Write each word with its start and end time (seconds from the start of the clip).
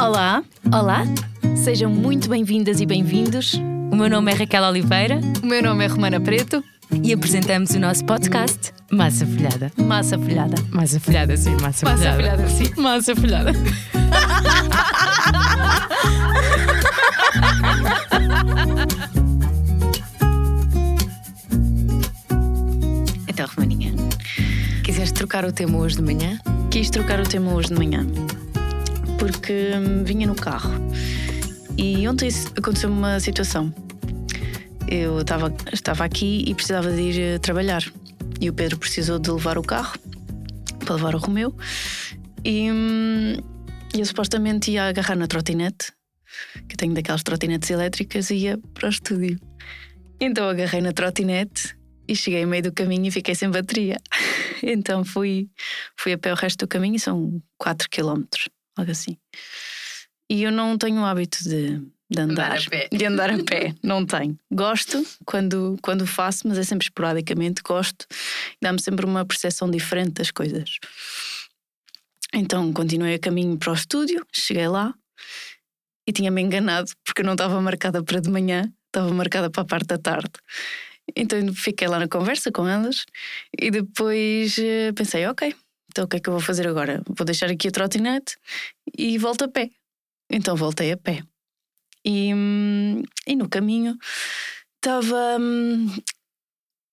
Olá, 0.00 0.42
olá, 0.72 1.02
sejam 1.62 1.90
muito 1.90 2.28
bem-vindas 2.28 2.80
e 2.80 2.86
bem-vindos. 2.86 3.54
O 3.92 3.96
meu 3.96 4.08
nome 4.08 4.32
é 4.32 4.34
Raquel 4.34 4.62
Oliveira 4.64 5.20
O 5.42 5.46
meu 5.46 5.62
nome 5.62 5.84
é 5.84 5.88
Romana 5.88 6.20
Preto. 6.20 6.62
e 7.02 7.12
apresentamos 7.12 7.70
o 7.70 7.78
nosso 7.78 8.04
podcast 8.04 8.72
Massa 8.90 9.26
Folhada. 9.26 9.70
Massa 9.76 10.18
folhada. 10.18 10.54
Massa 10.70 10.98
Folhada, 11.00 11.36
sim, 11.36 11.54
Massa, 11.60 11.86
Massa 11.86 12.12
folhada, 12.14 12.48
sim. 12.48 12.72
Massa 12.80 13.14
Folhada. 13.16 13.52
Então, 23.28 23.46
Romaninha, 23.54 23.92
Quiseste 24.84 25.14
trocar 25.14 25.44
o 25.44 25.52
tema 25.52 25.78
hoje 25.78 25.96
de 25.96 26.02
manhã? 26.02 26.38
quis 26.70 26.88
trocar 26.90 27.20
o 27.20 27.24
tema 27.24 27.52
hoje 27.52 27.68
de 27.68 27.74
manhã 27.74 28.06
porque 29.20 29.72
hum, 29.76 30.02
vinha 30.02 30.26
no 30.26 30.34
carro 30.34 30.72
e 31.76 32.08
ontem 32.08 32.30
aconteceu 32.56 32.90
uma 32.90 33.20
situação. 33.20 33.72
Eu 34.88 35.20
estava, 35.20 35.54
estava 35.72 36.04
aqui 36.04 36.42
e 36.46 36.54
precisava 36.54 36.90
de 36.90 37.00
ir 37.00 37.20
eh, 37.20 37.38
trabalhar 37.38 37.84
e 38.40 38.48
o 38.48 38.54
Pedro 38.54 38.78
precisou 38.78 39.18
de 39.18 39.30
levar 39.30 39.58
o 39.58 39.62
carro 39.62 39.98
para 40.78 40.94
levar 40.94 41.14
o 41.14 41.18
Romeu 41.18 41.54
e 42.44 42.72
hum, 42.72 43.36
eu 43.94 44.06
supostamente 44.06 44.70
ia 44.70 44.88
agarrar 44.88 45.16
na 45.16 45.26
trotinete, 45.26 45.92
que 46.66 46.74
eu 46.74 46.78
tenho 46.78 46.94
daquelas 46.94 47.22
trotinetes 47.22 47.68
elétricas, 47.68 48.30
e 48.30 48.36
ia 48.36 48.58
para 48.72 48.86
o 48.86 48.90
estúdio. 48.90 49.38
Então 50.18 50.48
agarrei 50.48 50.80
na 50.80 50.92
trotinete 50.92 51.76
e 52.08 52.16
cheguei 52.16 52.42
ao 52.42 52.48
meio 52.48 52.62
do 52.62 52.72
caminho 52.72 53.06
e 53.06 53.10
fiquei 53.10 53.34
sem 53.34 53.50
bateria. 53.50 53.98
Então 54.62 55.06
fui, 55.06 55.48
fui 55.96 56.12
a 56.12 56.18
pé 56.18 56.30
o 56.34 56.36
resto 56.36 56.66
do 56.66 56.68
caminho 56.68 56.96
e 56.96 56.98
são 56.98 57.42
4 57.56 57.88
km, 57.88 58.24
algo 58.80 58.90
assim. 58.90 59.16
E 60.30 60.42
eu 60.42 60.52
não 60.52 60.78
tenho 60.78 61.00
o 61.00 61.04
hábito 61.04 61.42
de, 61.42 61.78
de 62.10 62.20
andar, 62.20 62.52
Andar 62.52 62.58
a 62.66 62.70
pé. 62.70 62.88
de 62.92 63.04
andar 63.04 63.30
a 63.30 63.44
pé, 63.44 63.74
não 63.82 64.06
tenho. 64.06 64.38
Gosto 64.52 65.04
quando, 65.24 65.76
quando 65.82 66.06
faço, 66.06 66.46
mas 66.46 66.58
é 66.58 66.62
sempre 66.62 66.86
esporadicamente. 66.86 67.62
Gosto, 67.62 68.06
dá-me 68.62 68.80
sempre 68.80 69.06
uma 69.06 69.24
percepção 69.24 69.70
diferente 69.70 70.14
das 70.14 70.30
coisas. 70.30 70.78
Então 72.32 72.72
continuei 72.72 73.14
a 73.14 73.18
caminho 73.18 73.58
para 73.58 73.72
o 73.72 73.74
estúdio, 73.74 74.24
cheguei 74.32 74.68
lá 74.68 74.94
e 76.06 76.12
tinha-me 76.12 76.40
enganado 76.40 76.90
porque 77.04 77.22
eu 77.22 77.26
não 77.26 77.32
estava 77.32 77.60
marcada 77.60 78.02
para 78.02 78.20
de 78.20 78.30
manhã, 78.30 78.72
estava 78.86 79.12
marcada 79.12 79.50
para 79.50 79.62
a 79.62 79.66
parte 79.66 79.86
da 79.88 79.98
tarde. 79.98 80.30
Então 81.16 81.52
fiquei 81.54 81.88
lá 81.88 81.98
na 81.98 82.08
conversa 82.08 82.52
com 82.52 82.68
elas 82.68 83.04
e 83.58 83.70
depois 83.70 84.56
eh, 84.58 84.92
pensei, 84.92 85.26
ok, 85.26 85.52
então 85.90 86.04
o 86.04 86.08
que 86.08 86.16
é 86.16 86.20
que 86.20 86.28
eu 86.28 86.32
vou 86.32 86.40
fazer 86.40 86.66
agora? 86.66 87.02
Vou 87.08 87.24
deixar 87.24 87.50
aqui 87.50 87.68
a 87.68 87.70
trotinete 87.70 88.36
e 88.96 89.18
volto 89.18 89.44
a 89.44 89.48
pé. 89.48 89.70
Então 90.30 90.56
voltei 90.56 90.92
a 90.92 90.96
pé. 90.96 91.22
E, 92.04 92.32
hum, 92.32 93.02
e 93.26 93.36
no 93.36 93.48
caminho 93.48 93.98
estava 94.76 95.36
hum, 95.38 95.86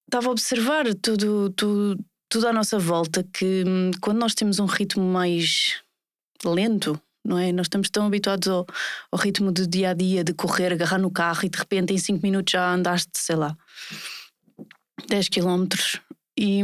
estava 0.07 0.27
a 0.27 0.31
observar 0.31 0.85
tudo, 0.95 1.51
tudo, 1.51 2.03
tudo 2.29 2.47
à 2.47 2.53
nossa 2.53 2.79
volta 2.79 3.23
que 3.23 3.63
hum, 3.65 3.91
quando 4.01 4.17
nós 4.17 4.33
temos 4.33 4.59
um 4.59 4.65
ritmo 4.65 5.03
mais 5.03 5.81
lento, 6.43 6.99
não 7.23 7.37
é? 7.37 7.51
Nós 7.51 7.65
estamos 7.65 7.89
tão 7.89 8.07
habituados 8.07 8.47
ao, 8.47 8.65
ao 9.11 9.19
ritmo 9.19 9.51
do 9.51 9.67
dia 9.67 9.91
a 9.91 9.93
dia, 9.93 10.23
de 10.23 10.33
correr, 10.33 10.73
agarrar 10.73 10.97
no 10.97 11.11
carro 11.11 11.45
e 11.45 11.49
de 11.49 11.57
repente 11.57 11.93
em 11.93 11.97
5 11.97 12.21
minutos 12.23 12.51
já 12.51 12.73
andaste, 12.73 13.11
sei 13.13 13.35
lá, 13.35 13.55
10 15.07 15.29
quilómetros. 15.29 16.01
E 16.37 16.61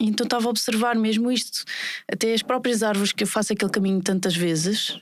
então 0.00 0.24
estava 0.24 0.46
a 0.46 0.50
observar 0.50 0.96
mesmo 0.96 1.30
isto. 1.30 1.64
Até 2.10 2.34
as 2.34 2.42
próprias 2.42 2.82
árvores 2.82 3.12
que 3.12 3.22
eu 3.22 3.28
faço 3.28 3.52
aquele 3.52 3.70
caminho 3.70 4.02
tantas 4.02 4.36
vezes. 4.36 4.98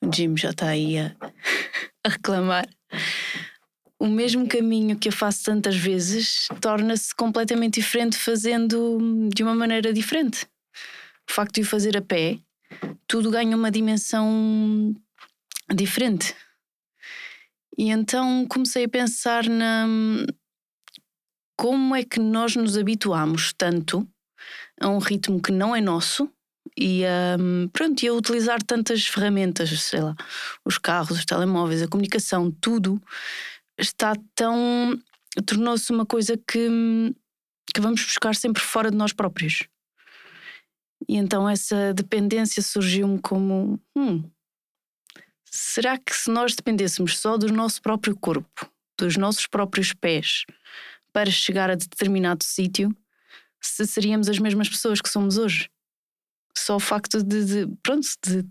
O 0.00 0.14
Jim 0.14 0.36
já 0.36 0.50
está 0.50 0.68
aí 0.68 0.98
a, 0.98 1.14
a 2.04 2.08
reclamar. 2.08 2.68
O 3.98 4.06
mesmo 4.06 4.46
caminho 4.46 4.98
que 4.98 5.08
eu 5.08 5.12
faço 5.12 5.44
tantas 5.44 5.74
vezes 5.74 6.48
torna-se 6.60 7.14
completamente 7.14 7.80
diferente 7.80 8.16
fazendo 8.16 9.28
de 9.32 9.42
uma 9.42 9.54
maneira 9.54 9.92
diferente. 9.92 10.46
O 11.28 11.32
facto 11.32 11.54
de 11.54 11.62
o 11.62 11.66
fazer 11.66 11.96
a 11.96 12.02
pé, 12.02 12.38
tudo 13.08 13.30
ganha 13.30 13.56
uma 13.56 13.70
dimensão 13.70 14.94
diferente. 15.74 16.34
E 17.76 17.90
então 17.90 18.46
comecei 18.46 18.84
a 18.84 18.88
pensar 18.88 19.48
na 19.48 19.86
como 21.56 21.94
é 21.94 22.04
que 22.04 22.20
nós 22.20 22.54
nos 22.54 22.76
habituamos 22.76 23.52
tanto 23.52 24.06
a 24.80 24.88
um 24.88 24.98
ritmo 24.98 25.40
que 25.40 25.50
não 25.50 25.74
é 25.74 25.80
nosso 25.80 26.30
e 26.76 27.04
a, 27.04 27.36
pronto, 27.72 28.02
e 28.02 28.08
a 28.08 28.12
utilizar 28.12 28.62
tantas 28.62 29.06
ferramentas, 29.06 29.70
sei 29.80 30.00
lá, 30.00 30.14
os 30.64 30.78
carros, 30.78 31.18
os 31.18 31.24
telemóveis, 31.24 31.82
a 31.82 31.88
comunicação, 31.88 32.50
tudo 32.50 33.00
está 33.78 34.14
tão. 34.34 34.98
tornou-se 35.46 35.90
uma 35.92 36.04
coisa 36.04 36.36
que, 36.36 36.68
que 37.72 37.80
vamos 37.80 38.02
buscar 38.02 38.34
sempre 38.34 38.62
fora 38.62 38.90
de 38.90 38.96
nós 38.96 39.12
próprios. 39.12 39.66
E 41.08 41.16
então 41.16 41.48
essa 41.48 41.94
dependência 41.94 42.62
surgiu-me 42.62 43.20
como: 43.20 43.80
hum, 43.96 44.28
será 45.50 45.98
que 45.98 46.14
se 46.14 46.30
nós 46.30 46.54
dependêssemos 46.54 47.18
só 47.18 47.36
do 47.36 47.52
nosso 47.52 47.80
próprio 47.80 48.16
corpo, 48.16 48.70
dos 48.98 49.16
nossos 49.16 49.46
próprios 49.46 49.92
pés, 49.92 50.44
para 51.16 51.30
chegar 51.30 51.70
a 51.70 51.74
determinado 51.74 52.44
sítio, 52.44 52.94
se 53.58 53.86
seríamos 53.86 54.28
as 54.28 54.38
mesmas 54.38 54.68
pessoas 54.68 55.00
que 55.00 55.08
somos 55.08 55.38
hoje? 55.38 55.70
Só 56.54 56.76
o 56.76 56.78
facto 56.80 57.22
de, 57.22 57.42
de 57.42 57.76
pronto, 57.82 58.06
de, 58.22 58.44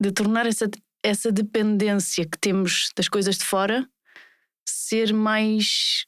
de 0.00 0.10
tornar 0.10 0.46
essa, 0.46 0.68
essa 1.04 1.30
dependência 1.30 2.26
que 2.26 2.36
temos 2.36 2.90
das 2.96 3.08
coisas 3.08 3.38
de 3.38 3.44
fora 3.44 3.88
ser 4.68 5.14
mais 5.14 6.06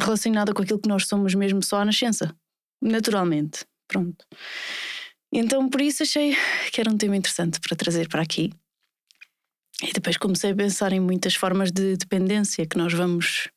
relacionada 0.00 0.54
com 0.54 0.62
aquilo 0.62 0.80
que 0.80 0.88
nós 0.88 1.08
somos 1.08 1.34
mesmo 1.34 1.60
só 1.60 1.80
à 1.80 1.84
nascença, 1.84 2.32
naturalmente. 2.80 3.66
Pronto. 3.88 4.24
Então, 5.32 5.68
por 5.68 5.80
isso, 5.80 6.04
achei 6.04 6.36
que 6.70 6.80
era 6.80 6.88
um 6.88 6.96
tema 6.96 7.16
interessante 7.16 7.58
para 7.58 7.76
trazer 7.76 8.08
para 8.08 8.22
aqui. 8.22 8.52
E 9.82 9.92
depois 9.92 10.16
comecei 10.16 10.52
a 10.52 10.54
pensar 10.54 10.92
em 10.92 11.00
muitas 11.00 11.34
formas 11.34 11.72
de 11.72 11.96
dependência 11.96 12.64
que 12.64 12.78
nós 12.78 12.92
vamos 12.92 13.50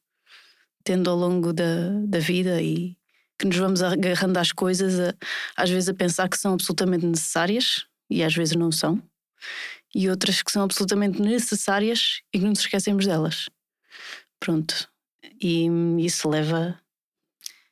tendo 0.84 1.10
ao 1.10 1.16
longo 1.16 1.54
da, 1.54 1.90
da 2.06 2.20
vida 2.20 2.62
e 2.62 2.96
que 3.40 3.46
nos 3.48 3.58
vamos 3.58 3.82
agarrando 3.82 4.38
às 4.38 4.52
coisas, 4.52 5.00
a- 5.00 5.16
às 5.56 5.70
vezes 5.70 5.90
a 5.90 5.94
pensar 5.94 6.30
que 6.30 6.38
são 6.38 6.54
absolutamente 6.54 7.06
necessárias 7.06 7.86
e 8.10 8.24
às 8.24 8.34
vezes 8.34 8.56
não 8.56 8.72
são, 8.72 9.02
e 9.94 10.10
outras 10.10 10.42
que 10.42 10.52
são 10.52 10.64
absolutamente 10.64 11.22
necessárias 11.22 12.22
e 12.34 12.38
que 12.38 12.44
não 12.44 12.50
nos 12.52 12.60
esquecemos 12.60 13.06
delas. 13.06 13.50
Pronto. 14.40 14.90
E 15.42 15.68
isso 16.00 16.30
leva. 16.30 16.80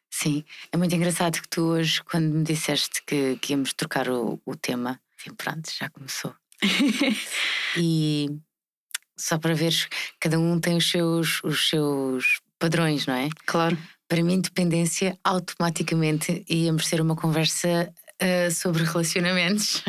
Sim, 0.10 0.44
é 0.72 0.78
muito 0.78 0.94
engraçado 0.94 1.42
que 1.42 1.48
tu 1.50 1.62
hoje, 1.64 2.04
quando 2.04 2.34
me 2.34 2.44
disseste 2.44 3.02
que, 3.06 3.38
que 3.38 3.54
íamos 3.54 3.74
trocar 3.74 4.10
o, 4.10 4.42
o 4.46 4.56
tema, 4.56 5.00
assim, 5.18 5.34
pronto, 5.36 5.70
já 5.72 5.90
começou. 5.90 6.36
e 7.78 8.28
só 9.18 9.38
para 9.38 9.54
veres, 9.54 9.88
cada 10.20 10.38
um 10.40 10.60
tem 10.60 10.78
os 10.78 10.90
seus, 10.90 11.42
os 11.44 11.70
seus 11.70 12.42
padrões, 12.62 13.08
não 13.08 13.16
é? 13.16 13.28
Claro. 13.48 13.76
Para 14.08 14.24
mim, 14.24 14.40
dependência 14.40 15.18
automaticamente 15.24 16.46
íamos 16.48 16.88
ter 16.88 17.02
uma 17.02 17.16
conversa 17.16 17.92
ah, 18.22 18.52
sobre 18.52 18.84
relacionamentos. 18.84 19.84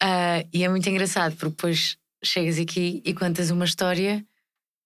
Ah, 0.00 0.44
e 0.54 0.62
é 0.62 0.68
muito 0.68 0.88
engraçado, 0.88 1.34
porque 1.36 1.50
depois 1.50 1.96
chegas 2.24 2.58
aqui 2.58 3.02
e 3.04 3.12
contas 3.12 3.50
uma 3.50 3.64
história 3.64 4.24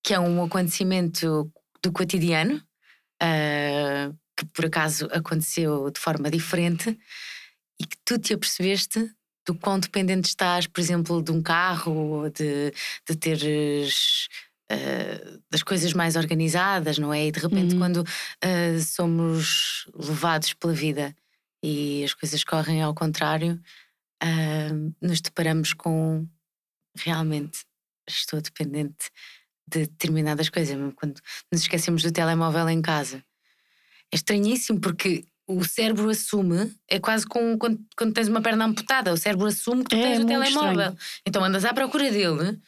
que 0.02 0.14
é 0.14 0.18
um 0.18 0.42
acontecimento 0.42 1.52
do 1.82 1.92
cotidiano, 1.92 2.62
ah, 3.20 4.10
que 4.34 4.46
por 4.46 4.64
acaso 4.64 5.06
aconteceu 5.12 5.90
de 5.90 6.00
forma 6.00 6.30
diferente 6.30 6.98
e 7.78 7.84
que 7.84 7.96
tu 8.04 8.18
te 8.18 8.32
apercebeste 8.32 9.10
do 9.46 9.54
quão 9.54 9.78
dependente 9.78 10.28
estás, 10.28 10.66
por 10.66 10.80
exemplo, 10.80 11.22
de 11.22 11.32
um 11.32 11.42
carro 11.42 11.92
ou 11.92 12.30
de, 12.30 12.72
de 13.06 13.16
teres 13.16 14.28
ah, 14.70 15.40
das 15.50 15.62
coisas 15.62 15.92
mais 15.92 16.16
organizadas, 16.16 16.98
não 16.98 17.12
é? 17.12 17.26
E 17.26 17.32
de 17.32 17.40
repente, 17.40 17.74
Uhum. 17.74 17.80
quando 17.80 18.04
ah, 18.42 18.80
somos 18.80 19.86
levados 19.94 20.52
pela 20.54 20.72
vida 20.72 21.14
e 21.62 22.02
as 22.04 22.14
coisas 22.14 22.42
correm 22.44 22.82
ao 22.82 22.94
contrário, 22.94 23.60
ah, 24.22 24.70
nos 25.00 25.20
deparamos 25.20 25.72
com 25.72 26.26
realmente 26.96 27.60
estou 28.08 28.40
dependente 28.40 29.10
de 29.66 29.80
determinadas 29.86 30.48
coisas, 30.48 30.74
mesmo 30.76 30.92
quando 30.92 31.20
nos 31.52 31.62
esquecemos 31.62 32.02
do 32.02 32.10
telemóvel 32.12 32.68
em 32.68 32.82
casa. 32.82 33.22
É 34.12 34.16
estranhíssimo 34.16 34.80
porque 34.80 35.24
o 35.46 35.64
cérebro 35.64 36.10
assume, 36.10 36.74
é 36.88 36.98
quase 36.98 37.24
como 37.26 37.56
quando, 37.58 37.80
quando 37.96 38.12
tens 38.12 38.26
uma 38.28 38.40
perna 38.40 38.64
amputada, 38.64 39.12
o 39.12 39.16
cérebro 39.16 39.46
assume 39.46 39.84
que 39.84 39.90
tu 39.90 39.96
É, 39.96 40.02
tens 40.02 40.20
o 40.20 40.26
telemóvel. 40.26 40.96
Então 41.26 41.44
andas 41.44 41.64
à 41.64 41.72
procura 41.72 42.10
dele 42.10 42.58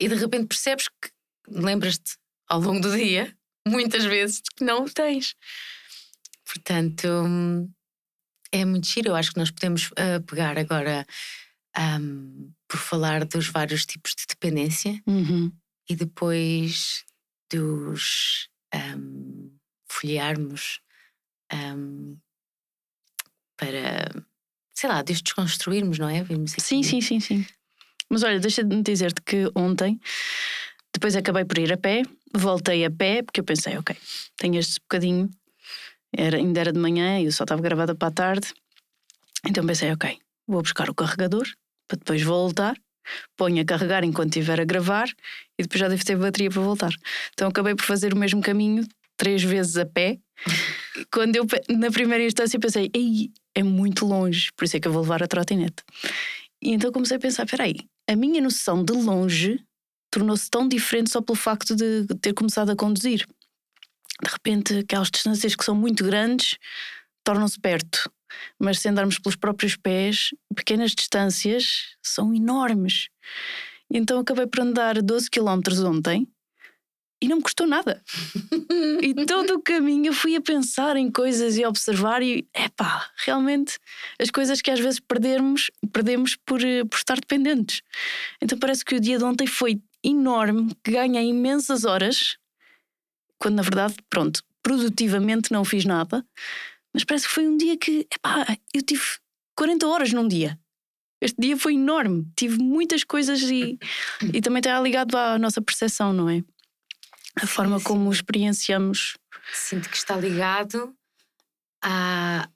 e 0.00 0.08
de 0.08 0.14
repente 0.14 0.46
percebes 0.46 0.86
que 0.88 1.10
lembras-te 1.48 2.16
ao 2.48 2.60
longo 2.60 2.80
do 2.80 2.96
dia, 2.96 3.36
muitas 3.66 4.04
vezes, 4.04 4.40
que 4.56 4.64
não 4.64 4.84
o 4.84 4.90
tens. 4.90 5.34
Portanto, 6.44 7.08
é 8.52 8.64
muito 8.64 8.86
giro. 8.86 9.08
Eu 9.08 9.16
acho 9.16 9.32
que 9.32 9.38
nós 9.38 9.50
podemos 9.50 9.90
ah, 9.96 10.20
pegar 10.26 10.56
agora 10.58 11.06
um, 12.00 12.52
por 12.68 12.78
falar 12.78 13.24
dos 13.24 13.48
vários 13.48 13.84
tipos 13.84 14.14
de 14.14 14.24
dependência 14.28 15.00
Uhum. 15.06 15.52
e 15.88 15.96
depois 15.96 17.04
dos 17.50 18.48
um, 18.74 19.50
folhearmos 19.88 20.80
um, 21.52 22.16
para, 23.56 24.24
sei 24.74 24.88
lá, 24.88 25.02
de 25.02 25.14
desconstruirmos, 25.14 25.98
não 25.98 26.08
é? 26.08 26.22
Vimos. 26.22 26.52
Sim, 26.58 26.82
sim, 26.82 27.00
sim, 27.00 27.20
sim. 27.20 27.46
Mas 28.08 28.22
olha, 28.22 28.38
deixa-me 28.38 28.82
dizer-te 28.82 29.20
que 29.22 29.50
ontem, 29.54 30.00
depois 30.96 31.14
acabei 31.14 31.44
por 31.44 31.58
ir 31.58 31.70
a 31.70 31.76
pé, 31.76 32.02
voltei 32.34 32.82
a 32.86 32.90
pé, 32.90 33.22
porque 33.22 33.40
eu 33.40 33.44
pensei, 33.44 33.76
ok, 33.76 33.94
tenho 34.38 34.58
este 34.58 34.80
bocadinho, 34.80 35.28
era, 36.10 36.38
ainda 36.38 36.58
era 36.58 36.72
de 36.72 36.78
manhã 36.78 37.20
e 37.20 37.26
eu 37.26 37.32
só 37.32 37.44
estava 37.44 37.60
gravada 37.60 37.94
para 37.94 38.08
a 38.08 38.10
tarde, 38.10 38.54
então 39.46 39.66
pensei, 39.66 39.92
ok, 39.92 40.18
vou 40.48 40.62
buscar 40.62 40.88
o 40.88 40.94
carregador 40.94 41.46
para 41.86 41.98
depois 41.98 42.22
voltar, 42.22 42.74
ponho 43.36 43.60
a 43.60 43.64
carregar 43.66 44.04
enquanto 44.04 44.36
estiver 44.36 44.58
a 44.58 44.64
gravar 44.64 45.06
e 45.58 45.62
depois 45.64 45.78
já 45.78 45.86
devo 45.86 46.02
ter 46.02 46.16
bateria 46.16 46.50
para 46.50 46.62
voltar. 46.62 46.92
Então 47.34 47.48
acabei 47.48 47.74
por 47.74 47.84
fazer 47.84 48.14
o 48.14 48.16
mesmo 48.16 48.40
caminho 48.40 48.86
três 49.18 49.42
vezes 49.42 49.76
a 49.76 49.84
pé. 49.84 50.18
Quando 51.12 51.36
eu, 51.36 51.46
na 51.68 51.90
primeira 51.90 52.24
instância, 52.24 52.58
pensei, 52.58 52.90
ei, 52.94 53.30
é 53.54 53.62
muito 53.62 54.06
longe, 54.06 54.50
por 54.56 54.64
isso 54.64 54.78
é 54.78 54.80
que 54.80 54.88
eu 54.88 54.92
vou 54.92 55.02
levar 55.02 55.22
a 55.22 55.28
trotinete. 55.28 55.84
E 56.62 56.72
então 56.72 56.90
comecei 56.90 57.18
a 57.18 57.20
pensar: 57.20 57.44
espera 57.44 57.64
aí, 57.64 57.76
a 58.08 58.16
minha 58.16 58.40
noção 58.40 58.82
de 58.82 58.94
longe 58.94 59.62
tornou-se 60.16 60.48
tão 60.48 60.66
diferente 60.66 61.10
só 61.10 61.20
pelo 61.20 61.36
facto 61.36 61.76
de 61.76 62.06
ter 62.22 62.32
começado 62.32 62.70
a 62.70 62.76
conduzir. 62.76 63.26
De 64.22 64.30
repente, 64.30 64.78
aquelas 64.78 65.10
distâncias 65.10 65.54
que 65.54 65.62
são 65.62 65.74
muito 65.74 66.02
grandes 66.02 66.56
tornam-se 67.22 67.60
perto, 67.60 68.10
mas 68.58 68.78
se 68.78 68.88
andarmos 68.88 69.18
pelos 69.18 69.36
próprios 69.36 69.76
pés, 69.76 70.30
pequenas 70.54 70.92
distâncias 70.92 71.96
são 72.02 72.32
enormes. 72.32 73.08
Então 73.90 74.18
acabei 74.18 74.46
por 74.46 74.60
andar 74.60 75.02
12 75.02 75.28
km 75.28 75.60
ontem 75.84 76.26
e 77.20 77.28
não 77.28 77.36
me 77.36 77.42
custou 77.42 77.66
nada. 77.66 78.02
e 79.02 79.12
todo 79.26 79.56
o 79.56 79.62
caminho 79.62 80.06
eu 80.06 80.12
fui 80.14 80.34
a 80.34 80.40
pensar 80.40 80.96
em 80.96 81.10
coisas 81.10 81.56
e 81.56 81.64
a 81.64 81.68
observar 81.68 82.22
e, 82.22 82.48
epá, 82.54 83.10
realmente 83.24 83.78
as 84.18 84.30
coisas 84.30 84.62
que 84.62 84.70
às 84.70 84.80
vezes 84.80 85.00
perdermos, 85.00 85.70
perdemos 85.92 86.36
por, 86.36 86.62
eh, 86.62 86.84
por 86.84 86.96
estar 86.96 87.16
dependentes. 87.16 87.82
Então 88.40 88.58
parece 88.58 88.84
que 88.84 88.94
o 88.94 89.00
dia 89.00 89.18
de 89.18 89.24
ontem 89.24 89.46
foi 89.46 89.80
enorme, 90.06 90.74
que 90.82 90.92
ganhei 90.92 91.28
imensas 91.28 91.84
horas, 91.84 92.36
quando 93.38 93.56
na 93.56 93.62
verdade, 93.62 93.96
pronto, 94.08 94.42
produtivamente 94.62 95.52
não 95.52 95.64
fiz 95.64 95.84
nada, 95.84 96.24
mas 96.92 97.04
parece 97.04 97.26
que 97.26 97.34
foi 97.34 97.46
um 97.46 97.56
dia 97.56 97.76
que, 97.76 98.06
epá, 98.12 98.56
eu 98.72 98.82
tive 98.82 99.02
40 99.56 99.86
horas 99.86 100.12
num 100.12 100.26
dia. 100.26 100.58
Este 101.20 101.40
dia 101.40 101.56
foi 101.56 101.74
enorme, 101.74 102.30
tive 102.36 102.58
muitas 102.58 103.02
coisas 103.02 103.42
e, 103.42 103.78
e 104.32 104.40
também 104.40 104.60
está 104.60 104.80
ligado 104.80 105.16
à 105.16 105.38
nossa 105.38 105.62
percepção, 105.62 106.12
não 106.12 106.28
é? 106.28 106.42
A 107.42 107.46
forma 107.46 107.80
como 107.80 108.10
experienciamos. 108.10 109.16
Sinto 109.52 109.88
que 109.88 109.96
está 109.96 110.16
ligado 110.16 110.94
à, 111.82 112.48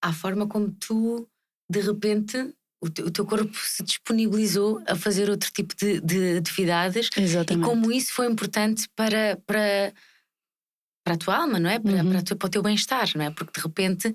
à 0.00 0.12
forma 0.12 0.46
como 0.46 0.70
tu, 0.72 1.28
de 1.68 1.80
repente, 1.80 2.54
o, 2.82 2.90
te- 2.90 3.02
o 3.02 3.10
teu 3.10 3.24
corpo 3.24 3.56
se 3.56 3.82
disponibilizou 3.82 4.82
a 4.88 4.96
fazer 4.96 5.30
outro 5.30 5.50
tipo 5.52 5.74
de, 5.76 6.00
de 6.00 6.36
atividades 6.38 7.08
e 7.16 7.20
Exatamente. 7.22 7.64
como 7.64 7.92
isso 7.92 8.12
foi 8.12 8.26
importante 8.26 8.88
para, 8.96 9.38
para, 9.46 9.92
para 11.04 11.14
a 11.14 11.16
tua 11.16 11.36
alma, 11.36 11.58
não 11.58 11.70
é? 11.70 11.78
Para, 11.78 11.92
Uhum. 11.92 12.08
para, 12.10 12.18
a 12.18 12.22
tua- 12.22 12.36
para 12.36 12.46
o 12.46 12.50
teu 12.50 12.62
bem-estar, 12.62 13.08
não 13.14 13.24
é? 13.24 13.30
Porque 13.30 13.58
de 13.58 13.64
repente 13.66 14.14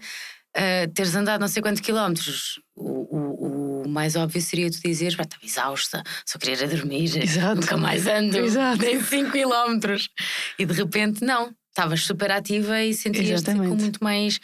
ah, 0.55 0.87
teres 0.93 1.13
andado 1.15 1.39
não 1.41 1.47
sei 1.47 1.61
quantos 1.61 1.81
quilómetros, 1.81 2.59
o, 2.75 3.17
o, 3.17 3.81
o 3.83 3.89
mais 3.89 4.15
óbvio 4.15 4.41
seria 4.41 4.69
tu 4.71 4.79
dizeres, 4.83 5.15
"Pá, 5.15 5.23
estava 5.23 5.45
exausta, 5.45 6.03
só 6.25 6.37
queria 6.39 6.55
era 6.55 6.67
dormir, 6.67 7.15
Exato. 7.21 7.61
nunca 7.61 7.77
mais 7.77 8.07
ando, 8.07 8.37
Exato. 8.37 8.81
nem 8.81 9.01
5 9.03 9.31
quilómetros. 9.31 10.09
E 10.57 10.65
de 10.65 10.73
repente, 10.73 11.23
não, 11.23 11.53
estavas 11.69 12.01
super 12.03 12.31
ativa 12.31 12.81
e 12.81 12.93
sentias-te 12.93 13.53
com 13.53 13.75
muito 13.75 14.03
mais 14.03 14.39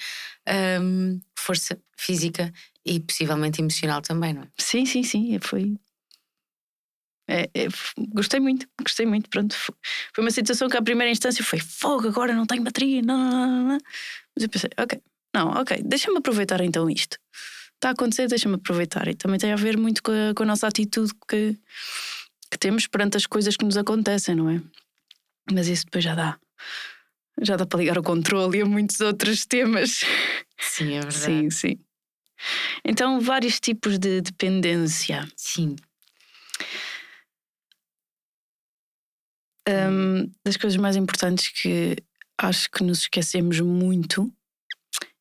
ahm, 0.47 1.19
força 1.37 1.77
física 1.97 2.51
e 2.85 2.99
possivelmente 2.99 3.61
emocional 3.61 4.01
também, 4.01 4.33
não 4.33 4.43
é? 4.43 4.47
Sim, 4.57 4.85
sim, 4.85 5.03
sim. 5.03 5.37
Foi. 5.39 5.75
É, 7.27 7.43
é, 7.53 7.67
gostei 8.09 8.39
muito, 8.39 8.67
gostei 8.81 9.05
muito. 9.05 9.29
Pronto, 9.29 9.55
fo- 9.55 9.73
foi 10.13 10.23
uma 10.23 10.31
situação 10.31 10.67
que 10.67 10.75
à 10.75 10.81
primeira 10.81 11.09
instância 11.11 11.43
foi 11.43 11.59
fogo, 11.59 12.07
agora 12.09 12.33
não 12.35 12.45
tenho 12.45 12.63
bateria, 12.63 13.01
não, 13.01 13.17
não, 13.17 13.47
não, 13.47 13.67
não. 13.69 13.77
Mas 14.35 14.43
eu 14.43 14.49
pensei, 14.49 14.69
ok, 14.77 15.01
não, 15.33 15.49
ok, 15.51 15.81
deixa-me 15.83 16.17
aproveitar 16.17 16.59
então 16.61 16.89
isto. 16.89 17.17
Está 17.75 17.89
a 17.89 17.91
acontecer, 17.91 18.27
deixa-me 18.27 18.55
aproveitar. 18.55 19.07
E 19.07 19.15
também 19.15 19.39
tem 19.39 19.51
a 19.53 19.55
ver 19.55 19.77
muito 19.77 20.03
com 20.03 20.11
a, 20.11 20.33
com 20.35 20.43
a 20.43 20.45
nossa 20.45 20.67
atitude 20.67 21.11
que, 21.27 21.57
que 22.51 22.57
temos 22.57 22.87
perante 22.87 23.15
as 23.17 23.25
coisas 23.25 23.55
que 23.55 23.65
nos 23.65 23.77
acontecem, 23.77 24.35
não 24.35 24.49
é? 24.49 24.61
Mas 25.51 25.67
isso 25.67 25.85
depois 25.85 26.03
já 26.03 26.15
dá. 26.15 26.37
Já 27.41 27.55
dá 27.55 27.65
para 27.65 27.79
ligar 27.79 27.97
o 27.97 28.03
controle 28.03 28.57
e 28.57 28.61
a 28.61 28.65
muitos 28.65 28.99
outros 29.01 29.45
temas. 29.45 30.01
Sim, 30.59 30.93
é 30.93 30.99
verdade. 31.01 31.13
Sim, 31.17 31.49
sim. 31.49 31.79
Então, 32.83 33.19
vários 33.19 33.59
tipos 33.59 33.97
de 33.97 34.21
dependência. 34.21 35.27
Sim. 35.35 35.75
Um, 39.67 40.29
das 40.45 40.57
coisas 40.57 40.77
mais 40.77 40.95
importantes 40.95 41.49
que 41.49 41.95
acho 42.37 42.69
que 42.69 42.83
nos 42.83 42.99
esquecemos 42.99 43.61
muito 43.61 44.31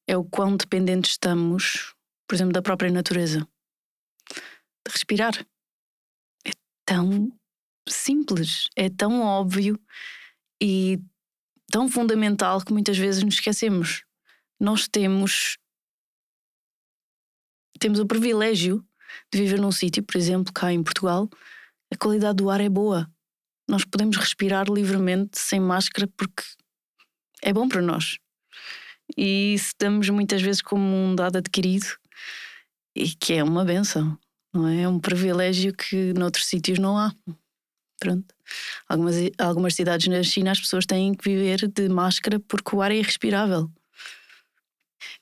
é 0.06 0.16
o 0.16 0.24
quão 0.24 0.56
dependentes 0.56 1.12
estamos, 1.12 1.94
por 2.26 2.34
exemplo, 2.34 2.52
da 2.52 2.62
própria 2.62 2.90
natureza. 2.90 3.46
De 4.30 4.92
respirar. 4.92 5.46
É 6.44 6.50
tão 6.84 7.32
simples, 7.88 8.68
é 8.76 8.88
tão 8.88 9.22
óbvio 9.22 9.78
e 10.60 11.00
tão 11.70 11.88
fundamental 11.88 12.60
que 12.60 12.72
muitas 12.72 12.98
vezes 12.98 13.22
nos 13.22 13.34
esquecemos. 13.34 14.04
Nós 14.60 14.88
temos 14.88 15.56
temos 17.82 17.98
o 17.98 18.06
privilégio 18.06 18.84
de 19.32 19.40
viver 19.40 19.60
num 19.60 19.72
sítio, 19.72 20.04
por 20.04 20.16
exemplo, 20.16 20.52
cá 20.52 20.72
em 20.72 20.82
Portugal, 20.82 21.28
a 21.92 21.96
qualidade 21.96 22.36
do 22.36 22.48
ar 22.48 22.60
é 22.60 22.68
boa. 22.68 23.10
Nós 23.68 23.84
podemos 23.84 24.16
respirar 24.16 24.70
livremente 24.70 25.38
sem 25.38 25.58
máscara 25.58 26.08
porque 26.16 26.44
é 27.42 27.52
bom 27.52 27.68
para 27.68 27.82
nós. 27.82 28.18
E 29.16 29.54
isso 29.54 29.74
damos 29.78 30.08
muitas 30.10 30.40
vezes 30.40 30.62
como 30.62 30.84
um 30.84 31.16
dado 31.16 31.38
adquirido 31.38 31.86
e 32.94 33.10
que 33.10 33.34
é 33.34 33.42
uma 33.42 33.64
benção, 33.64 34.16
não 34.54 34.68
é? 34.68 34.82
É 34.82 34.88
um 34.88 35.00
privilégio 35.00 35.74
que 35.74 36.12
noutros 36.12 36.46
sítios 36.46 36.78
não 36.78 36.96
há. 36.96 37.12
Pronto. 37.98 38.32
Algumas, 38.88 39.16
algumas 39.38 39.74
cidades 39.74 40.06
na 40.06 40.22
China 40.22 40.52
as 40.52 40.60
pessoas 40.60 40.86
têm 40.86 41.14
que 41.14 41.28
viver 41.28 41.66
de 41.66 41.88
máscara 41.88 42.38
porque 42.38 42.76
o 42.76 42.80
ar 42.80 42.92
é 42.92 42.96
irrespirável. 42.96 43.68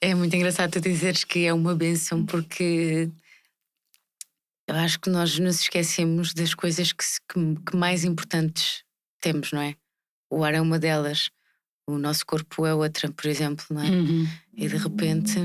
É 0.00 0.14
muito 0.14 0.34
engraçado 0.34 0.72
tu 0.72 0.80
dizeres 0.80 1.24
que 1.24 1.44
é 1.46 1.52
uma 1.52 1.74
benção, 1.74 2.24
porque 2.24 3.10
eu 4.66 4.74
acho 4.76 4.98
que 5.00 5.10
nós 5.10 5.38
nos 5.38 5.60
esquecemos 5.62 6.32
das 6.34 6.54
coisas 6.54 6.92
que, 6.92 7.04
que- 7.28 7.56
que 7.70 7.76
mais 7.76 8.04
importantes 8.04 8.84
temos, 9.20 9.52
não 9.52 9.60
é? 9.60 9.74
O 10.30 10.44
ar 10.44 10.54
é 10.54 10.60
uma 10.60 10.78
delas, 10.78 11.30
o 11.86 11.98
nosso 11.98 12.24
corpo 12.24 12.64
é 12.66 12.74
outra, 12.74 13.10
por 13.10 13.26
exemplo, 13.26 13.64
não 13.70 13.82
é? 13.82 13.88
E 14.54 14.68
de 14.68 14.76
repente. 14.76 15.38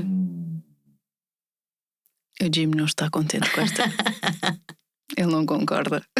O 2.42 2.44
Jim 2.54 2.66
não 2.66 2.84
está 2.84 3.08
contente 3.10 3.50
com 3.50 3.60
esta. 3.62 3.82
Ele 5.16 5.26
não 5.32 5.44
concorda. 5.46 6.04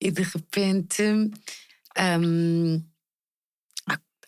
E 0.00 0.10
de 0.10 0.22
repente. 0.22 1.02
hum, 2.20 2.82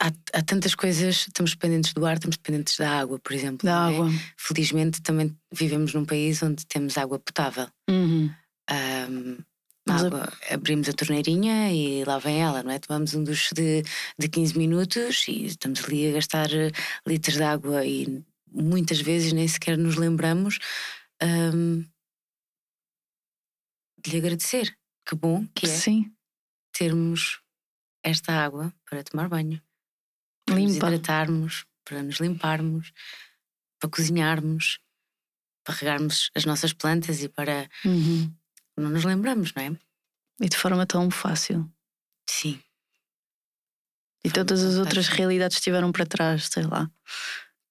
há, 0.00 0.08
há- 0.32 0.42
tantas 0.42 0.74
coisas, 0.74 1.26
estamos 1.28 1.52
dependentes 1.52 1.92
do 1.92 2.04
ar, 2.06 2.14
estamos 2.14 2.36
dependentes 2.36 2.76
da 2.76 2.90
água, 3.00 3.18
por 3.18 3.32
exemplo. 3.32 3.66
Da 3.66 3.72
é? 3.90 3.94
água. 3.94 4.10
Felizmente 4.36 5.02
também 5.02 5.36
vivemos 5.52 5.94
num 5.94 6.04
país 6.04 6.42
onde 6.42 6.66
temos 6.66 6.96
água 6.98 7.18
potável. 7.18 7.68
Uhum. 7.88 8.30
A- 8.68 9.08
água, 9.86 10.32
abrimos 10.50 10.88
a 10.88 10.92
torneirinha 10.94 11.70
e 11.70 12.04
lá 12.04 12.18
vem 12.18 12.42
ela, 12.42 12.62
não 12.62 12.70
é? 12.70 12.78
Tomamos 12.78 13.14
um 13.14 13.22
duche 13.22 13.54
de, 13.54 13.82
de 14.18 14.28
15 14.28 14.56
minutos 14.56 15.26
e 15.28 15.44
estamos 15.44 15.84
ali 15.84 16.08
a 16.08 16.12
gastar 16.12 16.50
eh, 16.52 16.70
litros 17.06 17.36
de 17.36 17.42
água 17.42 17.84
e 17.84 18.24
muitas 18.50 19.00
vezes 19.00 19.32
nem 19.34 19.46
sequer 19.46 19.76
nos 19.76 19.96
lembramos 19.96 20.58
ahm, 21.20 21.84
de 24.02 24.10
lhe 24.10 24.18
agradecer. 24.18 24.74
Que 25.06 25.14
bom 25.14 25.46
que 25.54 25.66
é 25.66 25.68
Sim, 25.68 26.10
termos 26.72 27.40
esta 28.02 28.32
água 28.32 28.72
para 28.88 29.04
tomar 29.04 29.28
banho, 29.28 29.60
para 30.44 30.54
nos 30.56 30.72
limpa. 30.72 30.86
hidratarmos, 30.86 31.66
para 31.84 32.02
nos 32.02 32.16
limparmos, 32.16 32.92
para 33.78 33.90
cozinharmos, 33.90 34.80
para 35.64 35.74
regarmos 35.74 36.30
as 36.34 36.44
nossas 36.44 36.72
plantas 36.72 37.22
e 37.22 37.28
para. 37.28 37.68
Uhum. 37.84 38.32
Não 38.76 38.90
nos 38.90 39.04
lembramos, 39.04 39.52
não 39.54 39.62
é? 39.62 39.76
E 40.40 40.48
de 40.48 40.56
forma 40.56 40.84
tão 40.84 41.10
fácil. 41.10 41.70
Sim. 42.28 42.60
E 44.24 44.30
todas 44.30 44.62
as 44.62 44.76
outras 44.76 45.06
realidades 45.08 45.58
estiveram 45.58 45.92
para 45.92 46.06
trás, 46.06 46.48
sei 46.50 46.64
lá. 46.64 46.90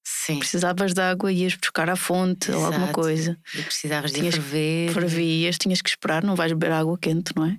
Sim. 0.05 0.39
Precisavas 0.39 0.93
de 0.93 1.01
água, 1.01 1.31
ias 1.31 1.55
buscar 1.55 1.89
à 1.89 1.95
fonte 1.95 2.51
ou 2.51 2.57
alguma 2.65 2.86
Exato. 2.86 2.93
coisa. 2.93 3.38
E 3.55 3.62
precisavas 3.63 4.12
de 4.12 4.19
Tinhas- 4.19 4.36
ferver. 4.36 4.91
Fervias, 4.93 5.57
tinhas 5.57 5.81
que 5.81 5.89
esperar, 5.89 6.24
não 6.24 6.36
vais 6.36 6.51
beber 6.51 6.72
água 6.74 6.98
quente, 7.01 7.31
não 7.36 7.45
é? 7.45 7.57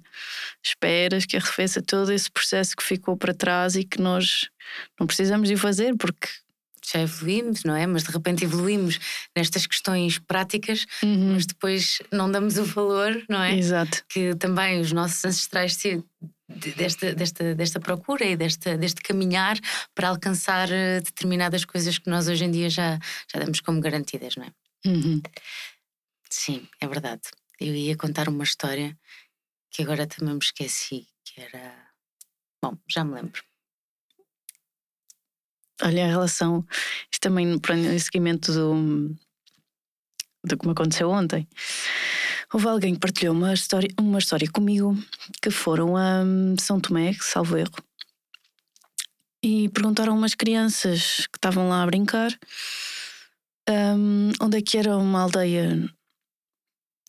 Esperas 0.63 1.25
que 1.25 1.37
arrefeça 1.37 1.81
todo 1.81 2.13
esse 2.13 2.31
processo 2.31 2.77
que 2.77 2.83
ficou 2.83 3.17
para 3.17 3.33
trás 3.35 3.77
e 3.77 3.85
que 3.85 4.01
nós 4.01 4.49
não 5.01 5.07
precisamos 5.07 5.49
de 5.49 5.55
o 5.55 5.59
fazer 5.59 5.95
porque. 5.97 6.29
Já 6.93 7.01
evoluímos, 7.01 7.65
não 7.65 7.75
é? 7.75 7.87
Mas 7.87 8.03
de 8.03 8.11
repente 8.11 8.45
evoluímos 8.45 8.99
nestas 9.35 9.67
questões 9.67 10.19
práticas, 10.19 10.85
Uhum. 11.03 11.33
mas 11.33 11.47
depois 11.47 12.03
não 12.13 12.31
damos 12.31 12.59
o 12.59 12.65
valor, 12.65 13.23
não 13.27 13.43
é? 13.43 13.57
Exato. 13.57 14.05
Que 14.07 14.35
também 14.35 14.81
os 14.83 14.93
nossos 14.93 15.25
ancestrais 15.25 15.79
de- 15.79 16.05
desta, 16.49 17.15
desta, 17.15 17.55
desta 17.55 17.81
procura 17.81 18.25
e 18.25 18.37
desta, 18.37 18.77
deste 18.77 19.01
caminhar 19.03 19.57
para 19.95 20.09
alcançar 20.09 20.71
eh, 20.71 21.01
determinadas 21.01 21.65
coisas 21.65 21.99
que 21.99 22.11
nós 22.11 22.29
hoje 22.29 22.45
em 22.45 22.51
dia 22.51 22.69
já, 22.69 22.99
já 23.33 23.41
damos 23.41 23.61
como 23.61 23.81
garantidas, 23.81 24.37
não 24.37 24.45
é? 24.45 24.53
Uhum. 24.87 25.23
Sim, 26.29 26.69
é 26.81 26.87
verdade. 26.87 27.23
Eu 27.59 27.75
ia 27.75 27.97
contar 27.97 28.29
uma 28.29 28.45
história 28.45 28.99
que 29.71 29.83
agora 29.83 30.07
também 30.07 30.35
me 30.35 30.41
esqueci, 30.41 31.07
que 31.25 31.41
era. 31.41 31.75
Bom, 32.63 32.77
já 32.89 33.05
me 33.05 33.15
lembro. 33.15 33.43
Olha, 35.83 36.05
a 36.05 36.09
relação. 36.09 36.67
Isto 37.11 37.23
também, 37.23 37.47
em 37.53 37.99
seguimento 37.99 38.53
do, 38.53 39.17
do 40.45 40.59
que 40.59 40.67
me 40.67 40.73
aconteceu 40.73 41.11
ontem. 41.11 41.49
Houve 42.55 42.69
alguém 42.69 42.95
que 42.95 43.01
partilhou 43.01 43.35
uma 43.35 43.53
história, 43.53 43.91
uma 43.99 44.21
história 44.21 44.49
comigo 44.49 44.97
que 45.43 45.51
foram 45.51 45.97
a 45.97 46.23
hum, 46.23 46.55
São 46.57 46.79
Tomé, 46.79 47.13
salvo 47.21 47.57
erro, 47.57 47.75
e 49.43 49.69
perguntaram 49.71 50.13
a 50.13 50.17
umas 50.17 50.37
crianças 50.37 51.27
que 51.27 51.37
estavam 51.37 51.69
lá 51.69 51.83
a 51.83 51.87
brincar 51.87 52.31
hum, 53.69 54.31
onde 54.41 54.59
é 54.59 54.63
que 54.63 54.79
era 54.79 54.97
uma 54.97 55.23
aldeia, 55.23 55.93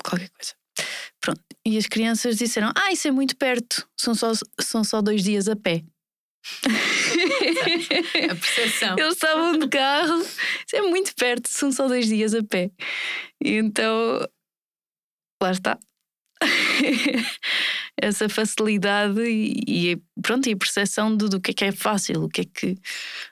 qualquer 0.03 0.31
coisa. 0.31 0.55
Pronto. 1.21 1.41
E 1.63 1.77
as 1.77 1.85
crianças 1.85 2.37
disseram: 2.37 2.71
Ah, 2.75 2.91
isso 2.91 3.07
é 3.07 3.11
muito 3.11 3.37
perto, 3.37 3.87
são 3.95 4.15
só, 4.15 4.31
são 4.59 4.83
só 4.83 4.99
dois 4.99 5.23
dias 5.23 5.47
a 5.47 5.55
pé. 5.55 5.83
A 8.29 8.35
percepção. 8.35 8.95
Eles 8.97 9.13
estavam 9.13 9.57
de 9.57 9.67
carro, 9.67 10.21
isso 10.21 10.75
é 10.75 10.81
muito 10.81 11.13
perto, 11.15 11.47
são 11.49 11.71
só 11.71 11.87
dois 11.87 12.07
dias 12.07 12.33
a 12.33 12.43
pé. 12.43 12.71
E 13.43 13.53
então, 13.57 14.27
lá 15.41 15.51
está. 15.51 15.79
Essa 17.97 18.27
facilidade 18.27 19.21
e, 19.21 19.91
e 19.93 20.03
pronto, 20.21 20.47
e 20.47 20.53
a 20.53 20.57
percepção 20.57 21.15
do, 21.15 21.29
do 21.29 21.39
que 21.39 21.51
é 21.51 21.53
que 21.53 21.65
é 21.65 21.71
fácil, 21.71 22.23
o 22.23 22.29
que 22.29 22.41
é 22.41 22.45
que, 22.45 22.71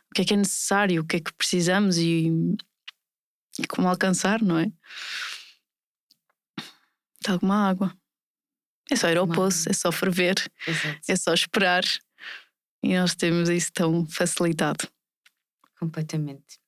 o 0.09 0.13
que 0.15 0.21
é 0.21 0.25
que 0.25 0.33
é 0.33 0.37
necessário, 0.37 1.01
o 1.01 1.05
que 1.05 1.17
é 1.17 1.19
que 1.19 1.33
precisamos 1.33 1.97
e, 1.97 2.31
e 3.59 3.67
como 3.67 3.87
alcançar, 3.87 4.41
não 4.41 4.57
é? 4.57 4.71
De 7.21 7.31
alguma 7.31 7.67
água. 7.67 7.95
É 8.91 8.95
só 8.95 9.09
ir 9.09 9.17
ao 9.17 9.27
poço, 9.27 9.69
é 9.69 9.73
só 9.73 9.91
ferver, 9.91 10.35
Exato. 10.67 10.99
é 11.07 11.15
só 11.15 11.33
esperar. 11.33 11.83
E 12.83 12.97
nós 12.97 13.15
temos 13.15 13.49
isso 13.49 13.71
tão 13.71 14.05
facilitado. 14.05 14.87
Completamente. 15.79 16.59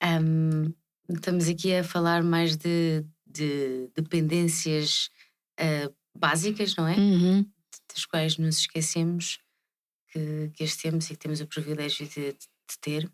Ahm, 0.00 0.72
estamos 1.08 1.48
aqui 1.48 1.74
a 1.74 1.84
falar 1.84 2.22
mais 2.22 2.56
de, 2.56 3.04
de 3.32 3.88
dependências 3.94 5.10
ah, 5.58 5.90
básicas, 6.14 6.76
não 6.76 6.86
é? 6.86 6.96
Uhum. 6.96 7.46
Das 7.92 8.04
quais 8.04 8.38
nos 8.38 8.58
esquecemos 8.58 9.38
que, 10.08 10.50
que 10.54 10.64
as 10.64 10.76
temos 10.76 11.06
e 11.06 11.10
que 11.10 11.18
temos 11.18 11.40
o 11.40 11.46
privilégio 11.46 12.06
de, 12.06 12.32
de 12.32 12.78
ter. 12.80 13.10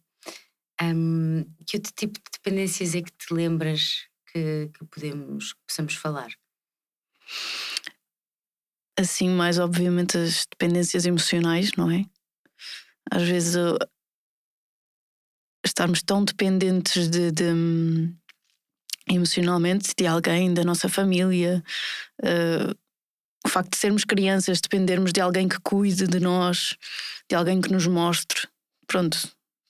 Ahm, 0.81 1.45
que 1.67 1.77
outro 1.77 1.93
tipo 1.93 2.19
de 2.19 2.31
dependências 2.33 2.95
é 2.95 3.03
que 3.03 3.13
te 3.13 3.33
lembras 3.33 4.07
que, 4.33 4.71
que 4.73 4.85
podemos, 4.85 5.53
que 5.53 5.61
possamos 5.67 5.95
falar? 5.95 6.31
assim, 8.99 9.29
mais 9.29 9.59
obviamente 9.59 10.19
as 10.19 10.45
dependências 10.47 11.07
emocionais, 11.07 11.71
não 11.77 11.91
é? 11.91 12.05
Às 13.11 13.23
vezes 13.23 13.55
uh, 13.55 13.79
estarmos 15.65 16.03
tão 16.03 16.25
dependentes 16.25 17.09
de, 17.09 17.31
de, 17.31 17.45
hum, 17.45 18.15
emocionalmente 19.11 19.93
de 19.97 20.07
alguém, 20.07 20.53
da 20.55 20.65
nossa 20.65 20.89
família, 20.89 21.63
uh, 22.23 22.75
o 23.45 23.49
facto 23.49 23.71
de 23.73 23.79
sermos 23.79 24.05
crianças, 24.05 24.61
dependermos 24.61 25.13
de 25.13 25.21
alguém 25.21 25.49
que 25.49 25.59
cuide 25.61 26.07
de 26.07 26.21
nós, 26.21 26.77
de 27.31 27.37
alguém 27.37 27.61
que 27.61 27.73
nos 27.73 27.87
mostre, 27.87 28.49
pronto, 28.87 29.19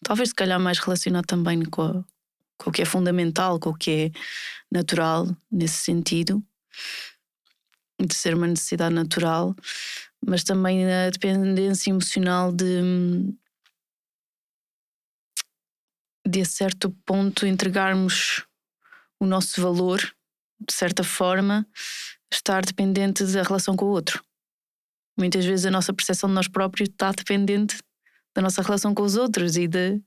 talvez 0.03 0.31
se 0.31 0.35
calhar 0.35 0.59
mais 0.61 0.79
relacionado 0.79 1.27
também 1.27 1.65
com, 1.65 1.83
a- 1.83 2.05
com 2.59 2.71
o 2.71 2.73
que 2.73 2.83
é 2.83 2.85
fundamental, 2.85 3.59
com 3.61 3.71
o 3.71 3.75
que 3.75 3.91
é 3.91 4.11
natural 4.71 5.27
nesse 5.51 5.77
sentido 5.83 6.43
de 8.01 8.15
ser 8.15 8.35
uma 8.35 8.47
necessidade 8.47 8.95
natural, 8.95 9.55
mas 10.25 10.45
também 10.45 10.85
a 10.91 11.11
dependência 11.11 11.91
emocional 11.91 12.53
de 12.53 12.81
de 16.27 16.43
a 16.43 16.45
certo 16.45 16.91
ponto 17.07 17.47
entregarmos 17.47 18.45
o 19.21 19.27
nosso 19.27 19.61
valor, 19.61 20.01
de 20.61 20.73
certa 20.73 21.03
forma, 21.05 21.67
estar 22.33 22.65
dependente 22.65 23.25
da 23.25 23.43
relação 23.43 23.77
com 23.77 23.87
o 23.87 23.91
outro. 23.91 24.23
Muitas 25.17 25.45
vezes 25.45 25.67
a 25.67 25.71
nossa 25.71 25.93
percepção 25.93 26.29
de 26.29 26.35
nós 26.35 26.49
próprios 26.49 26.89
está 26.89 27.11
dependente 27.11 27.79
da 28.35 28.43
nossa 28.43 28.63
relação 28.63 28.95
com 28.95 29.03
os 29.03 29.17
outros 29.17 29.57
e 29.57 29.67
de, 29.67 30.01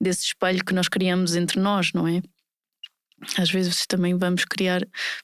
desse 0.00 0.26
espelho 0.26 0.64
que 0.64 0.72
nós 0.72 0.88
criamos 0.88 1.36
entre 1.36 1.60
nós, 1.60 1.92
não 1.92 2.08
é? 2.08 2.22
Às 3.38 3.50
vezes 3.50 3.86
também 3.86 4.16
vamos 4.16 4.44
criar, 4.44 4.82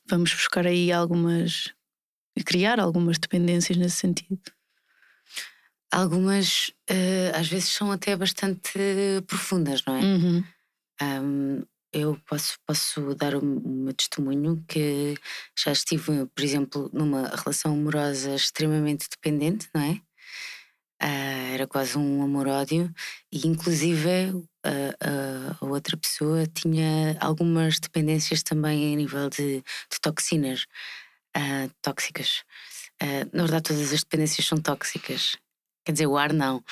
vamos 0.09 0.33
buscar 0.33 0.67
aí 0.67 0.93
algumas 0.93 1.73
criar 2.45 2.81
algumas 2.81 3.19
dependências 3.19 3.77
nesse 3.77 3.97
sentido. 3.97 4.41
Algumas, 5.91 6.71
eh, 6.89 7.33
às 7.35 7.49
vezes, 7.49 7.69
são 7.69 7.91
até 7.91 8.15
bastante 8.17 8.79
profundas, 9.27 9.83
não 9.85 9.97
é? 9.97 10.01
Uhum. 10.01 10.45
Um, 11.03 11.63
eu 11.93 12.17
posso, 12.29 12.59
posso 12.67 13.15
dar 13.15 13.35
o 13.35 13.45
meu 13.45 13.93
testemunho 13.95 14.65
que 14.69 15.15
já 15.59 15.73
estive, 15.73 16.27
por 16.27 16.45
exemplo, 16.45 16.91
numa 16.93 17.29
relação 17.29 17.73
amorosa 17.73 18.35
extremamente 18.35 19.09
dependente, 19.11 19.69
não 19.75 19.83
é? 19.83 20.01
Ah, 21.03 21.53
era 21.55 21.67
quase 21.67 21.97
um 21.97 22.23
amor-ódio 22.23 22.93
e 23.33 23.47
inclusive 23.47 24.09
a 24.63 25.65
outra 25.65 25.97
pessoa 25.97 26.47
tinha 26.47 27.17
algumas 27.21 27.81
dependências 27.81 28.43
também 28.43 28.93
a 28.93 28.97
nível 28.97 29.31
de, 29.31 29.63
de 29.63 30.01
toxinas 30.01 30.67
ah, 31.35 31.69
tóxicas. 31.83 32.45
Ah, 33.01 33.27
na 33.33 33.43
verdade, 33.45 33.65
todas 33.65 33.93
as 33.93 34.01
dependências 34.01 34.47
são 34.47 34.59
tóxicas. 34.59 35.37
Quer 35.85 35.93
dizer, 35.93 36.07
o 36.07 36.17
ar 36.17 36.33
não. 36.33 36.63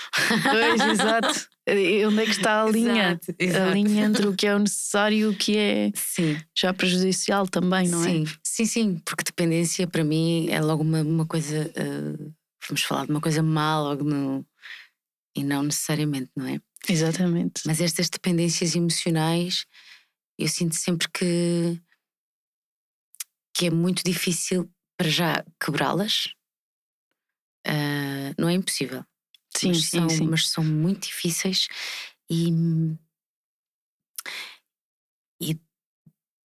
Pois, 0.51 0.81
exato. 0.81 1.49
Onde 2.07 2.23
é 2.23 2.25
que 2.25 2.31
está 2.31 2.63
a 2.63 2.69
linha? 2.69 3.21
Exato, 3.21 3.35
A 3.39 3.45
exato. 3.45 3.73
linha 3.73 4.05
entre 4.05 4.27
o 4.27 4.35
que 4.35 4.47
é 4.47 4.55
o 4.55 4.59
necessário 4.59 5.17
e 5.19 5.27
o 5.27 5.35
que 5.37 5.57
é 5.57 5.91
Sim. 5.95 6.39
já 6.57 6.73
prejudicial 6.73 7.47
também, 7.47 7.89
não 7.89 8.03
sim, 8.03 8.25
é? 8.25 8.33
sim, 8.43 8.65
sim, 8.65 8.99
porque 9.05 9.23
dependência 9.25 9.87
para 9.87 10.03
mim 10.03 10.49
é 10.49 10.61
logo 10.63 10.83
uma, 10.83 11.03
uma 11.03 11.27
coisa. 11.27 11.71
eh, 11.75 12.31
vamos 12.67 12.83
falar 12.85 13.05
de 13.05 13.11
uma 13.11 13.21
coisa 13.21 13.43
má 13.43 13.81
logo 13.81 14.03
no. 14.05 14.47
E 15.37 15.45
não 15.45 15.63
necessariamente, 15.63 16.31
não 16.35 16.47
é? 16.47 16.59
Exatamente. 16.89 17.63
Mas 17.67 17.81
estas 17.83 18.09
dependências 18.09 18.75
emocionais, 18.75 19.67
eu 20.39 20.49
sinto 20.49 20.75
sempre 20.75 21.07
que. 21.13 21.79
que 23.55 23.67
é 23.67 23.71
muito 23.71 24.03
difícil 24.05 24.71
para 24.97 25.09
já 25.11 25.45
quebrá-las. 25.63 26.29
Ah, 27.67 27.98
não 28.39 28.49
é 28.49 28.55
impossível. 28.55 29.05
Sim, 29.57 29.69
mas, 29.69 29.85
sim, 29.85 29.99
são, 29.99 30.09
sim. 30.09 30.27
mas 30.29 30.49
são 30.51 30.65
muito 30.65 31.07
difíceis 31.09 31.69
e, 32.31 32.51
e 35.41 35.59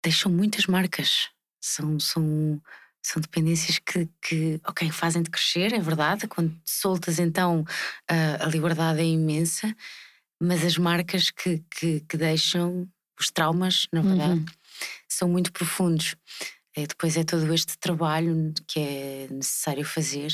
deixam 0.03 0.31
muitas 0.31 0.65
marcas. 0.65 1.29
São, 1.61 1.99
são, 1.99 2.61
são 3.01 3.21
dependências 3.21 3.79
que, 3.79 4.09
que, 4.21 4.59
ok, 4.65 4.91
fazem-te 4.91 5.29
crescer, 5.29 5.73
é 5.73 5.79
verdade. 5.79 6.27
Quando 6.27 6.51
te 6.63 6.71
soltas, 6.71 7.19
então 7.19 7.63
a, 8.09 8.45
a 8.45 8.47
liberdade 8.47 8.99
é 9.01 9.05
imensa, 9.05 9.73
mas 10.41 10.63
as 10.65 10.77
marcas 10.77 11.29
que, 11.31 11.63
que, 11.71 12.01
que 12.01 12.17
deixam, 12.17 12.87
os 13.19 13.31
traumas, 13.31 13.87
na 13.93 14.01
verdade, 14.01 14.39
Uhum. 14.39 14.45
são 15.07 15.29
muito 15.29 15.51
profundos. 15.53 16.15
É, 16.75 16.87
depois 16.87 17.15
é 17.15 17.23
todo 17.23 17.53
este 17.53 17.77
trabalho 17.77 18.51
que 18.67 18.79
é 18.79 19.27
necessário 19.29 19.85
fazer 19.85 20.31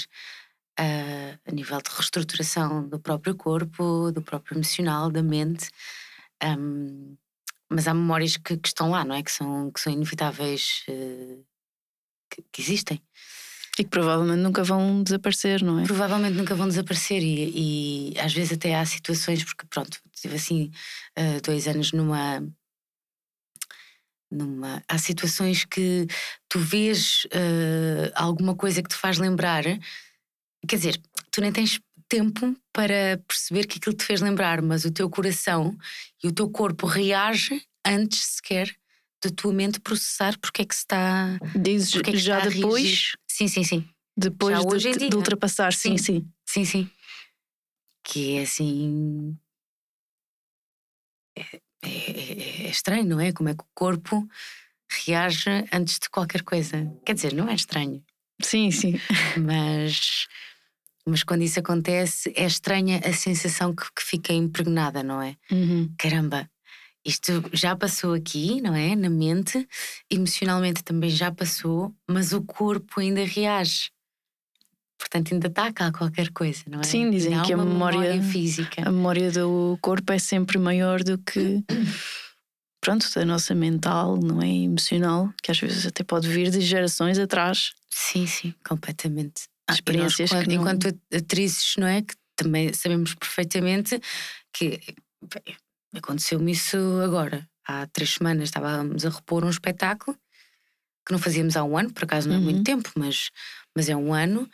ah, 0.79 1.37
a 1.45 1.51
nível 1.51 1.81
de 1.81 1.89
reestruturação 1.89 2.87
do 2.87 2.99
próprio 2.99 3.35
corpo, 3.35 4.11
do 4.11 4.21
próprio 4.21 4.55
emocional, 4.55 5.11
da 5.11 5.21
mente. 5.21 5.69
Ahm, 6.41 7.17
mas 7.69 7.87
há 7.87 7.93
memórias 7.93 8.37
que, 8.37 8.57
que 8.57 8.67
estão 8.69 8.89
lá, 8.89 9.03
não 9.03 9.13
é? 9.13 9.21
Que 9.21 9.31
são, 9.31 9.69
que 9.71 9.79
são 9.79 9.91
inevitáveis, 9.91 10.83
eh, 10.87 11.37
que, 12.29 12.43
que 12.51 12.61
existem. 12.61 13.01
E 13.77 13.83
que 13.83 13.89
provavelmente 13.89 14.39
nunca 14.41 14.63
vão 14.63 15.03
desaparecer, 15.03 15.61
não 15.61 15.79
é? 15.79 15.83
Provavelmente 15.83 16.35
nunca 16.35 16.55
vão 16.55 16.67
desaparecer 16.67 17.21
e, 17.21 18.13
e 18.13 18.19
às 18.19 18.33
vezes 18.33 18.53
até 18.53 18.75
há 18.75 18.85
situações, 18.85 19.43
porque 19.43 19.65
pronto, 19.69 19.99
tive 20.13 20.35
assim 20.35 20.71
uh, 21.17 21.41
dois 21.43 21.67
anos 21.67 21.91
numa. 21.91 22.41
Numa, 24.31 24.83
há 24.87 24.97
situações 24.99 25.65
que 25.65 26.05
tu 26.47 26.59
vês 26.59 27.25
uh, 27.25 28.11
alguma 28.13 28.55
coisa 28.55 28.83
que 28.83 28.89
te 28.89 28.95
faz 28.95 29.17
lembrar, 29.17 29.63
quer 30.67 30.75
dizer, 30.77 31.01
tu 31.31 31.41
nem 31.41 31.51
tens 31.51 31.79
tempo 32.07 32.55
para 32.73 33.21
perceber 33.27 33.65
que 33.67 33.77
aquilo 33.77 33.95
te 33.95 34.03
fez 34.03 34.19
lembrar, 34.21 34.61
mas 34.61 34.83
o 34.85 34.91
teu 34.91 35.09
coração 35.09 35.77
e 36.23 36.27
o 36.27 36.31
teu 36.31 36.49
corpo 36.49 36.87
reage 36.87 37.61
antes 37.85 38.19
sequer 38.35 38.75
da 39.23 39.29
tua 39.29 39.53
mente 39.53 39.79
processar 39.79 40.37
porque 40.39 40.61
é 40.61 40.65
que 40.65 40.73
se 40.73 40.81
está. 40.81 41.37
Dizes 41.55 41.91
porque 41.91 42.09
é 42.11 42.13
que 42.13 42.19
já 42.19 42.39
depois. 42.47 43.11
Sim, 43.27 43.47
sim, 43.47 43.63
sim. 43.63 43.89
depois 44.17 44.57
Já 44.57 44.63
de, 44.97 45.09
de 45.09 45.15
ultrapassar, 45.15 45.73
sim, 45.73 45.97
Sim. 45.97 46.03
sim. 46.21 46.31
Sim, 46.45 46.65
sim. 46.65 46.91
Que 48.03 48.37
é 48.37 48.41
assim. 48.41 49.37
É, 51.37 51.41
é- 51.83 52.65
é 52.65 52.69
estranho, 52.69 53.05
não 53.05 53.19
é? 53.19 53.31
Como 53.31 53.49
é 53.49 53.53
que 53.53 53.63
o 53.63 53.67
corpo 53.73 54.27
reage 55.05 55.49
antes 55.71 55.99
de 55.99 56.09
qualquer 56.09 56.41
coisa. 56.43 56.91
Quer 57.05 57.13
dizer, 57.13 57.33
não 57.33 57.47
é 57.47 57.53
estranho, 57.53 58.03
Sim, 58.41 58.71
sim. 58.71 58.93
mas, 59.37 60.27
mas 61.09 61.23
quando 61.23 61.41
isso 61.41 61.59
acontece, 61.59 62.31
é 62.35 62.45
estranha 62.45 63.01
a 63.03 63.11
sensação 63.13 63.73
que, 63.75 63.83
que 63.95 64.03
fica 64.03 64.31
impregnada, 64.33 65.01
não 65.03 65.21
é? 65.21 65.35
Uhum. 65.51 65.91
Caramba, 65.97 66.49
isto 67.05 67.43
já 67.53 67.75
passou 67.75 68.13
aqui, 68.13 68.61
não 68.61 68.75
é? 68.75 68.95
Na 68.95 69.09
mente, 69.09 69.67
emocionalmente 70.09 70.83
também 70.83 71.09
já 71.09 71.31
passou, 71.31 71.93
mas 72.07 72.33
o 72.33 72.41
corpo 72.41 72.99
ainda 72.99 73.23
reage. 73.25 73.89
Portanto, 74.97 75.33
ainda 75.33 75.47
está 75.47 75.71
cá 75.71 75.91
qualquer 75.91 76.29
coisa, 76.31 76.63
não 76.67 76.81
é? 76.81 76.83
Sim, 76.83 77.09
dizem 77.09 77.41
que 77.41 77.53
a 77.53 77.55
uma 77.55 77.65
memória- 77.65 78.21
física. 78.21 78.81
A 78.87 78.91
memória 78.91 79.31
do 79.31 79.77
corpo 79.81 80.11
é 80.11 80.19
sempre 80.19 80.57
maior 80.57 81.01
do 81.03 81.17
que. 81.17 81.63
Pronto, 82.81 83.09
da 83.13 83.25
nossa 83.25 83.53
mental, 83.53 84.17
não 84.17 84.41
é? 84.41 84.47
Emocional, 84.47 85.33
que 85.43 85.51
às 85.51 85.59
vezes 85.59 85.85
até 85.85 86.03
pode 86.03 86.27
vir 86.29 86.49
de 86.49 86.61
gerações 86.61 87.17
atrás. 87.19 87.71
Sim, 87.89 88.25
sim, 88.25 88.53
completamente. 88.67 89.43
Ah, 89.69 89.71
nós, 89.71 89.75
Experiências 90.13 90.29
que 90.29 90.47
não- 90.47 90.55
Enquanto 90.61 90.87
atrizes, 91.13 91.75
não 91.77 91.87
é? 91.87 92.01
Que 92.01 92.15
também 92.35 92.73
sabemos 92.73 93.13
perfeitamente 93.15 93.99
que 94.53 94.79
aconteceu-me 95.95 96.51
isso 96.51 96.77
agora. 97.03 97.47
Há 97.67 97.85
três 97.87 98.11
semanas 98.15 98.45
estávamos 98.49 99.05
a 99.05 99.09
repor 99.09 99.43
um 99.45 99.49
espetáculo 99.49 100.17
que 101.05 101.11
não 101.11 101.19
fazíamos 101.19 101.55
há 101.57 101.63
um 101.63 101.77
ano, 101.77 101.91
por 101.93 102.03
acaso 102.03 102.27
não 102.27 102.35
é 102.35 102.37
Uhum. 102.39 102.43
muito 102.45 102.63
tempo, 102.63 102.91
mas, 102.95 103.29
mas 103.75 103.89
é 103.89 103.95
um 103.95 104.13
ano. 104.13 104.49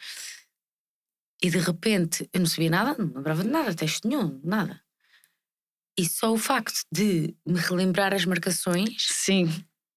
E 1.43 1.49
de 1.49 1.57
repente 1.59 2.29
eu 2.33 2.39
não 2.39 2.47
sabia 2.47 2.69
nada, 2.69 2.95
não 2.97 3.13
lembrava 3.13 3.43
de 3.43 3.49
nada, 3.49 3.73
texto 3.73 4.07
nenhum, 4.07 4.39
nada. 4.43 4.81
E 5.97 6.05
só 6.07 6.33
o 6.33 6.37
facto 6.37 6.79
de 6.91 7.35
me 7.45 7.59
relembrar 7.59 8.13
as 8.13 8.25
marcações, 8.25 9.07
Sim, 9.09 9.47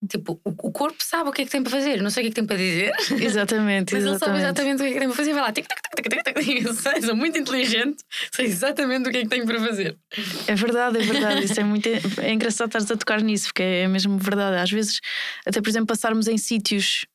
tipo, 0.07 0.41
o, 0.45 0.73
corpo 0.73 1.03
sabe 1.03 1.29
o 1.29 1.33
que 1.33 1.43
é 1.43 1.45
que 1.45 1.51
tem 1.51 1.63
para 1.63 1.73
fazer, 1.73 2.01
não 2.01 2.11
sei 2.11 2.23
o 2.23 2.25
que 2.25 2.29
é 2.29 2.31
que 2.31 2.35
tem 2.35 2.47
para 2.47 2.57
dizer. 2.57 2.93
exatamente. 3.21 3.95
Mas 3.95 4.05
ele 4.05 4.19
sabe 4.19 4.39
exatamente. 4.39 4.83
exatamente 4.83 4.83
o 4.83 4.85
que 4.85 4.91
é 4.91 4.93
que 4.93 4.99
tem 4.99 5.09
para 5.09 5.17
fazer. 5.17 5.33
Vai 5.33 5.43
lá, 5.43 5.53
tic, 5.53 5.67
tac, 5.67 5.83
tac, 5.83 6.03
tac, 6.03 6.25
tac, 6.25 6.35
tac. 6.35 6.65
Eu 6.65 6.75
sei, 6.75 7.03
sou 7.03 7.17
muito 7.17 7.39
inteligente, 7.39 8.05
sei 8.33 8.47
exatamente 8.47 9.09
o 9.09 9.13
que 9.13 9.19
é 9.19 9.23
que 9.23 9.29
tenho 9.29 9.47
para 9.47 9.61
fazer. 9.61 9.99
É 10.47 10.55
verdade, 10.55 10.99
é 10.99 11.03
verdade. 11.03 11.45
Isso 11.45 11.61
é 11.61 11.65
muito 11.65 11.89
é 11.89 12.33
engraçado 12.33 12.69
estares 12.69 12.91
a 12.91 12.97
tocar 12.97 13.21
nisso, 13.21 13.47
porque 13.47 13.63
é 13.63 13.89
mesmo 13.89 14.19
verdade. 14.19 14.59
Às 14.59 14.71
vezes, 14.71 15.01
até 15.47 15.61
por 15.61 15.69
exemplo, 15.69 15.89
passarmos 15.89 16.29
em 16.29 16.39
sítios 16.39 17.07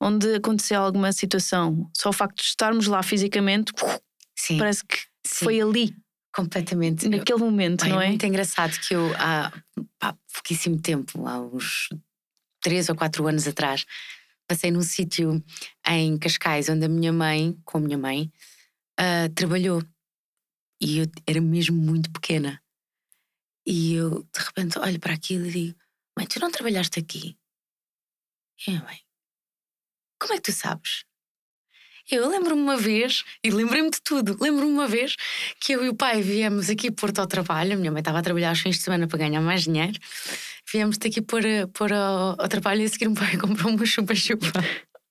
onde 0.00 0.34
aconteceu 0.34 0.80
alguma 0.80 1.12
situação, 1.12 1.90
só 1.96 2.10
o 2.10 2.12
facto 2.12 2.36
de 2.36 2.44
estarmos 2.44 2.86
lá 2.86 3.02
fisicamente, 3.02 3.72
Sim, 4.36 4.58
parece 4.58 4.84
que 4.84 4.96
sim, 5.26 5.44
foi 5.44 5.60
ali, 5.60 5.92
completamente. 6.32 7.08
naquele 7.08 7.40
momento, 7.40 7.84
não 7.88 8.00
é? 8.00 8.08
muito 8.08 8.24
engraçado 8.24 8.78
que 8.78 8.94
eu 8.94 9.12
há 9.16 9.52
pá, 9.98 10.14
pouquíssimo 10.32 10.80
tempo, 10.80 11.26
há 11.26 11.40
uns 11.40 11.88
três 12.60 12.88
ou 12.88 12.94
quatro 12.94 13.26
anos 13.26 13.46
atrás, 13.46 13.84
passei 14.46 14.70
num 14.70 14.82
sítio 14.82 15.42
em 15.86 16.18
Cascais 16.18 16.68
onde 16.68 16.84
a 16.86 16.88
minha 16.88 17.12
mãe, 17.12 17.56
com 17.64 17.78
a 17.78 17.80
minha 17.80 17.98
mãe, 17.98 18.32
ah, 18.96 19.28
trabalhou. 19.34 19.82
E 20.80 20.98
eu 20.98 21.06
era 21.26 21.40
mesmo 21.40 21.76
muito 21.76 22.10
pequena. 22.10 22.60
E 23.66 23.94
eu 23.94 24.22
de 24.22 24.40
repente 24.40 24.78
olho 24.78 24.98
para 24.98 25.14
aquilo 25.14 25.46
e 25.46 25.50
digo: 25.50 25.78
Mãe, 26.16 26.26
tu 26.26 26.40
não 26.40 26.50
trabalhaste 26.50 26.98
aqui? 26.98 27.36
E 28.66 28.70
a 28.70 28.82
mãe: 28.82 29.00
Como 30.18 30.32
é 30.32 30.36
que 30.36 30.42
tu 30.42 30.52
sabes? 30.52 31.04
Eu 32.10 32.26
lembro-me 32.26 32.62
uma 32.62 32.76
vez, 32.78 33.22
e 33.44 33.50
lembrei-me 33.50 33.90
de 33.90 34.00
tudo, 34.00 34.38
lembro-me 34.40 34.72
uma 34.72 34.88
vez 34.88 35.14
que 35.60 35.72
eu 35.74 35.84
e 35.84 35.90
o 35.90 35.94
pai 35.94 36.22
viemos 36.22 36.70
aqui 36.70 36.90
pôr-te 36.90 37.20
ao 37.20 37.26
trabalho, 37.26 37.74
a 37.74 37.76
minha 37.76 37.92
mãe 37.92 38.00
estava 38.00 38.18
a 38.18 38.22
trabalhar 38.22 38.48
aos 38.48 38.60
fins 38.60 38.76
de 38.76 38.82
semana 38.82 39.06
para 39.06 39.18
ganhar 39.18 39.42
mais 39.42 39.64
dinheiro, 39.64 39.98
viemos-te 40.72 41.08
aqui 41.08 41.22
pôr, 41.22 41.42
pôr 41.72 41.92
ao, 41.92 42.40
ao 42.40 42.48
trabalho 42.48 42.82
e 42.82 42.84
a 42.84 42.88
seguir 42.88 43.08
o 43.08 43.14
pai 43.14 43.36
comprou 43.38 43.72
uma 43.72 43.86
chupa-chupa. 43.86 44.46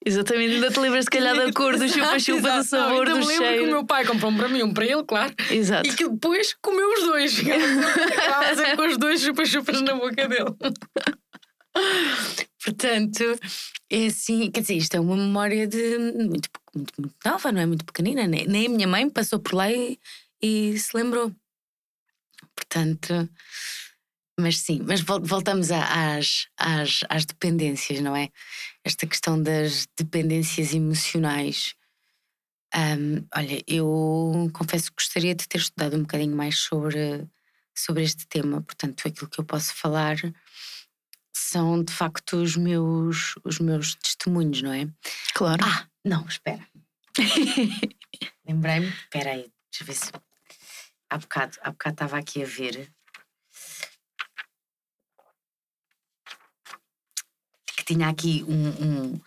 Exatamente, 0.05 0.55
ainda 0.55 0.71
te 0.71 0.79
lembras 0.79 1.05
se 1.05 1.09
calhar 1.09 1.35
da 1.35 1.51
cor 1.51 1.77
do 1.77 1.87
chupa-chupa, 1.89 2.41
do 2.41 2.47
não, 2.47 2.63
sabor, 2.63 3.07
ainda 3.07 3.19
do 3.19 3.19
me 3.19 3.25
lembro 3.25 3.43
que 3.43 3.49
cheiro. 3.49 3.63
o 3.63 3.67
meu 3.67 3.85
pai 3.85 4.05
comprou 4.05 4.31
um 4.31 4.37
para 4.37 4.47
mim, 4.47 4.63
um 4.63 4.73
para 4.73 4.85
ele, 4.85 5.03
claro, 5.03 5.33
Exato. 5.49 5.89
e 5.89 5.93
que 5.93 6.07
depois 6.07 6.55
comeu 6.61 6.89
os 6.93 7.03
dois. 7.03 7.33
Sempre 8.55 8.77
com 8.77 8.87
os 8.87 8.97
dois 8.97 9.21
chupa-chupas 9.21 9.81
na 9.81 9.95
boca 9.95 10.27
dele. 10.27 10.55
Portanto, 12.63 13.23
é 13.89 14.05
assim, 14.07 14.49
quer 14.51 14.61
dizer, 14.61 14.75
isto 14.75 14.95
é 14.95 14.99
uma 14.99 15.15
memória 15.15 15.67
de 15.67 15.97
muito, 15.97 16.49
muito, 16.75 16.93
muito 16.97 17.15
nova, 17.25 17.51
não 17.51 17.61
é 17.61 17.65
muito 17.65 17.85
pequenina, 17.85 18.25
nem, 18.27 18.47
nem 18.47 18.67
a 18.67 18.69
minha 18.69 18.87
mãe 18.87 19.09
passou 19.09 19.39
por 19.39 19.53
lá 19.53 19.71
e, 19.71 19.99
e 20.41 20.77
se 20.77 20.95
lembrou. 20.95 21.31
Portanto, 22.55 23.29
mas 24.39 24.59
sim, 24.59 24.79
mas 24.85 25.01
vol- 25.01 25.21
voltamos 25.21 25.71
a- 25.71 26.15
às, 26.17 26.47
às, 26.57 26.99
às 27.09 27.25
dependências, 27.25 27.99
não 28.01 28.15
é? 28.15 28.29
Esta 28.83 29.07
questão 29.07 29.41
das 29.41 29.87
dependências 29.97 30.73
emocionais. 30.73 31.73
Ahm, 32.73 33.25
olha, 33.35 33.63
eu 33.67 34.49
confesso 34.53 34.91
que 34.91 34.95
gostaria 35.01 35.33
de 35.33 35.47
ter 35.47 35.57
estudado 35.59 35.95
um 35.95 36.01
bocadinho 36.01 36.35
mais 36.35 36.59
sobre, 36.59 37.27
sobre 37.75 38.03
este 38.03 38.27
tema, 38.27 38.61
portanto, 38.61 39.07
aquilo 39.07 39.29
que 39.29 39.39
eu 39.39 39.45
posso 39.45 39.73
falar 39.73 40.17
são 41.35 41.83
de 41.83 41.93
facto 41.93 42.37
os 42.37 42.55
meus, 42.55 43.35
os 43.43 43.59
meus 43.59 43.95
testemunhos, 43.95 44.61
não 44.61 44.73
é? 44.73 44.87
Claro. 45.33 45.63
Ah, 45.65 45.87
não, 46.03 46.25
espera. 46.27 46.67
Lembrei-me, 48.47 48.87
espera 48.89 49.31
aí, 49.31 49.51
deixa 49.71 49.81
eu 49.83 49.85
ver 49.87 49.93
se. 49.93 50.11
Há 51.09 51.17
bocado, 51.17 51.57
há 51.61 51.71
bocado 51.71 51.93
estava 51.93 52.17
aqui 52.17 52.43
a 52.43 52.45
ver. 52.45 52.91
Tinha 57.87 58.09
aqui 58.09 58.43
um, 58.43 58.67
um, 58.67 59.21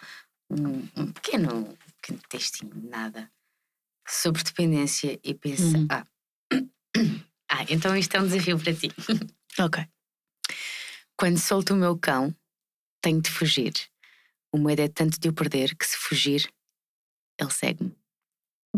um, 0.50 0.88
um 0.96 1.12
pequeno, 1.12 1.76
pequeno 2.00 2.20
textinho, 2.28 2.72
nada, 2.90 3.32
sobre 4.06 4.44
dependência 4.44 5.18
e 5.24 5.32
pensa. 5.32 5.78
Uhum. 5.78 5.86
Ah. 5.90 6.06
ah, 7.50 7.64
então 7.70 7.96
isto 7.96 8.14
é 8.16 8.20
um 8.20 8.26
desafio 8.26 8.58
para 8.58 8.74
ti. 8.74 8.90
Ok. 9.58 9.84
Quando 11.18 11.38
solto 11.38 11.74
o 11.74 11.76
meu 11.76 11.98
cão, 11.98 12.34
tenho 13.02 13.20
de 13.20 13.28
fugir. 13.28 13.72
O 14.54 14.58
medo 14.58 14.80
é 14.80 14.88
tanto 14.88 15.18
de 15.18 15.28
o 15.28 15.32
perder 15.32 15.74
que 15.74 15.84
se 15.84 15.96
fugir, 15.96 16.48
ele 17.38 17.50
segue-me. 17.50 17.96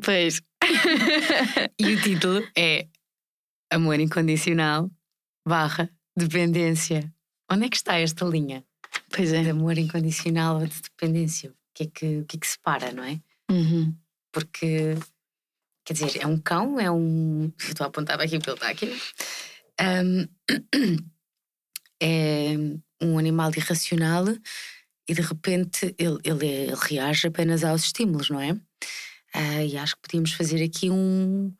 Pois. 0.03 0.41
E 1.79 1.95
o 1.95 2.01
título 2.01 2.49
é 2.57 2.89
Amor 3.71 4.01
Incondicional 4.01 4.91
barra 5.47 5.91
Dependência. 6.17 7.13
Onde 7.51 7.67
é 7.67 7.69
que 7.69 7.77
está 7.77 7.99
esta 7.99 8.25
linha? 8.25 8.65
Pois 9.15 9.31
De 9.31 9.37
é. 9.37 9.51
amor 9.51 9.77
incondicional 9.79 10.61
ou 10.61 10.67
de 10.67 10.81
dependência? 10.81 11.51
O 11.51 11.55
que 11.75 11.83
é 11.85 11.87
que, 11.87 12.19
o 12.21 12.25
que, 12.25 12.37
é 12.37 12.41
que 12.41 12.47
separa, 12.47 12.93
não 12.93 13.05
é? 13.05 13.21
Uhum. 13.51 13.95
Porque, 14.33 14.95
quer 15.85 15.93
dizer, 15.95 16.23
é 16.23 16.27
um 16.27 16.39
cão, 16.39 16.79
é 16.81 16.91
um. 16.91 17.53
Estou 17.61 17.85
a 17.85 17.89
apontar 17.89 18.21
aqui 18.21 18.39
porque 18.39 18.51
ele 18.51 18.57
está 18.57 18.69
aqui. 18.71 19.03
Ahm, 19.81 20.27
é 22.01 22.55
um 23.01 23.19
animal 23.19 23.51
irracional 23.57 24.25
e 25.09 25.15
de 25.15 25.21
repente 25.23 25.95
ele, 25.99 26.19
ele, 26.25 26.47
é- 26.47 26.63
ele 26.67 26.77
reage 26.77 27.27
apenas 27.27 27.65
aos 27.65 27.85
estímulos, 27.85 28.31
não 28.31 28.41
é? 28.41 28.59
Ah, 29.35 29.65
e 29.65 29.77
acho 29.77 29.97
que 29.97 30.03
podíamos 30.03 30.33
fazer 30.33 30.63
aqui 30.63 30.91
um, 30.91 31.53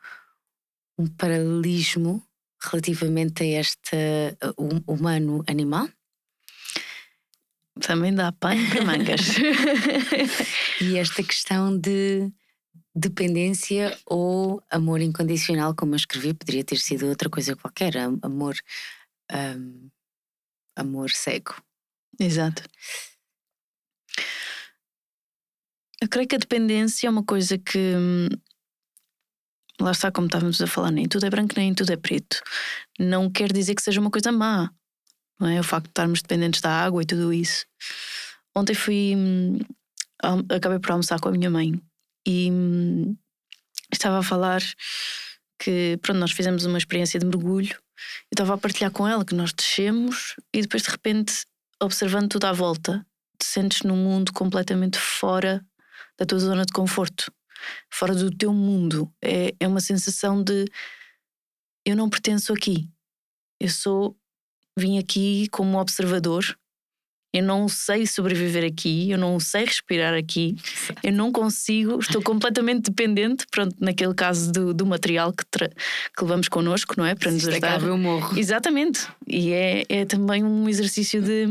um 0.99 1.07
paralelismo 1.07 2.23
relativamente 2.63 3.43
a 3.43 3.47
este 3.61 3.97
uh, 3.97 4.55
hum- 4.63 4.83
humano-animal. 4.87 5.89
Também 7.81 8.15
dá 8.15 8.31
pano 8.33 8.61
para 8.71 8.85
mangas. 8.85 9.21
E 10.81 10.99
esta 10.99 11.23
questão 11.23 11.79
de 11.79 12.31
dependência 12.95 13.97
ou 14.07 14.63
amor 14.71 15.01
incondicional, 15.01 15.75
como 15.75 15.93
eu 15.95 15.97
escrevi, 15.97 16.35
poderia 16.35 16.65
ter 16.65 16.79
sido 16.79 17.07
outra 17.09 17.31
coisa 17.31 17.57
qualquer. 17.57 17.97
am- 17.97 18.19
Amor. 18.23 18.57
ahm, 19.31 19.89
amor 20.77 21.11
cego. 21.11 21.55
Exato. 22.21 22.63
Eu 26.01 26.09
creio 26.09 26.29
que 26.29 26.35
a 26.37 26.39
dependência 26.39 27.07
é 27.07 27.11
uma 27.11 27.25
coisa 27.25 27.57
que. 27.59 27.79
hum, 27.79 28.29
Lá 29.81 29.91
está, 29.91 30.13
como 30.13 30.27
estávamos 30.27 30.61
a 30.61 30.67
falar, 30.67 30.91
nem 30.93 31.09
tudo 31.09 31.27
é 31.27 31.31
branco, 31.31 31.55
nem 31.57 31.75
tudo 31.75 31.91
é 31.93 31.97
preto. 31.97 32.41
Não 33.01 33.31
quer 33.31 33.53
dizer 33.53 33.75
que 33.75 33.83
seja 33.83 34.01
uma 34.01 34.11
coisa 34.11 34.31
má, 34.31 34.71
não 35.41 35.49
é? 35.49 35.61
O 35.61 35.65
facto 35.65 35.87
de 35.87 35.91
estarmos 35.91 36.23
dependentes 36.23 36.61
da 36.61 36.71
água 36.71 37.03
e 37.03 37.07
tudo 37.07 37.33
isso. 37.33 37.65
Ontem 38.55 38.75
fui. 38.75 39.15
hum, 39.17 39.59
Acabei 40.55 40.79
por 40.79 40.93
almoçar 40.93 41.19
com 41.19 41.29
a 41.29 41.33
minha 41.33 41.51
mãe 41.51 41.81
e 42.27 42.49
hum, 42.51 43.17
estava 43.93 44.21
a 44.21 44.23
falar 44.23 44.63
que, 45.59 45.99
pronto, 46.01 46.19
nós 46.21 46.31
fizemos 46.31 46.65
uma 46.65 46.79
experiência 46.79 47.19
de 47.19 47.27
mergulho. 47.27 47.75
Eu 48.31 48.35
estava 48.35 48.55
a 48.55 48.59
partilhar 48.59 48.93
com 48.93 49.07
ela 49.07 49.25
que 49.25 49.35
nós 49.35 49.53
descemos 49.53 50.37
e 50.53 50.63
depois, 50.63 50.85
de 50.85 50.91
repente, 50.91 51.45
observando 51.81 52.29
tudo 52.29 52.45
à 52.45 52.53
volta, 52.53 53.05
te 53.39 53.47
sentes 53.47 53.83
num 53.83 53.97
mundo 53.97 54.33
completamente 54.33 54.99
fora 54.99 55.65
da 56.19 56.25
tua 56.25 56.39
zona 56.39 56.65
de 56.65 56.73
conforto, 56.73 57.33
fora 57.93 58.15
do 58.15 58.31
teu 58.31 58.53
mundo. 58.53 59.13
É, 59.21 59.55
é 59.59 59.67
uma 59.67 59.81
sensação 59.81 60.43
de 60.43 60.65
eu 61.85 61.97
não 61.97 62.09
pertenço 62.09 62.53
aqui. 62.53 62.89
Eu 63.61 63.69
sou, 63.69 64.17
vim 64.79 64.99
aqui 64.99 65.49
como 65.51 65.79
observador. 65.79 66.57
Eu 67.35 67.43
não 67.43 67.67
sei 67.67 68.07
sobreviver 68.07 68.63
aqui, 68.63 69.11
eu 69.11 69.17
não 69.17 69.41
sei 69.41 69.65
respirar 69.65 70.13
aqui, 70.13 70.55
eu 71.03 71.13
não 71.15 71.33
consigo, 71.33 71.99
estou 71.99 72.21
completamente 72.23 72.91
dependente, 72.91 73.47
pronto, 73.51 73.75
naquele 73.81 74.13
caso 74.13 74.53
do, 74.53 74.75
do 74.75 74.85
material 74.85 75.33
que, 75.33 75.43
que 75.47 76.23
levamos 76.23 76.49
connosco, 76.49 76.95
não 76.99 77.07
é? 77.07 77.15
Para 77.15 77.31
nos 77.31 77.49
ajudar. 77.49 77.69
acaba, 77.69 77.87
eu 77.87 77.97
morro. 77.97 78.39
Exatamente. 78.39 79.09
E 79.27 79.51
é, 79.51 79.83
é 79.89 80.05
também 80.05 80.45
um 80.45 80.69
exercício 80.69 81.23
de, 81.23 81.47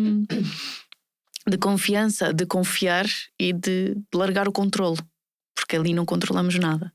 de 1.48 1.58
confiança, 1.58 2.32
de 2.32 2.46
confiar 2.46 3.08
e 3.40 3.52
de 3.52 3.98
largar 4.14 4.48
o 4.48 4.52
controle, 4.52 5.00
porque 5.56 5.76
ali 5.76 5.96
não 5.96 6.06
controlamos 6.06 6.60
nada. 6.60 6.94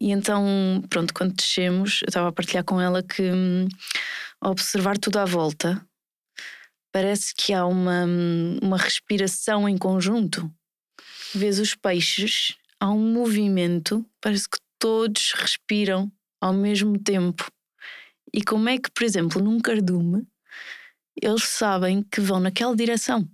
E 0.00 0.12
então, 0.12 0.82
pronto, 0.88 1.12
quando 1.12 1.34
descemos, 1.34 2.00
eu 2.02 2.08
estava 2.08 2.28
a 2.28 2.32
partilhar 2.32 2.64
com 2.64 2.80
ela 2.80 3.02
que 3.02 3.22
hum, 3.22 3.68
ao 4.40 4.52
observar 4.52 4.98
tudo 4.98 5.18
à 5.18 5.24
volta, 5.24 5.84
parece 6.92 7.34
que 7.34 7.52
há 7.52 7.66
uma, 7.66 8.06
uma 8.62 8.78
respiração 8.78 9.68
em 9.68 9.76
conjunto. 9.76 10.50
Vês 11.34 11.58
os 11.58 11.74
peixes, 11.74 12.56
há 12.80 12.90
um 12.90 13.12
movimento, 13.12 14.04
parece 14.20 14.48
que 14.48 14.58
todos 14.78 15.32
respiram 15.32 16.10
ao 16.40 16.52
mesmo 16.52 16.98
tempo. 16.98 17.50
E 18.32 18.42
como 18.42 18.68
é 18.68 18.78
que, 18.78 18.90
por 18.90 19.04
exemplo, 19.04 19.42
num 19.42 19.60
cardume, 19.60 20.26
eles 21.20 21.44
sabem 21.44 22.02
que 22.02 22.20
vão 22.20 22.40
naquela 22.40 22.76
direção, 22.76 23.28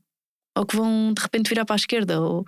ou 0.56 0.66
que 0.66 0.76
vão 0.76 1.12
de 1.12 1.20
repente 1.20 1.48
virar 1.48 1.64
para 1.64 1.74
a 1.74 1.76
esquerda, 1.76 2.20
ou... 2.20 2.44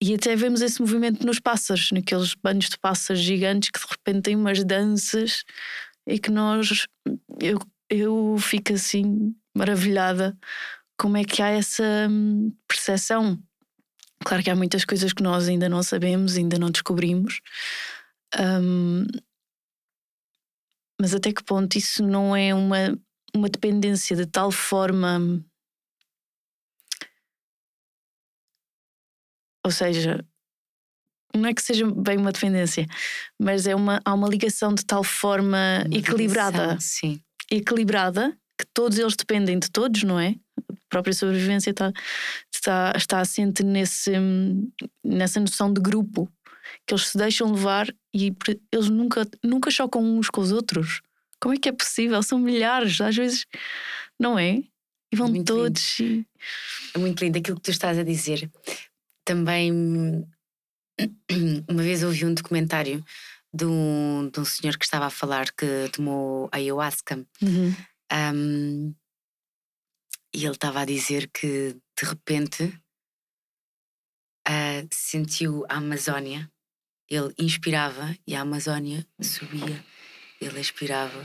e 0.00 0.14
até 0.14 0.36
vemos 0.36 0.60
esse 0.60 0.80
movimento 0.80 1.26
nos 1.26 1.40
pássaros, 1.40 1.90
naqueles 1.90 2.34
banhos 2.34 2.68
de 2.68 2.78
pássaros 2.78 3.22
gigantes 3.22 3.70
que 3.70 3.80
de 3.80 3.86
repente 3.88 4.22
têm 4.22 4.36
umas 4.36 4.62
danças 4.64 5.44
e 6.06 6.18
que 6.18 6.30
nós. 6.30 6.86
Eu, 7.40 7.58
eu 7.88 8.36
fico 8.38 8.72
assim 8.72 9.34
maravilhada 9.54 10.36
como 10.98 11.16
é 11.16 11.24
que 11.24 11.42
há 11.42 11.48
essa 11.48 12.08
hum, 12.10 12.52
percepção. 12.68 13.42
Claro 14.24 14.42
que 14.42 14.50
há 14.50 14.56
muitas 14.56 14.84
coisas 14.84 15.12
que 15.12 15.22
nós 15.22 15.48
ainda 15.48 15.68
não 15.68 15.82
sabemos, 15.82 16.36
ainda 16.36 16.58
não 16.58 16.70
descobrimos. 16.70 17.40
Hum, 18.38 19.04
mas 21.00 21.14
até 21.14 21.32
que 21.32 21.44
ponto 21.44 21.76
isso 21.76 22.02
não 22.02 22.34
é 22.34 22.54
uma, 22.54 22.98
uma 23.34 23.48
dependência 23.48 24.16
de 24.16 24.26
tal 24.26 24.50
forma. 24.50 25.44
Ou 29.64 29.70
seja, 29.70 30.24
não 31.34 31.48
é 31.48 31.54
que 31.54 31.62
seja 31.62 31.86
bem 31.90 32.16
uma 32.16 32.32
dependência, 32.32 32.86
mas 33.38 33.66
é 33.66 33.74
uma, 33.74 34.00
há 34.04 34.14
uma 34.14 34.28
ligação 34.28 34.74
de 34.74 34.84
tal 34.84 35.02
forma 35.02 35.84
Uma 35.86 35.96
equilibrada, 35.96 36.58
ligação, 36.58 36.80
Sim. 36.80 37.20
equilibrada, 37.50 38.36
que 38.58 38.66
todos 38.72 38.98
eles 38.98 39.16
dependem 39.16 39.58
de 39.58 39.70
todos, 39.70 40.02
não 40.02 40.18
é? 40.18 40.36
A 40.70 40.74
própria 40.88 41.12
sobrevivência 41.12 41.70
está, 41.70 41.92
está, 42.54 42.92
está 42.96 43.20
assente 43.20 43.62
nesse, 43.64 44.12
nessa 45.04 45.40
noção 45.40 45.72
de 45.72 45.80
grupo, 45.80 46.30
que 46.86 46.94
eles 46.94 47.08
se 47.08 47.18
deixam 47.18 47.52
levar 47.52 47.92
e 48.14 48.32
eles 48.72 48.88
nunca, 48.88 49.26
nunca 49.42 49.70
chocam 49.70 50.02
uns 50.02 50.30
com 50.30 50.40
os 50.40 50.52
outros. 50.52 51.02
Como 51.40 51.54
é 51.54 51.58
que 51.58 51.68
é 51.68 51.72
possível? 51.72 52.22
São 52.22 52.38
milhares, 52.38 53.00
às 53.00 53.14
vezes, 53.16 53.44
não 54.18 54.38
é? 54.38 54.62
E 55.12 55.16
vão 55.16 55.28
lindo. 55.28 55.44
todos. 55.44 55.98
E... 56.00 56.26
É 56.94 56.98
muito 56.98 57.22
lindo 57.22 57.38
aquilo 57.38 57.56
que 57.56 57.62
tu 57.62 57.70
estás 57.70 57.98
a 57.98 58.02
dizer. 58.02 58.50
Também, 59.24 60.26
uma 61.68 61.82
vez 61.82 62.02
ouvi 62.02 62.24
um 62.24 62.34
documentário 62.34 63.04
de 63.52 63.64
um, 63.64 64.30
de 64.32 64.40
um 64.40 64.44
senhor 64.44 64.76
que 64.76 64.84
estava 64.84 65.06
a 65.06 65.10
falar 65.10 65.52
que 65.52 65.88
tomou 65.92 66.48
ayahuasca 66.52 67.26
Uhum. 67.40 67.74
um, 68.12 68.94
e 70.34 70.44
ele 70.44 70.54
estava 70.54 70.80
a 70.80 70.84
dizer 70.84 71.30
que 71.30 71.76
de 71.96 72.04
repente 72.04 72.76
ah, 74.46 74.84
sentiu 74.92 75.64
a 75.68 75.76
Amazónia. 75.76 76.50
Ele 77.08 77.32
inspirava 77.38 78.16
e 78.26 78.34
a 78.34 78.40
Amazónia 78.40 79.06
subia. 79.22 79.84
Ele 80.40 80.60
expirava 80.60 81.24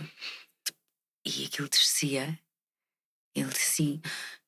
e 1.25 1.45
aquilo 1.45 1.67
descia. 1.67 2.39
Ele 3.35 3.49
disse 3.49 3.71
assim: 3.71 4.01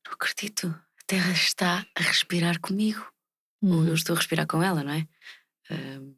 Não 0.06 0.14
acredito, 0.14 0.68
a 0.68 1.04
Terra 1.08 1.32
está 1.32 1.86
a 1.96 2.02
respirar 2.02 2.60
comigo. 2.60 3.06
Ou 3.64 3.70
eu 3.84 3.90
Uhum. 3.90 3.94
estou 3.94 4.16
a 4.16 4.18
respirar 4.18 4.48
com 4.48 4.62
ela, 4.64 4.84
não 4.84 4.92
é? 4.94 5.08
Ahm, 5.70 6.14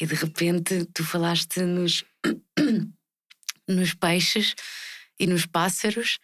e 0.00 0.06
de 0.06 0.14
repente 0.14 0.86
tu 0.94 1.04
falaste 1.04 1.60
nos, 1.62 2.04
nos 3.68 3.94
peixes 3.94 4.54
e 5.18 5.26
nos 5.26 5.46
pássaros, 5.46 6.18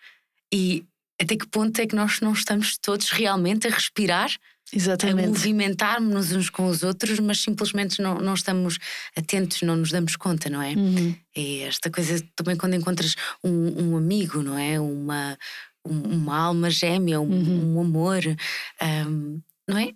e 0.53 0.85
até 1.21 1.37
que 1.37 1.47
ponto 1.47 1.79
é 1.81 1.87
que 1.87 1.95
nós 1.97 2.21
não 2.21 2.33
estamos 2.33 2.77
todos 2.79 3.11
realmente 3.11 3.67
a 3.67 3.71
respirar, 3.71 4.31
a 4.31 4.77
Exatamente. 4.77 5.29
movimentar-nos 5.29 6.33
uns 6.33 6.51
com 6.51 6.67
os 6.67 6.83
outros, 6.83 7.21
mas 7.21 7.41
simplesmente 7.41 8.03
não, 8.03 8.17
não 8.19 8.35
estamos 8.35 8.79
atentos, 9.17 9.63
não 9.63 9.77
nos 9.77 9.91
damos 9.91 10.17
conta, 10.17 10.51
não 10.51 10.61
é? 10.61 10.73
Uhum. 10.75 11.17
E 11.37 11.61
esta 11.61 11.91
coisa 11.91 12.23
também 12.35 12.57
quando 12.57 12.75
encontras 12.75 13.15
um, 13.45 13.91
um 13.93 13.97
amigo, 13.97 14.43
não 14.43 14.59
é? 14.59 14.81
Uma, 14.81 15.39
um- 15.85 16.17
uma 16.17 16.37
alma 16.37 16.69
gêmea, 16.71 17.21
um, 17.21 17.31
Uhum. 17.31 17.77
um 17.77 17.81
amor, 17.81 18.21
ahm, 18.81 19.39
não 19.69 19.79
é? 19.79 19.93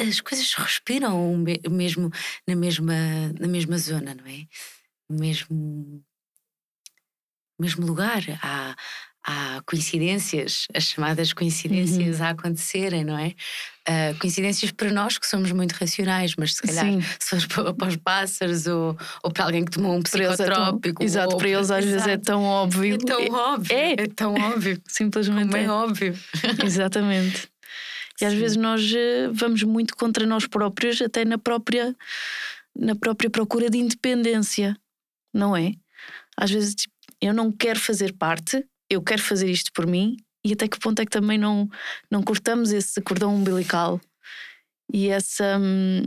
As 0.00 0.20
coisas 0.20 0.52
respiram 0.54 1.36
me- 1.36 1.60
mesmo 1.68 2.10
na 2.46 2.56
mesma, 2.56 2.94
na 3.38 3.46
mesma 3.46 3.76
zona, 3.78 4.14
não 4.14 4.26
é? 4.26 4.46
No 5.08 5.18
mesmo, 5.18 6.02
mesmo 7.60 7.86
lugar. 7.86 8.22
Há, 8.42 8.74
há 9.22 9.60
coincidências, 9.66 10.66
as 10.74 10.84
chamadas 10.84 11.32
coincidências 11.34 12.20
Uhum. 12.20 12.26
a 12.26 12.30
acontecerem, 12.30 13.04
não 13.04 13.18
é? 13.18 13.34
Ah, 13.86 14.14
coincidências 14.18 14.70
para 14.70 14.90
nós 14.92 15.18
que 15.18 15.26
somos 15.26 15.50
muito 15.52 15.72
racionais, 15.72 16.34
mas 16.38 16.54
se 16.54 16.62
calhar 16.62 16.84
Sim. 16.86 17.00
se 17.18 17.28
fores 17.28 17.46
para, 17.46 17.74
para 17.74 17.88
os 17.88 17.96
pássaros 17.96 18.66
ou, 18.66 18.96
ou 19.22 19.30
para 19.32 19.44
alguém 19.44 19.64
que 19.64 19.70
tomou 19.72 19.92
um 19.94 19.98
é 19.98 20.02
tão, 20.02 20.02
psicotrópico. 20.04 21.02
exato, 21.04 21.32
ou 21.34 21.38
para 21.38 21.48
eles 21.48 21.70
às 21.70 21.84
vezes 21.84 22.06
é 22.06 22.12
Exato. 22.12 22.24
tão 22.24 22.42
óbvio. 22.44 22.94
É 22.94 22.98
tão 22.98 23.26
óbvio. 23.30 23.76
é. 23.76 23.92
É, 23.92 24.06
tão 24.06 24.34
óbvio. 24.34 24.80
Simplesmente 24.88 25.44
Como 25.50 25.56
é 25.56 25.64
é. 25.64 25.70
óbvio. 25.70 26.18
Exatamente. 26.64 27.48
E 28.20 28.24
às 28.24 28.32
Sim. 28.32 28.38
vezes 28.38 28.56
nós 28.56 28.92
eh, 28.94 29.28
vamos 29.32 29.62
muito 29.62 29.96
contra 29.96 30.26
nós 30.26 30.46
próprios, 30.46 31.00
até 31.00 31.24
na 31.24 31.38
própria, 31.38 31.96
na 32.76 32.94
própria 32.94 33.30
procura 33.30 33.70
de 33.70 33.78
independência, 33.78 34.76
não 35.32 35.56
é? 35.56 35.72
Às 36.36 36.50
vezes 36.50 36.74
tipo, 36.74 36.94
eu 37.20 37.32
não 37.32 37.50
quero 37.50 37.78
fazer 37.78 38.12
parte, 38.12 38.64
eu 38.88 39.02
quero 39.02 39.22
fazer 39.22 39.50
isto 39.50 39.72
por 39.72 39.86
mim, 39.86 40.16
e 40.44 40.52
até 40.52 40.66
que 40.68 40.78
ponto 40.78 41.00
é 41.00 41.04
que 41.04 41.10
também 41.10 41.38
não, 41.38 41.68
não 42.10 42.22
cortamos 42.22 42.72
esse 42.72 43.00
cordão 43.02 43.34
umbilical 43.34 44.00
e 44.92 45.08
essa, 45.08 45.58
hum, 45.58 46.02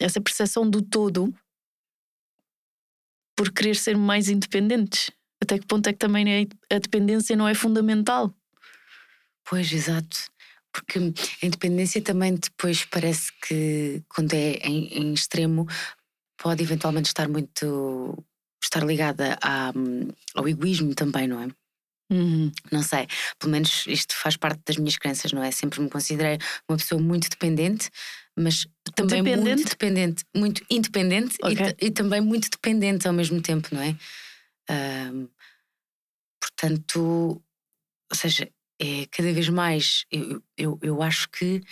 essa 0.00 0.20
percepção 0.20 0.68
do 0.68 0.82
todo 0.82 1.34
por 3.36 3.52
querer 3.52 3.76
ser 3.76 3.96
mais 3.96 4.28
independentes? 4.28 5.10
Até 5.42 5.58
que 5.58 5.66
ponto 5.66 5.86
é 5.86 5.92
que 5.92 5.98
também 5.98 6.48
a 6.72 6.78
dependência 6.78 7.36
não 7.36 7.46
é 7.46 7.54
fundamental? 7.54 8.34
Pois, 9.44 9.70
exato. 9.70 10.16
Porque 10.76 10.98
a 11.42 11.46
independência 11.46 12.02
também 12.02 12.34
depois 12.34 12.84
parece 12.84 13.32
que, 13.46 14.02
quando 14.08 14.34
é 14.34 14.58
em, 14.58 14.88
em 14.98 15.14
extremo, 15.14 15.66
pode 16.36 16.62
eventualmente 16.62 17.08
estar 17.08 17.28
muito. 17.28 18.22
estar 18.62 18.84
ligada 18.84 19.38
à- 19.40 19.72
ao 20.34 20.46
egoísmo 20.46 20.94
também, 20.94 21.26
não 21.26 21.40
é? 21.42 21.48
Uhum. 22.12 22.52
Não 22.70 22.82
sei, 22.82 23.06
pelo 23.38 23.52
menos 23.52 23.84
isto 23.86 24.14
faz 24.14 24.36
parte 24.36 24.60
das 24.66 24.76
minhas 24.76 24.96
crenças, 24.96 25.32
não 25.32 25.42
é? 25.42 25.50
Sempre 25.50 25.80
me 25.80 25.88
considerei 25.90 26.38
uma 26.68 26.76
pessoa 26.76 27.00
muito 27.00 27.28
dependente, 27.30 27.90
mas 28.36 28.66
também 28.94 29.22
Dependente? 29.22 29.48
muito 29.48 29.68
dependente, 29.70 30.24
muito 30.36 30.64
independente 30.70 31.36
e 31.40 31.44
Ok. 31.46 31.56
ta- 31.56 31.74
e, 31.80 31.90
também 31.90 32.20
muito 32.20 32.50
dependente 32.50 33.08
ao 33.08 33.14
mesmo 33.14 33.40
tempo, 33.40 33.68
não 33.72 33.80
é? 33.82 33.96
Portanto, 36.40 37.42
ou 38.10 38.16
seja, 38.16 38.48
é 38.80 39.06
cada 39.10 39.32
vez 39.32 39.48
mais, 39.48 40.04
eu, 40.10 40.42
eu, 40.56 40.78
eu 40.82 41.02
acho 41.02 41.28
que 41.30 41.62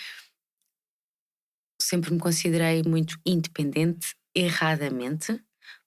sempre 1.81 2.11
me 2.13 2.19
considerei 2.19 2.83
muito 2.83 3.19
independente, 3.25 4.15
erradamente, 4.33 5.39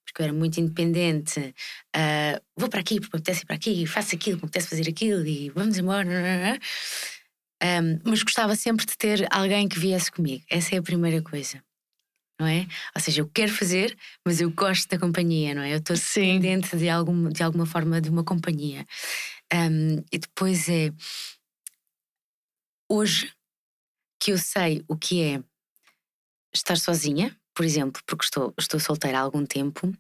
porque 0.05 0.23
eu 0.23 0.25
era 0.25 0.33
muito 0.33 0.61
independente. 0.61 1.55
Uh, 1.95 2.41
vou 2.57 2.69
para 2.69 2.81
aqui 2.81 3.01
porque 3.01 3.17
me 3.17 3.21
apetece 3.21 3.43
ir 3.43 3.47
para 3.47 3.57
aqui, 3.57 3.87
faço 3.87 4.15
aquilo 4.15 4.39
porque 4.39 4.47
me 4.47 4.49
apetece 4.51 4.69
fazer 4.69 4.89
aquilo 4.89 5.27
e 5.27 5.51
vamos 5.51 5.77
embora. 5.77 6.59
Um, 7.63 7.99
mas 8.05 8.23
gostava 8.23 8.55
sempre 8.55 8.87
de 8.87 8.97
ter 8.97 9.27
alguém 9.31 9.69
que 9.69 9.79
viesse 9.79 10.11
comigo. 10.11 10.45
Essa 10.49 10.77
é 10.77 10.79
a 10.79 10.83
primeira 10.83 11.21
coisa. 11.23 11.63
Não 12.41 12.47
é? 12.47 12.69
Ou 12.95 13.03
seja, 13.03 13.21
eu 13.21 13.29
quero 13.29 13.53
fazer, 13.53 13.97
mas 14.25 14.41
eu 14.41 14.49
gosto 14.53 14.89
da 14.89 14.97
companhia, 14.97 15.55
não 15.57 15.63
é? 15.63 15.73
Eu 15.73 15.79
estou 15.79 15.97
dependente 15.97 16.77
de, 16.77 16.89
algum, 16.89 17.29
de 17.29 17.43
alguma 17.43 17.67
forma 17.67 18.01
de 18.01 18.09
uma 18.09 18.23
companhia. 18.23 18.87
Um, 19.53 20.05
e 20.13 20.19
depois 20.19 20.69
é. 20.69 20.93
Hoje 22.91 23.33
que 24.21 24.33
eu 24.33 24.39
sei 24.39 24.85
o 24.89 24.97
que 24.97 25.23
é 25.23 25.43
estar 26.53 26.77
sozinha, 26.77 27.37
por 27.55 27.65
exemplo, 27.65 28.03
porque 28.07 28.25
estou, 28.25 28.55
estou 28.59 28.81
solteira 28.81 29.19
há 29.19 29.23
algum 29.23 29.45
tempo 29.45 29.93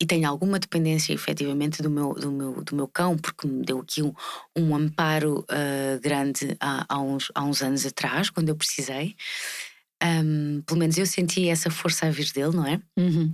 e 0.00 0.06
tenho 0.06 0.28
alguma 0.28 0.58
dependência 0.58 1.12
efetivamente 1.12 1.80
do 1.80 1.88
meu, 1.88 2.12
do 2.14 2.32
meu, 2.32 2.64
do 2.64 2.74
meu 2.74 2.88
cão, 2.88 3.16
porque 3.16 3.46
me 3.46 3.64
deu 3.64 3.78
aqui 3.78 4.02
um, 4.02 4.12
um 4.56 4.74
amparo 4.74 5.40
uh, 5.40 6.00
grande 6.00 6.56
há, 6.58 6.84
há, 6.88 7.00
uns, 7.00 7.30
há 7.34 7.44
uns 7.44 7.62
anos 7.62 7.86
atrás, 7.86 8.28
quando 8.28 8.48
eu 8.48 8.56
precisei. 8.56 9.14
Um, 10.02 10.60
pelo 10.62 10.80
menos 10.80 10.98
eu 10.98 11.06
senti 11.06 11.48
essa 11.48 11.70
força 11.70 12.06
a 12.06 12.10
vir 12.10 12.32
dele, 12.32 12.56
não 12.56 12.66
é? 12.66 12.80
Uhum. 12.98 13.32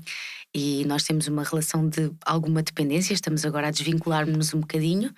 E 0.54 0.84
nós 0.86 1.04
temos 1.04 1.26
uma 1.28 1.44
relação 1.44 1.88
de 1.88 2.10
alguma 2.24 2.62
dependência, 2.62 3.12
estamos 3.12 3.44
agora 3.44 3.68
a 3.68 3.70
desvincular-nos 3.70 4.54
um 4.54 4.60
bocadinho, 4.60 5.12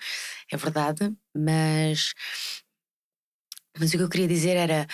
é 0.51 0.57
verdade, 0.57 1.15
mas, 1.35 2.13
mas 3.79 3.93
o 3.93 3.97
que 3.97 4.03
eu 4.03 4.09
queria 4.09 4.27
dizer 4.27 4.57
era 4.57 4.87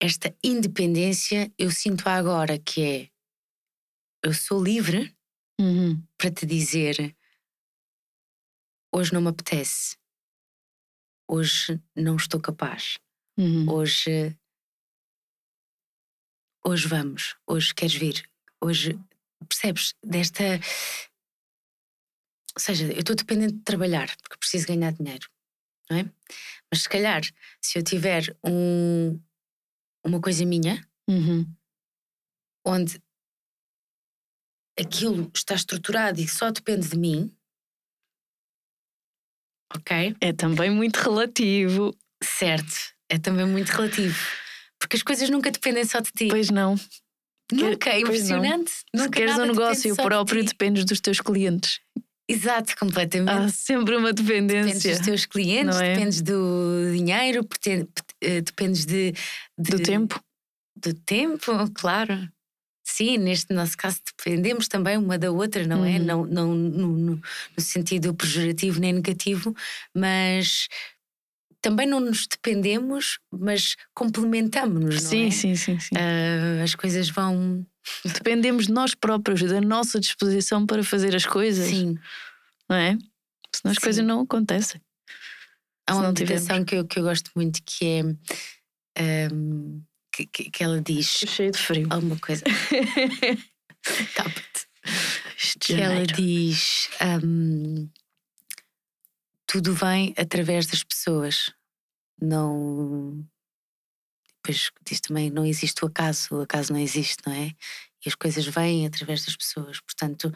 esta 0.00 0.34
independência 0.42 1.52
eu 1.58 1.70
sinto 1.70 2.08
agora 2.08 2.58
que 2.58 2.82
é 2.82 3.10
eu 4.24 4.32
sou 4.32 4.62
livre 4.62 5.14
uhum. 5.60 6.02
para 6.16 6.30
te 6.30 6.46
dizer 6.46 7.14
hoje 8.92 9.12
não 9.12 9.20
me 9.20 9.28
apetece, 9.28 9.96
hoje 11.28 11.80
não 11.94 12.16
estou 12.16 12.40
capaz, 12.40 12.98
uhum. 13.38 13.70
hoje 13.70 14.36
hoje 16.64 16.88
vamos, 16.88 17.36
hoje 17.46 17.74
queres 17.74 17.94
vir, 17.94 18.30
hoje 18.60 18.98
percebes 19.48 19.94
desta 20.04 20.60
ou 22.56 22.60
seja, 22.60 22.92
eu 22.92 23.00
estou 23.00 23.14
dependente 23.14 23.54
de 23.54 23.62
trabalhar 23.62 24.14
porque 24.18 24.36
preciso 24.36 24.66
ganhar 24.66 24.92
dinheiro, 24.92 25.28
não 25.88 25.98
é? 25.98 26.10
Mas 26.70 26.82
se 26.82 26.88
calhar, 26.88 27.22
se 27.62 27.78
eu 27.78 27.82
tiver 27.82 28.36
um, 28.44 29.20
uma 30.04 30.20
coisa 30.20 30.44
minha, 30.44 30.84
uhum. 31.08 31.46
onde 32.66 33.00
aquilo 34.78 35.30
está 35.34 35.54
estruturado 35.54 36.20
e 36.20 36.28
só 36.28 36.50
depende 36.50 36.88
de 36.88 36.98
mim, 36.98 37.34
ok? 39.74 40.16
É 40.20 40.32
também 40.32 40.70
muito 40.70 40.96
relativo. 40.96 41.96
Certo, 42.22 42.94
é 43.08 43.18
também 43.18 43.46
muito 43.46 43.68
relativo. 43.70 44.18
Porque 44.78 44.96
as 44.96 45.02
coisas 45.02 45.28
nunca 45.30 45.50
dependem 45.50 45.84
só 45.84 46.00
de 46.00 46.10
ti. 46.10 46.28
Pois 46.28 46.50
não. 46.50 46.74
Nunca, 47.52 47.90
é 47.90 48.00
impressionante. 48.00 48.72
Nunca 48.94 49.04
Se 49.04 49.10
queres 49.10 49.38
um 49.38 49.46
negócio 49.46 49.96
próprio, 49.96 50.42
de 50.42 50.48
dependes 50.48 50.84
dos 50.84 51.00
teus 51.00 51.20
clientes. 51.20 51.80
Exato, 52.28 52.76
completamente. 52.78 53.30
Há 53.30 53.48
sempre 53.48 53.96
uma 53.96 54.12
dependência. 54.12 54.74
Dependes 54.74 54.98
dos 54.98 55.06
teus 55.06 55.26
clientes, 55.26 55.80
é? 55.80 55.94
dependes 55.94 56.22
do 56.22 56.92
dinheiro, 56.94 57.46
eh, 58.20 58.40
dependes 58.40 58.86
de, 58.86 59.12
de, 59.58 59.70
do 59.70 59.80
tempo. 59.80 60.22
Do 60.76 60.94
tempo, 60.94 61.52
claro. 61.74 62.28
Sim, 62.84 63.18
neste 63.18 63.52
nosso 63.52 63.76
caso 63.76 63.98
dependemos 64.16 64.68
também 64.68 64.96
uma 64.96 65.18
da 65.18 65.30
outra, 65.30 65.66
não 65.66 65.84
é? 65.84 65.90
uhum. 65.90 65.96
é? 65.96 65.98
Não, 65.98 66.26
não 66.26 66.54
no, 66.54 66.88
no, 66.88 67.16
no, 67.16 67.20
sentido 67.58 68.14
pejorativo 68.14 68.80
nem 68.80 68.92
negativo, 68.92 69.54
mas 69.94 70.68
também 71.60 71.86
não 71.86 72.00
nos 72.00 72.26
dependemos, 72.26 73.18
mas 73.30 73.76
complementamos-nos, 73.94 75.02
sim, 75.02 75.26
é? 75.26 75.30
Sim, 75.30 75.54
sim, 75.54 75.78
sim. 75.78 75.94
Uh, 75.94 76.62
as 76.62 76.74
coisas 76.74 77.08
vão. 77.10 77.66
Dependemos 78.04 78.66
de 78.66 78.72
nós 78.72 78.94
próprios, 78.94 79.42
da 79.42 79.60
nossa 79.60 79.98
disposição 80.00 80.66
para 80.66 80.82
fazer 80.82 81.14
as 81.14 81.26
coisas. 81.26 81.68
Sim. 81.68 81.96
Não 82.68 82.76
é? 82.76 82.96
Senão 83.54 83.72
as 83.72 83.76
sim. 83.76 83.82
coisas 83.82 84.04
não 84.04 84.20
acontecem. 84.20 84.80
Há 85.86 85.94
uma 85.96 86.08
meditação 86.08 86.64
que 86.64 86.76
eu, 86.76 86.86
que 86.86 86.98
eu 86.98 87.02
gosto 87.02 87.30
muito 87.34 87.60
que 87.64 87.84
é. 88.98 89.30
Um, 89.32 89.82
que, 90.12 90.26
que, 90.26 90.50
que, 90.50 90.64
ela 90.64 90.80
diz. 90.80 91.06
Cheio 91.06 91.50
de 91.50 91.58
frio. 91.58 91.86
Alguma 91.90 92.18
coisa. 92.18 92.44
Tapa-te. 94.14 94.68
Que 95.60 95.74
ela 95.74 96.06
diz. 96.06 96.90
Um, 97.24 97.88
tudo 99.50 99.74
vem 99.74 100.14
através 100.16 100.66
das 100.66 100.84
pessoas. 100.84 101.52
Não. 102.22 103.26
Depois 104.36 104.70
diz 104.86 105.00
também: 105.00 105.28
não 105.28 105.44
existe 105.44 105.84
o 105.84 105.88
acaso, 105.88 106.36
o 106.36 106.42
acaso 106.42 106.72
não 106.72 106.78
existe, 106.78 107.18
não 107.26 107.32
é? 107.32 107.48
E 108.06 108.08
as 108.08 108.14
coisas 108.14 108.46
vêm 108.46 108.86
através 108.86 109.24
das 109.24 109.34
pessoas. 109.34 109.80
Portanto, 109.80 110.32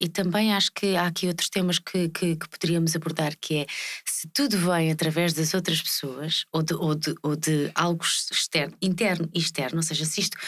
e 0.00 0.08
também 0.08 0.54
acho 0.54 0.70
que 0.72 0.94
há 0.94 1.06
aqui 1.06 1.26
outros 1.26 1.50
temas 1.50 1.80
que, 1.80 2.08
que, 2.10 2.36
que, 2.36 2.48
poderíamos 2.48 2.94
abordar, 2.94 3.34
que 3.40 3.56
é 3.56 3.66
se 4.04 4.28
tudo 4.28 4.56
vem 4.56 4.92
através 4.92 5.32
das 5.32 5.52
outras 5.52 5.82
pessoas 5.82 6.44
ou 6.52 6.62
de, 6.62 6.74
ou 6.74 6.94
de, 6.94 7.14
ou 7.22 7.34
de 7.34 7.72
algo 7.74 8.04
externo, 8.04 8.76
interno 8.80 9.28
e 9.34 9.38
externo, 9.40 9.78
ou 9.78 9.82
seja, 9.82 10.04
se 10.04 10.20
isto 10.20 10.38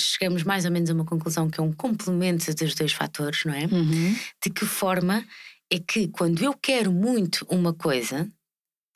chegamos 0.00 0.42
mais 0.42 0.64
ou 0.64 0.70
menos 0.70 0.88
a 0.88 0.94
uma 0.94 1.04
conclusão 1.04 1.50
que 1.50 1.60
é 1.60 1.62
um 1.62 1.72
complemento 1.72 2.54
dos 2.54 2.74
dois 2.74 2.92
fatores, 2.92 3.44
não 3.44 3.52
é? 3.52 3.66
Uhum. 3.66 4.16
De 4.42 4.50
que 4.50 4.64
forma 4.64 5.26
é 5.70 5.78
que 5.78 6.08
quando 6.08 6.42
eu 6.42 6.54
quero 6.54 6.92
muito 6.92 7.46
uma 7.48 7.74
coisa, 7.74 8.30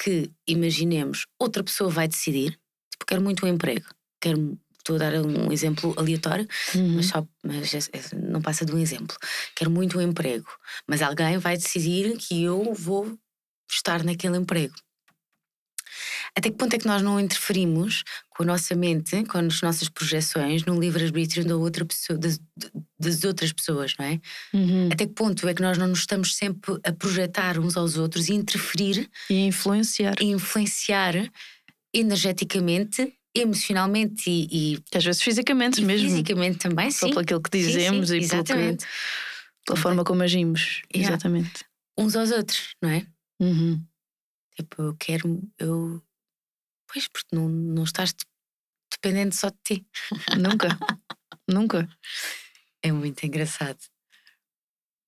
que 0.03 0.31
imaginemos 0.47 1.27
outra 1.39 1.63
pessoa 1.63 1.91
vai 1.91 2.09
decidir, 2.09 2.59
tipo, 2.91 3.07
quero 3.07 3.23
muito 3.23 3.45
um 3.45 3.49
emprego, 3.49 3.87
quero 4.21 4.59
estou 4.83 4.97
a 4.97 4.99
dar 4.99 5.15
um 5.15 5.53
exemplo 5.53 5.95
aleatório, 5.97 6.47
uhum. 6.75 6.97
mas, 6.97 7.07
só, 7.07 7.27
mas 7.45 7.73
é, 7.73 7.79
é, 7.79 8.17
não 8.17 8.43
passa 8.43 8.65
de 8.65 8.73
um 8.73 8.79
exemplo. 8.79 9.17
Quero 9.55 9.71
muito 9.71 9.97
um 9.97 10.01
emprego, 10.01 10.49
mas 10.89 11.01
alguém 11.01 11.39
vai 11.39 11.57
decidir 11.57 12.17
que 12.17 12.43
eu 12.43 12.75
vou 12.75 13.17
estar 13.71 14.03
naquele 14.03 14.37
emprego. 14.37 14.75
Até 16.37 16.51
que 16.51 16.57
ponto 16.57 16.75
é 16.75 16.79
que 16.79 16.87
nós 16.87 17.03
não 17.03 17.21
interferimos 17.21 18.05
com 18.31 18.43
a 18.43 18.47
nossa 18.47 18.75
mente, 18.75 19.23
com 19.25 19.39
as 19.39 19.61
nossas 19.61 19.89
projeções, 19.89 20.65
no 20.65 20.81
livre-arbítrio 20.81 21.45
da 21.45 21.57
outra 21.57 21.85
pessoa, 21.85 22.19
das, 22.19 22.41
das, 22.99 23.23
outras 23.25 23.53
pessoas, 23.53 23.95
não 23.99 24.07
é? 24.07 24.21
Uhum. 24.55 24.89
Até 24.91 25.07
que 25.07 25.13
ponto 25.13 25.47
é 25.47 25.53
que 25.53 25.61
nós 25.61 25.77
não 25.77 25.89
nos 25.89 26.01
estamos 26.01 26.35
sempre 26.35 26.79
a 26.85 26.93
projetar 26.93 27.59
uns 27.59 27.77
aos 27.77 27.99
outros 27.99 28.29
e 28.29 28.35
interferir 28.35 29.11
e 29.29 29.47
influenciar, 29.47 30.15
e 30.21 30.27
influenciar 30.27 31.31
energeticamente 31.93 33.13
emocionalmente 33.35 34.31
e, 34.31 34.75
e 34.75 34.83
às 34.95 35.05
vezes 35.05 35.23
fisicamente 35.23 35.81
mesmo. 35.81 36.09
Fisicamente 36.09 36.59
também, 36.59 36.91
sim. 36.91 37.13
Só 37.13 37.23
pelo 37.25 37.41
que 37.41 37.59
dizemos 37.59 38.09
sim, 38.09 38.21
sim, 38.21 38.27
e 38.27 38.29
pelo 38.29 38.45
que, 38.45 38.85
pela 39.67 39.79
forma 39.79 40.05
como 40.05 40.23
agimos. 40.23 40.83
Yeah. 40.95 41.15
Exatamente. 41.15 41.65
Uns 41.99 42.17
aos 42.17 42.31
outros, 42.31 42.75
não 42.83 42.91
é? 42.91 43.07
Uhum. 43.41 43.83
Tipo, 44.57 44.83
eu 44.83 44.97
quero. 44.99 45.43
Eu... 45.59 46.03
Pois, 46.93 47.09
porque 47.09 47.35
não, 47.35 47.49
não 47.49 47.85
estás 47.85 48.15
dependente 48.91 49.37
só 49.37 49.49
de 49.49 49.59
ti. 49.65 49.87
Nunca. 50.39 50.69
Nunca. 51.49 51.89
É 52.83 52.93
muito 52.93 53.25
engraçado. 53.25 53.79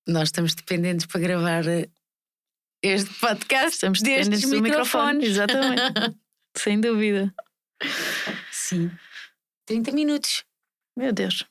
Nós 0.07 0.29
estamos 0.29 0.55
dependentes 0.55 1.05
para 1.05 1.21
gravar 1.21 1.67
eh, 1.67 1.89
este 2.81 3.13
podcast. 3.19 3.75
Estamos 3.75 4.01
dependentes 4.01 4.49
do 4.49 4.61
microfone. 4.61 5.25
Exatamente. 5.25 6.17
Sem 6.57 6.79
dúvida. 6.79 7.33
Sim. 8.51 8.89
30 9.65 9.91
minutos. 9.91 10.43
Meu 10.97 11.11
Deus. 11.11 11.45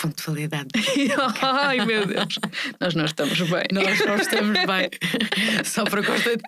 Pontualidade. 0.00 0.68
Ai, 1.42 1.84
meu 1.84 2.06
Deus. 2.06 2.34
Nós 2.80 2.94
não 2.94 3.04
estamos 3.04 3.38
bem. 3.38 3.64
Nós 3.70 3.98
não 4.06 4.16
estamos 4.16 4.58
bem. 4.58 4.90
Só 5.62 5.84
para 5.84 6.02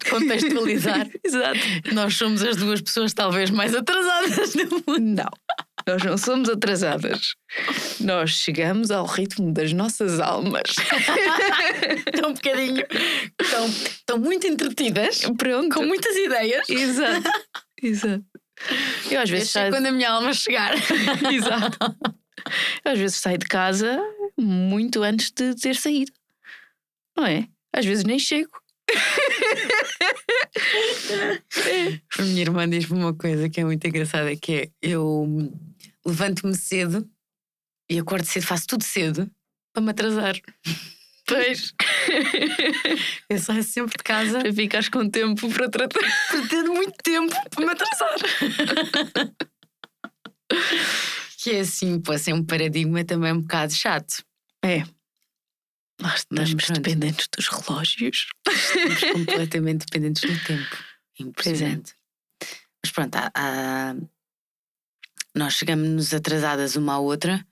contextualizar. 0.09 1.07
Exato. 1.23 1.59
Nós 1.93 2.17
somos 2.17 2.43
as 2.43 2.57
duas 2.57 2.81
pessoas 2.81 3.13
talvez 3.13 3.51
mais 3.51 3.75
atrasadas 3.75 4.55
do 4.55 4.83
mundo. 4.87 5.01
Não. 5.01 5.31
Nós 5.87 6.03
não 6.03 6.17
somos 6.17 6.49
atrasadas. 6.49 7.35
Nós 8.01 8.31
chegamos 8.31 8.91
ao 8.91 9.05
ritmo 9.05 9.53
das 9.53 9.75
nossas 9.75 10.19
almas. 10.19 10.63
Estão 12.07 12.31
um 12.31 12.35
bocadinho. 12.35 12.87
Estão, 13.39 13.67
estão 13.67 14.19
muito 14.19 14.47
entretidas. 14.47 15.21
Pronto. 15.37 15.77
Com 15.77 15.85
muitas 15.85 16.17
ideias. 16.17 16.67
Exato. 16.71 17.31
Exato. 17.83 18.25
Eu 19.11 19.21
às 19.21 19.29
vezes 19.29 19.51
saio... 19.51 19.73
quando 19.73 19.87
a 19.87 19.93
minha 19.93 20.11
alma 20.11 20.33
chegar. 20.33 20.73
Exato. 21.31 21.79
Às 22.85 22.99
vezes 22.99 23.17
saio 23.17 23.39
de 23.39 23.47
casa 23.47 23.99
muito 24.39 25.03
antes 25.03 25.31
de 25.31 25.55
ter 25.55 25.77
saído. 25.77 26.13
Não 27.17 27.27
é? 27.27 27.47
Às 27.73 27.85
vezes 27.85 28.05
nem 28.05 28.19
chego. 28.19 28.51
A 32.19 32.23
minha 32.23 32.43
irmã 32.43 32.69
diz-me 32.69 32.99
uma 32.99 33.15
coisa 33.15 33.49
que 33.49 33.61
é 33.61 33.65
muito 33.65 33.87
engraçada, 33.87 34.35
que 34.37 34.53
é 34.53 34.69
eu 34.83 35.27
levanto-me 36.05 36.55
cedo 36.55 37.09
e 37.89 37.99
acordo 37.99 38.27
cedo, 38.27 38.47
faço 38.47 38.67
tudo 38.67 38.85
cedo 38.85 39.31
para 39.73 39.83
me 39.83 39.91
atrasar. 39.91 40.35
Pois. 41.27 41.73
Eu 43.29 43.39
saio 43.39 43.63
sempre 43.63 43.97
de 43.97 44.05
casa 44.05 44.41
Para 44.41 44.53
ficares 44.53 44.89
com 44.89 45.09
tempo 45.09 45.49
para 45.51 45.69
tratar. 45.69 46.01
para 46.29 46.49
ter 46.49 46.63
muito 46.65 46.97
tempo 47.03 47.35
para 47.51 47.65
me 47.65 47.73
atrasar. 47.73 48.17
Que 51.43 51.51
é 51.51 51.61
assim, 51.61 52.01
pode 52.01 52.21
ser 52.21 52.33
um 52.33 52.45
paradigma 52.45 53.05
também 53.05 53.33
um 53.33 53.41
bocado 53.41 53.73
chato. 53.75 54.25
É. 54.65 54.81
Nós 56.01 56.25
Mas 56.31 56.49
estamos 56.49 56.65
pronto. 56.67 56.81
dependentes 56.81 57.29
dos 57.37 57.49
relógios. 57.49 58.27
Estamos 58.49 59.01
completamente 59.13 59.87
dependentes 59.87 60.23
do 60.23 60.45
tempo. 60.45 60.77
Impressionante. 61.19 61.95
Mas 62.85 62.93
pronto, 62.93 63.15
há- 63.17 63.31
há- 63.35 63.95
nós 65.35 65.55
chegamos-nos 65.55 66.13
atrasadas 66.13 66.77
uma 66.77 66.95
à 66.95 66.99
outra. 66.99 67.45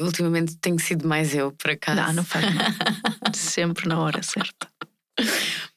Ultimamente 0.00 0.56
tenho 0.56 0.78
sido 0.78 1.06
mais 1.06 1.34
eu, 1.34 1.52
por 1.52 1.70
acaso. 1.70 2.00
Não, 2.00 2.12
não 2.14 2.24
faz 2.24 2.44
mal. 2.54 2.64
Sempre 3.34 3.88
na 3.88 4.00
hora 4.00 4.22
certa. 4.22 4.70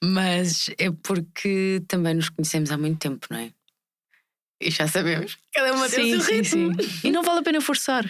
Mas 0.03 0.69
é 0.77 0.89
porque 0.91 1.83
também 1.87 2.13
nos 2.15 2.29
conhecemos 2.29 2.71
há 2.71 2.77
muito 2.77 2.99
tempo, 2.99 3.27
não 3.29 3.37
é? 3.37 3.51
E 4.61 4.71
já 4.71 4.87
sabemos. 4.87 5.37
Cada 5.53 5.73
uma 5.73 5.89
tem 5.89 6.13
o 6.15 6.21
seu 6.21 6.35
ritmo. 6.37 6.71
E 7.03 7.11
não 7.11 7.23
vale 7.23 7.39
a 7.39 7.43
pena 7.43 7.59
forçar. 7.61 8.09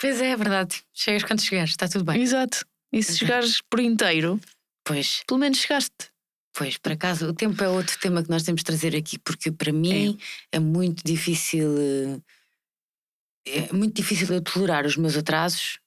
Pois 0.00 0.20
é, 0.20 0.30
é 0.30 0.36
verdade. 0.36 0.82
Chegas 0.92 1.24
quando 1.24 1.40
chegares, 1.42 1.70
está 1.70 1.88
tudo 1.88 2.04
bem. 2.04 2.20
Exato. 2.22 2.64
E 2.92 3.02
se 3.02 3.10
Exato. 3.10 3.18
chegares 3.18 3.60
por 3.70 3.80
inteiro, 3.80 4.40
Pois, 4.86 5.22
pelo 5.26 5.40
menos 5.40 5.58
chegaste. 5.58 6.10
pois, 6.56 6.76
por 6.76 6.92
acaso, 6.92 7.26
o 7.28 7.32
tempo 7.34 7.62
é 7.64 7.68
outro 7.68 7.98
tema 7.98 8.22
que 8.22 8.28
nós 8.30 8.42
temos 8.42 8.60
de 8.60 8.64
trazer 8.66 8.94
aqui, 8.94 9.18
porque 9.18 9.50
para 9.50 9.72
mim 9.72 10.18
é, 10.52 10.58
muito 10.58 11.02
difícil. 11.04 11.74
eh, 11.78 12.20
É 13.46 13.72
muito 13.72 13.94
difícil 13.96 14.28
eu 14.32 14.40
tolerar 14.42 14.84
os 14.86 14.96
meus 14.96 15.16
atrasos 15.16 15.78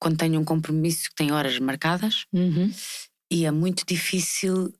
quando 0.00 0.18
tenho 0.18 0.40
um 0.40 0.44
compromisso 0.44 1.08
que 1.08 1.14
tem 1.14 1.32
horas 1.32 1.58
marcadas 1.58 2.26
e 3.30 3.44
é 3.46 3.50
muito 3.50 3.84
difícil 3.86 4.72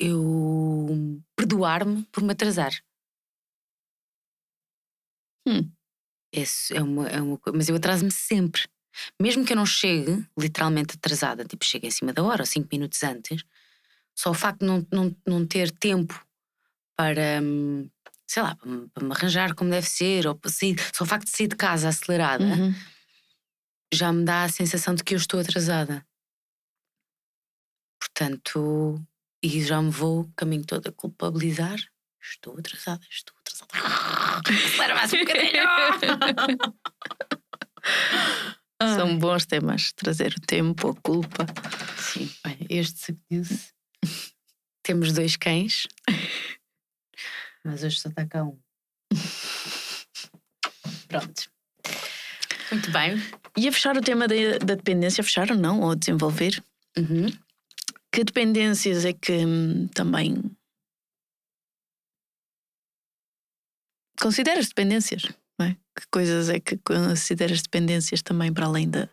eu 0.00 1.20
perdoar-me 1.38 2.02
por 2.10 2.22
me 2.24 2.32
atrasar. 2.32 2.72
Hum. 5.46 5.70
Esse 6.32 6.76
é 6.76 6.82
uma, 6.82 7.08
é 7.08 7.22
uma 7.22 7.38
mas 7.54 7.68
eu 7.68 7.76
atraso-me 7.76 8.10
sempre. 8.10 8.62
Mesmo 9.22 9.44
que 9.46 9.52
eu 9.52 9.56
não 9.56 9.64
chegue 9.64 10.26
literalmente 10.36 10.96
atrasada, 10.96 11.44
tipo 11.44 11.64
chegue 11.64 11.86
em 11.86 11.90
cima 11.90 12.12
da 12.12 12.22
hora 12.24 12.42
ou 12.42 12.46
cinco 12.46 12.68
minutos 12.72 13.02
antes, 13.04 13.42
só 14.16 14.30
o 14.30 14.34
facto 14.34 14.60
de 14.60 14.66
não, 14.66 14.86
não, 14.92 15.16
não 15.26 15.46
ter 15.46 15.70
tempo 15.70 16.20
para, 16.96 17.40
hum, 17.40 17.88
sei 18.26 18.42
lá, 18.42 18.56
para, 18.56 18.68
me- 18.70 18.88
para 18.88 19.04
me 19.06 19.12
arranjar 19.12 19.54
como 19.54 19.70
deve 19.70 19.88
ser, 19.88 20.26
ou 20.26 20.38
sair, 20.46 20.76
só 20.92 21.04
o 21.04 21.06
facto 21.06 21.26
de 21.26 21.30
sair 21.30 21.46
de 21.48 21.56
casa 21.56 21.88
acelerada, 21.88 22.44
Uhum. 22.44 22.74
já 23.94 24.12
me 24.12 24.24
dá 24.24 24.42
a 24.42 24.48
sensação 24.48 24.94
de 24.94 25.04
que 25.04 25.14
eu 25.14 25.18
estou 25.18 25.38
atrasada. 25.38 26.04
Portanto, 28.00 29.00
e 29.42 29.62
já 29.64 29.80
me 29.80 29.90
vou 29.90 30.20
o 30.20 30.32
caminho 30.36 30.64
todo 30.64 30.88
a 30.88 30.92
culpabilizar. 30.92 31.78
Estou 32.20 32.58
atrasada, 32.58 33.04
estou 33.10 33.34
atrasada. 33.38 33.72
Acelera 34.48 34.94
mais 34.94 35.12
um 35.12 35.18
bocadinho! 35.18 35.62
São 38.96 39.18
bons 39.18 39.46
temas. 39.46 39.92
Trazer 39.92 40.34
o 40.36 40.40
tempo, 40.40 40.90
a 40.90 40.94
culpa. 40.94 41.46
Sim, 41.96 42.30
olha, 42.44 42.66
este 42.68 42.98
seguiu-se. 42.98 43.72
Temos 44.82 45.12
dois 45.12 45.36
cães, 45.36 45.86
mas 47.64 47.82
hoje 47.82 48.00
só 48.00 48.08
está 48.08 48.24
cá 48.26 48.44
um. 48.44 48.58
Pronto. 51.08 51.50
Muito 52.70 52.90
bem. 52.90 53.22
E 53.56 53.68
a 53.68 53.72
fechar 53.72 53.96
o 53.96 54.00
tema 54.00 54.26
da, 54.26 54.34
da 54.64 54.74
dependência, 54.74 55.22
fechar 55.22 55.50
ou 55.50 55.56
não? 55.56 55.80
Ou 55.80 55.94
desenvolver? 55.94 56.62
Uhum. 56.96 57.26
Que 58.12 58.24
dependências 58.24 59.04
é 59.04 59.12
que 59.12 59.44
hum, 59.44 59.88
também 59.88 60.42
consideras 64.20 64.68
dependências? 64.68 65.22
é? 65.60 65.74
Que 65.98 66.06
coisas 66.10 66.48
é 66.48 66.60
que 66.60 66.76
consideras 66.78 67.62
dependências 67.62 68.22
também 68.22 68.52
para 68.52 68.66
além 68.66 68.88
das 68.88 69.08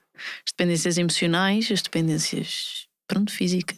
dependências 0.48 0.98
emocionais, 0.98 1.72
as 1.72 1.82
dependências 1.82 2.88
pronto, 3.08 3.32
físicas? 3.32 3.78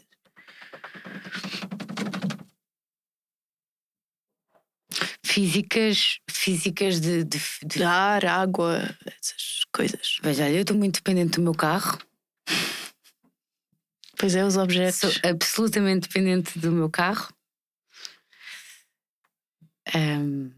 Físicas, 5.23 6.19
físicas 6.29 6.99
de, 6.99 7.23
de, 7.23 7.39
de 7.63 7.83
ar, 7.83 8.25
água, 8.25 8.79
essas 9.05 9.65
coisas. 9.71 10.17
Veja, 10.23 10.49
eu 10.49 10.61
estou 10.61 10.75
muito 10.75 10.95
dependente 10.95 11.37
do 11.37 11.43
meu 11.43 11.53
carro. 11.53 11.99
Pois 14.17 14.35
é, 14.35 14.43
os 14.43 14.57
objetos. 14.57 14.99
Sou 14.99 15.11
absolutamente 15.23 16.07
dependente 16.07 16.57
do 16.57 16.71
meu 16.71 16.89
carro. 16.89 17.31
Ahm, 19.93 20.51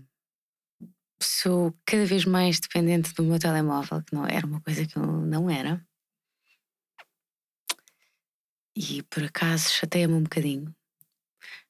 sou 1.21 1.75
cada 1.85 2.05
vez 2.05 2.25
mais 2.25 2.59
dependente 2.59 3.13
do 3.13 3.23
meu 3.23 3.37
telemóvel, 3.37 4.01
que 4.01 4.15
não 4.15 4.25
era 4.25 4.45
uma 4.45 4.61
coisa 4.61 4.85
que 4.85 4.97
eu 4.97 5.05
não 5.05 5.49
era. 5.49 5.85
E 8.75 9.03
por 9.03 9.23
acaso 9.23 9.69
chateia-me 9.71 10.13
um 10.13 10.23
bocadinho. 10.23 10.73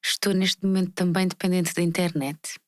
Estou 0.02 0.32
neste 0.32 0.64
momento 0.64 0.92
também 0.92 1.26
dependente 1.26 1.74
da 1.74 1.82
internet. 1.82 2.58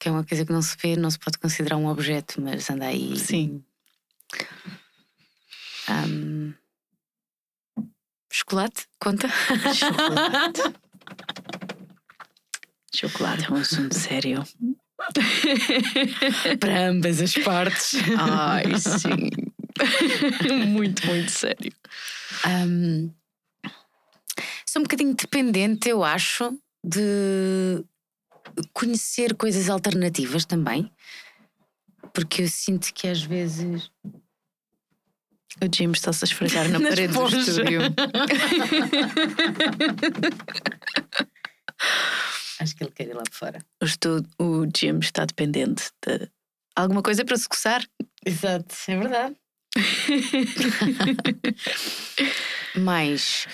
Que 0.00 0.08
é 0.08 0.12
uma 0.12 0.24
coisa 0.24 0.44
que 0.44 0.52
não 0.52 0.62
se 0.62 0.76
vê, 0.78 0.96
não 0.96 1.10
se 1.10 1.18
pode 1.18 1.38
considerar 1.38 1.76
um 1.76 1.86
objeto, 1.86 2.40
mas 2.40 2.68
anda 2.70 2.86
aí. 2.86 3.18
Sim. 3.18 3.64
Ahm, 5.88 6.54
chocolate, 8.36 8.86
conta? 9.00 9.28
Chocolate. 9.74 10.60
Chocolate 12.94 13.46
é 13.46 13.50
um 13.50 13.56
assunto 13.56 13.94
sério. 13.94 14.44
Para 16.60 16.88
ambas 16.88 17.22
as 17.22 17.32
partes. 17.34 17.94
Ai, 18.18 18.64
sim. 18.78 19.30
muito, 20.68 21.06
muito 21.06 21.30
sério. 21.30 21.72
Ahm, 22.44 23.10
sou 24.66 24.80
um 24.80 24.82
bocadinho 24.82 25.14
dependente, 25.14 25.88
eu 25.88 26.04
acho, 26.04 26.58
de 26.84 27.82
conhecer 28.74 29.34
coisas 29.34 29.70
alternativas 29.70 30.44
também. 30.44 30.92
Porque 32.12 32.42
eu 32.42 32.48
sinto 32.48 32.92
que 32.92 33.08
às 33.08 33.22
vezes. 33.22 33.90
O 35.62 35.66
Jim 35.74 35.92
está-se 35.92 36.24
a 36.24 36.26
esfregar 36.26 36.68
na 36.68 36.78
Na 36.80 36.88
parede 36.88 37.12
do 37.14 37.26
estúdio. 37.28 37.80
Acho 42.58 42.74
que 42.76 42.84
ele 42.84 42.90
quer 42.92 43.08
ir 43.08 43.14
lá 43.14 43.22
para 43.22 43.32
fora. 43.32 43.58
O, 43.82 43.84
estu- 43.84 44.26
o 44.38 44.66
Jim 44.74 44.98
está 44.98 45.24
dependente 45.24 45.90
de 46.06 46.28
alguma 46.74 47.02
coisa 47.02 47.24
para 47.24 47.36
se 47.36 47.48
coçar. 47.48 47.84
Exato, 48.24 48.74
é 48.88 48.96
verdade. 48.96 49.36
Mas. 52.76 53.46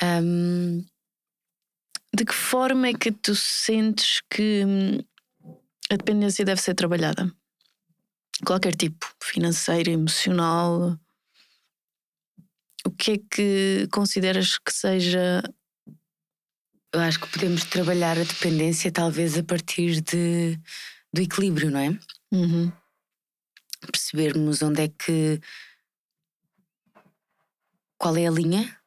ahm, 0.00 0.82
De 2.14 2.24
que 2.24 2.34
forma 2.34 2.88
é 2.88 2.94
que 2.94 3.12
tu 3.12 3.34
sentes 3.34 4.20
que 4.30 4.64
hum, 4.64 4.98
a 5.90 5.96
dependência 5.96 6.44
deve 6.44 6.60
ser 6.60 6.74
trabalhada? 6.74 7.30
Qualquer 8.44 8.74
tipo, 8.74 9.06
financeira, 9.22 9.90
emocional. 9.90 10.98
O 12.86 12.90
que 12.90 13.12
é 13.12 13.18
que 13.18 13.88
consideras 13.90 14.58
que 14.58 14.72
seja 14.72 15.42
eu 16.96 17.00
acho 17.00 17.20
que 17.20 17.28
podemos 17.28 17.62
trabalhar 17.64 18.16
a 18.18 18.24
dependência 18.24 18.90
talvez 18.90 19.36
a 19.36 19.42
partir 19.42 20.00
de, 20.00 20.58
do 21.12 21.20
equilíbrio, 21.20 21.70
não 21.70 21.80
é? 21.80 21.98
Uhum. 22.32 22.72
percebermos 23.80 24.62
onde 24.62 24.82
é 24.82 24.88
que. 24.88 25.38
qual 27.98 28.16
é 28.16 28.26
a 28.26 28.30
linha 28.30 28.78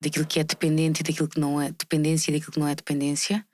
daquilo 0.00 0.24
que 0.24 0.38
é 0.38 0.44
dependente 0.44 1.00
e 1.00 1.02
daquilo 1.02 1.28
que 1.28 1.40
não 1.40 1.60
é 1.60 1.72
dependência 1.72 2.30
e 2.30 2.34
daquilo 2.34 2.52
que 2.52 2.60
não 2.60 2.68
é 2.68 2.74
dependência 2.74 3.44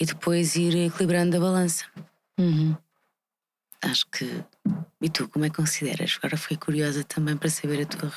e 0.00 0.06
depois 0.06 0.56
ir 0.56 0.74
equilibrando 0.74 1.36
a 1.36 1.40
balança. 1.40 1.84
Uhum. 2.38 2.76
Acho 3.82 4.06
que. 4.06 4.42
E 5.02 5.10
tu, 5.10 5.28
como 5.28 5.44
é 5.44 5.50
que 5.50 5.56
consideras? 5.56 6.16
Agora 6.16 6.38
fiquei 6.38 6.56
curiosa 6.56 7.04
também 7.04 7.36
para 7.36 7.50
saber 7.50 7.82
a 7.82 7.86
tua 7.86 8.10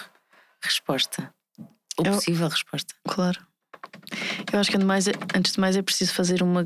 resposta. 0.67 1.33
Ou 1.97 2.05
Eu- 2.05 2.13
possível 2.13 2.47
resposta. 2.47 2.93
Claro. 3.07 3.45
Eu 4.53 4.59
acho 4.59 4.69
que 4.69 4.77
antes 4.77 4.83
de 4.83 4.85
mais 4.85 5.07
é- 5.07 5.11
antes 5.35 5.51
de 5.53 5.59
mais 5.59 5.75
é 5.75 5.81
preciso 5.81 6.13
fazer 6.13 6.41
uma, 6.43 6.65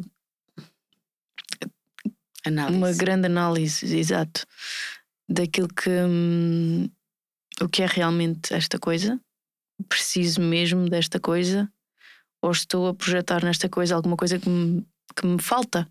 Análise. 2.46 2.78
uma 2.78 2.92
grande 2.94 3.26
análise, 3.28 3.96
exato, 3.98 4.46
daquilo 5.30 5.68
que. 5.68 5.90
hum, 5.90 6.90
o 7.62 7.70
que 7.70 7.84
é 7.84 7.86
realmente 7.86 8.54
esta 8.54 8.80
coisa? 8.80 9.20
Preciso 9.88 10.42
mesmo 10.42 10.90
desta 10.90 11.20
coisa? 11.20 11.72
Ou 12.42 12.52
estou 12.52 12.88
a 12.88 12.94
projetar 12.94 13.44
nesta 13.44 13.70
coisa 13.70 13.96
alguma 13.96 14.18
coisa 14.18 14.40
que 14.40 14.50
me, 14.50 14.86
que 15.16 15.26
me 15.28 15.40
falta? 15.42 15.88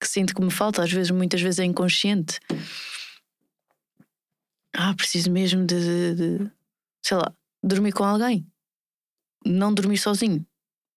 Que 0.00 0.06
sinto 0.08 0.34
que 0.34 0.42
me 0.42 0.50
falta, 0.50 0.82
às 0.82 0.90
vezes, 0.92 1.10
muitas 1.12 1.40
vezes 1.40 1.60
é 1.60 1.64
inconsciente. 1.64 2.38
Ah, 4.74 4.92
preciso 4.94 5.30
mesmo 5.30 5.64
de, 5.64 6.14
de, 6.14 6.38
de 6.38 6.50
sei 7.06 7.16
lá, 7.18 7.32
dormir 7.62 7.92
com 7.92 8.04
alguém. 8.04 8.46
Não 9.44 9.72
dormir 9.72 9.98
sozinho. 9.98 10.44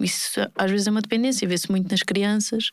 Isso 0.01 0.39
às 0.55 0.71
vezes 0.71 0.87
é 0.87 0.91
uma 0.91 1.01
dependência, 1.01 1.47
vê-se 1.47 1.69
muito 1.69 1.89
nas 1.91 2.01
crianças. 2.01 2.71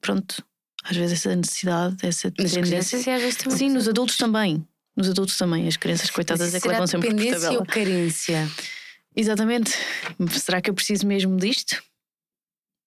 Pronto, 0.00 0.44
às 0.84 0.96
vezes 0.96 1.18
essa 1.18 1.34
necessidade, 1.34 1.96
essa 2.06 2.28
Nas 2.38 2.52
dependência. 2.52 2.62
crianças 2.62 3.06
e 3.06 3.10
às 3.10 3.20
vezes 3.22 3.36
também. 3.38 3.58
Sim, 3.58 3.70
nos 3.70 3.88
adultos 3.88 4.16
também. 4.16 4.66
Nos 4.96 5.10
adultos 5.10 5.36
também. 5.36 5.66
As 5.66 5.76
crianças, 5.76 6.10
coitadas, 6.10 6.54
é 6.54 6.60
que 6.60 6.68
levam 6.68 6.86
sempre 6.86 7.08
por 7.08 7.14
dependência 7.16 7.40
tabela. 7.40 7.60
ou 7.60 7.66
carência? 7.66 8.48
Exatamente. 9.14 9.72
Será 10.30 10.60
que 10.60 10.70
eu 10.70 10.74
preciso 10.74 11.06
mesmo 11.06 11.36
disto? 11.36 11.82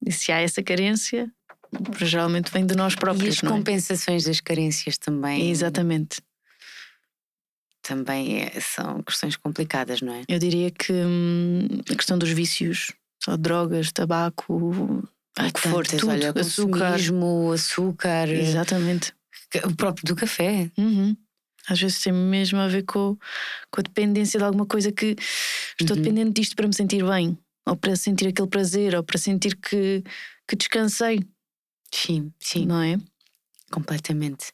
E 0.05 0.11
se 0.11 0.31
há 0.31 0.39
essa 0.39 0.63
carência, 0.63 1.29
geralmente 1.99 2.51
vem 2.51 2.65
de 2.65 2.75
nós 2.75 2.93
E 2.93 2.97
próprios, 2.97 3.35
as 3.37 3.41
não 3.41 3.51
é? 3.51 3.57
compensações 3.57 4.23
das 4.23 4.39
carências 4.39 4.97
também, 4.97 5.49
Exatamente. 5.49 6.21
Também 7.89 8.43
é- 8.43 8.59
são 8.59 9.01
questões 9.01 9.35
complicadas, 9.35 9.99
não 10.01 10.13
é? 10.13 10.21
Eu 10.27 10.37
diria 10.37 10.69
que 10.69 10.93
hum, 10.93 11.67
a 11.91 11.95
questão 11.95 12.19
dos 12.19 12.29
vícios, 12.29 12.91
só 13.23 13.35
drogas, 13.35 13.91
tabaco, 13.91 15.03
que 15.53 15.59
for, 15.59 15.87
tudo, 15.87 16.09
olha, 16.09 16.29
açúcar. 16.39 16.95
açúcar, 17.53 18.29
Exatamente. 18.29 19.13
o 19.65 19.75
próprio 19.75 20.05
do 20.05 20.15
café. 20.15 20.69
Uhum. 20.77 21.17
Às 21.67 21.79
vezes 21.81 21.99
tem 22.01 22.13
mesmo 22.13 22.59
a 22.59 22.67
ver 22.67 22.83
com, 22.83 23.17
com 23.71 23.79
a 23.79 23.83
dependência 23.83 24.37
de 24.37 24.43
alguma 24.45 24.65
coisa 24.67 24.91
que 24.91 25.15
estou 25.79 25.95
Uhum. 25.97 26.03
dependente 26.03 26.39
disto 26.41 26.55
para 26.55 26.67
me 26.67 26.73
sentir 26.75 27.03
bem, 27.03 27.37
ou 27.65 27.75
para 27.75 27.95
sentir 27.95 28.27
aquele 28.27 28.47
prazer, 28.47 28.95
ou 28.95 29.03
para 29.03 29.17
sentir 29.17 29.55
que, 29.55 30.03
que 30.47 30.55
descansei, 30.55 31.23
Sim, 31.91 32.31
sim, 32.39 32.65
não 32.67 32.81
é? 32.81 32.97
completamente. 33.71 34.51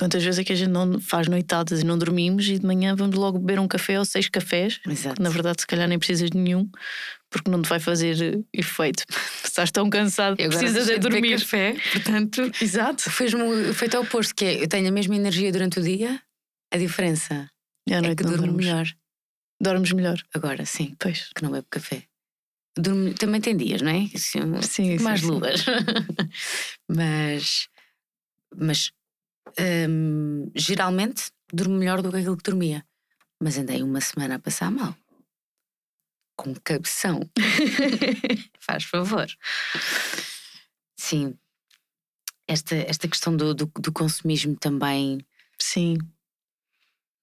Quantas 0.00 0.24
vezes 0.24 0.38
é 0.38 0.44
que 0.44 0.52
a 0.52 0.56
gente 0.56 0.70
não 0.70 0.98
faz 0.98 1.28
noitadas 1.28 1.82
e 1.82 1.84
não 1.84 1.98
dormimos 1.98 2.48
e 2.48 2.58
de 2.58 2.64
manhã 2.66 2.96
vamos 2.96 3.14
logo 3.16 3.38
beber 3.38 3.60
um 3.60 3.68
café 3.68 3.98
ou 3.98 4.04
seis 4.06 4.30
cafés, 4.30 4.80
Exato. 4.88 5.16
que 5.16 5.22
na 5.22 5.28
verdade 5.28 5.60
se 5.60 5.66
calhar 5.66 5.86
nem 5.86 5.98
precisas 5.98 6.30
de 6.30 6.38
nenhum, 6.38 6.66
porque 7.28 7.50
não 7.50 7.60
te 7.60 7.68
vai 7.68 7.78
fazer 7.78 8.16
eh, 8.22 8.42
efeito. 8.50 9.04
Estás 9.44 9.70
tão 9.70 9.90
cansado 9.90 10.38
que 10.38 10.48
precisas 10.48 10.88
é 10.88 10.94
de 10.94 11.00
dormir. 11.00 11.38
café, 11.38 11.76
portanto, 11.92 12.50
Exato. 12.62 13.10
fez-me 13.10 13.42
o 13.42 13.68
efeito 13.68 13.98
oposto, 13.98 14.34
que 14.34 14.44
é 14.46 14.62
eu 14.64 14.68
tenho 14.68 14.88
a 14.88 14.90
mesma 14.90 15.14
energia 15.14 15.52
durante 15.52 15.78
o 15.78 15.82
dia, 15.82 16.18
a 16.72 16.78
diferença 16.78 17.50
E 17.86 17.92
à 17.92 17.98
é 17.98 18.00
noite 18.00 18.16
que 18.16 18.22
não 18.24 18.30
durmo 18.30 18.46
dormes. 18.46 18.64
melhor. 18.66 18.86
Dormes 19.62 19.92
melhor. 19.92 20.18
Agora, 20.34 20.64
sim, 20.64 20.96
Pois. 20.98 21.28
que 21.36 21.42
não 21.42 21.50
bebo 21.50 21.66
café. 21.70 22.04
Durmo- 22.78 23.12
também 23.12 23.40
tem 23.42 23.54
dias, 23.54 23.82
não 23.82 23.90
é? 23.90 24.06
Assim, 24.14 24.40
Sim, 24.62 24.98
mais 25.00 25.20
sim, 25.20 25.26
sim. 25.26 25.32
luas. 25.32 25.64
mas 26.88 27.68
mas 28.56 28.90
hum, 29.88 30.50
geralmente 30.54 31.30
durmo 31.52 31.76
melhor 31.76 32.02
do 32.02 32.10
que 32.10 32.18
aquilo 32.18 32.36
que 32.36 32.50
dormia. 32.50 32.84
Mas 33.42 33.56
andei 33.56 33.82
uma 33.82 34.00
semana 34.00 34.36
a 34.36 34.38
passar 34.38 34.70
mal. 34.70 34.94
Com 36.36 36.54
cabeção. 36.54 37.20
Faz 38.60 38.84
favor. 38.84 39.26
Sim. 40.96 41.34
Esta, 42.46 42.76
esta 42.76 43.08
questão 43.08 43.36
do, 43.36 43.54
do, 43.54 43.66
do 43.66 43.92
consumismo 43.92 44.56
também 44.56 45.24
Sim. 45.58 45.98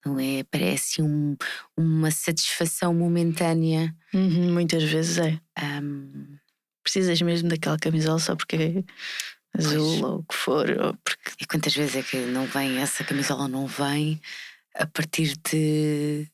não 0.04 0.18
é? 0.18 0.42
Parece 0.44 1.02
um, 1.02 1.36
uma 1.76 2.10
satisfação 2.10 2.94
momentânea. 2.94 3.94
Uhum, 4.14 4.52
muitas 4.52 4.82
vezes 4.84 5.18
é. 5.18 5.40
hum, 5.82 6.38
Precisas 6.82 7.20
mesmo 7.20 7.50
daquela 7.50 7.78
camisola 7.78 8.18
só 8.18 8.34
porque 8.34 8.82
azul 9.58 10.00
Pois. 10.00 10.02
ou 10.02 10.18
o 10.18 10.22
que 10.24 10.34
for, 10.34 10.70
ou 10.70 10.94
porque 11.04 11.32
E 11.40 11.46
quantas 11.46 11.74
vezes 11.74 11.96
é 11.96 12.02
que 12.02 12.16
não 12.26 12.46
vem, 12.46 12.78
essa 12.78 13.04
camisola 13.04 13.48
não 13.48 13.66
vem 13.66 14.20
a 14.74 14.86
partir 14.86 15.36
de, 15.50 16.30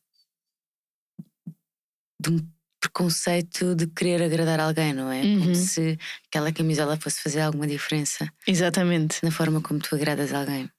de 2.21 2.31
um 2.31 2.55
preconceito 2.81 3.75
de 3.75 3.87
querer 3.87 4.23
agradar 4.23 4.61
alguém, 4.61 4.93
não 4.93 5.11
é? 5.11 5.23
Uhum. 5.23 5.41
Como 5.41 5.55
se 5.55 5.99
aquela 6.29 6.53
camisola 6.53 6.99
fosse 6.99 7.23
fazer 7.23 7.41
alguma 7.41 7.67
diferença 7.67 8.31
Exatamente. 8.47 9.19
na 9.23 9.31
forma 9.31 9.61
como 9.63 9.81
tu 9.81 9.95
agradas 9.95 10.33
alguém. 10.33 10.71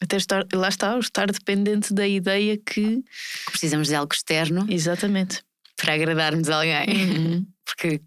Até 0.00 0.16
estar, 0.16 0.46
lá 0.54 0.68
está, 0.68 0.96
estar 0.98 1.30
dependente 1.30 1.92
da 1.92 2.06
ideia 2.06 2.56
que. 2.56 3.02
Precisamos 3.46 3.88
de 3.88 3.96
algo 3.96 4.14
externo 4.14 4.64
Exatamente. 4.70 5.42
para 5.76 5.94
agradarmos 5.94 6.48
alguém. 6.48 6.86
Uhum. 6.88 7.46
Porque 7.68 8.00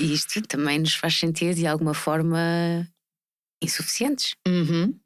isto 0.00 0.40
também 0.42 0.78
nos 0.78 0.94
faz 0.94 1.18
sentir 1.18 1.54
de 1.54 1.66
alguma 1.66 1.92
forma 1.92 2.88
insuficientes. 3.62 4.34
Uhum. 4.48 4.98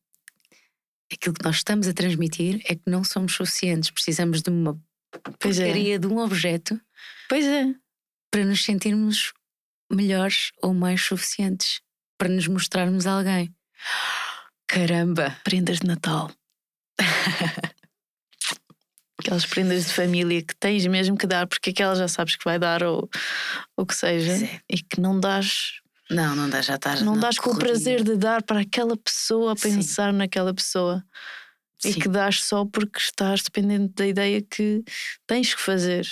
Aquilo 1.13 1.35
que 1.35 1.45
nós 1.45 1.57
estamos 1.57 1.89
a 1.89 1.93
transmitir 1.93 2.63
é 2.67 2.77
que 2.77 2.83
não 2.87 3.03
somos 3.03 3.35
suficientes. 3.35 3.91
Precisamos 3.91 4.43
de 4.43 4.51
uma 4.51 4.81
Pois 5.41 5.59
é. 5.59 5.65
porcaria 5.67 5.99
de 5.99 6.07
um 6.07 6.19
objeto 6.19 6.81
Pois 7.29 7.45
é. 7.45 7.75
para 8.31 8.45
nos 8.45 8.65
sentirmos 8.65 9.33
melhores 9.91 10.51
ou 10.63 10.73
mais 10.73 11.03
suficientes, 11.03 11.81
para 12.19 12.29
nos 12.29 12.47
mostrarmos 12.47 13.07
a 13.07 13.19
alguém. 13.19 13.55
Caramba! 14.67 15.37
Prendas 15.45 15.79
de 15.81 15.87
Natal. 15.87 16.31
Aquelas 19.27 19.45
prendas 19.45 19.87
de 19.87 19.93
família 19.93 20.41
que 20.41 20.55
tens 20.55 20.87
mesmo 20.87 21.17
que 21.19 21.27
dar, 21.27 21.49
porque 21.49 21.71
aquela 21.71 21.97
já 21.97 22.07
sabes 22.07 22.37
que 22.37 22.45
vai 22.45 22.61
dar 22.61 22.85
ou 22.85 23.11
o 23.77 23.85
que 23.85 23.93
seja, 23.93 24.45
é. 24.45 24.61
e 24.71 24.79
que 24.81 25.01
não 25.01 25.19
dás, 25.19 25.81
Não, 26.09 26.37
não 26.37 26.49
dá, 26.49 26.63
já 26.63 26.77
estás. 26.77 27.03
não 27.03 27.19
dás 27.19 27.37
com 27.37 27.51
o 27.51 27.59
prazer 27.59 28.05
de 28.05 28.15
dar 28.17 28.45
para 28.45 28.61
aquela 28.61 28.97
pessoa, 28.97 29.55
a 29.55 29.57
Sim. 29.57 29.75
pensar 29.75 30.13
naquela 30.13 30.55
pessoa. 30.55 31.05
E 31.85 31.93
Sim. 31.93 31.99
que 31.99 32.09
dás 32.09 32.41
só 32.45 32.65
porque 32.65 33.01
estás 33.01 33.43
dependente 33.43 33.95
da 33.97 34.07
ideia 34.07 34.41
que 34.41 34.85
tens 35.27 35.53
que 35.53 35.61
fazer. 35.61 36.07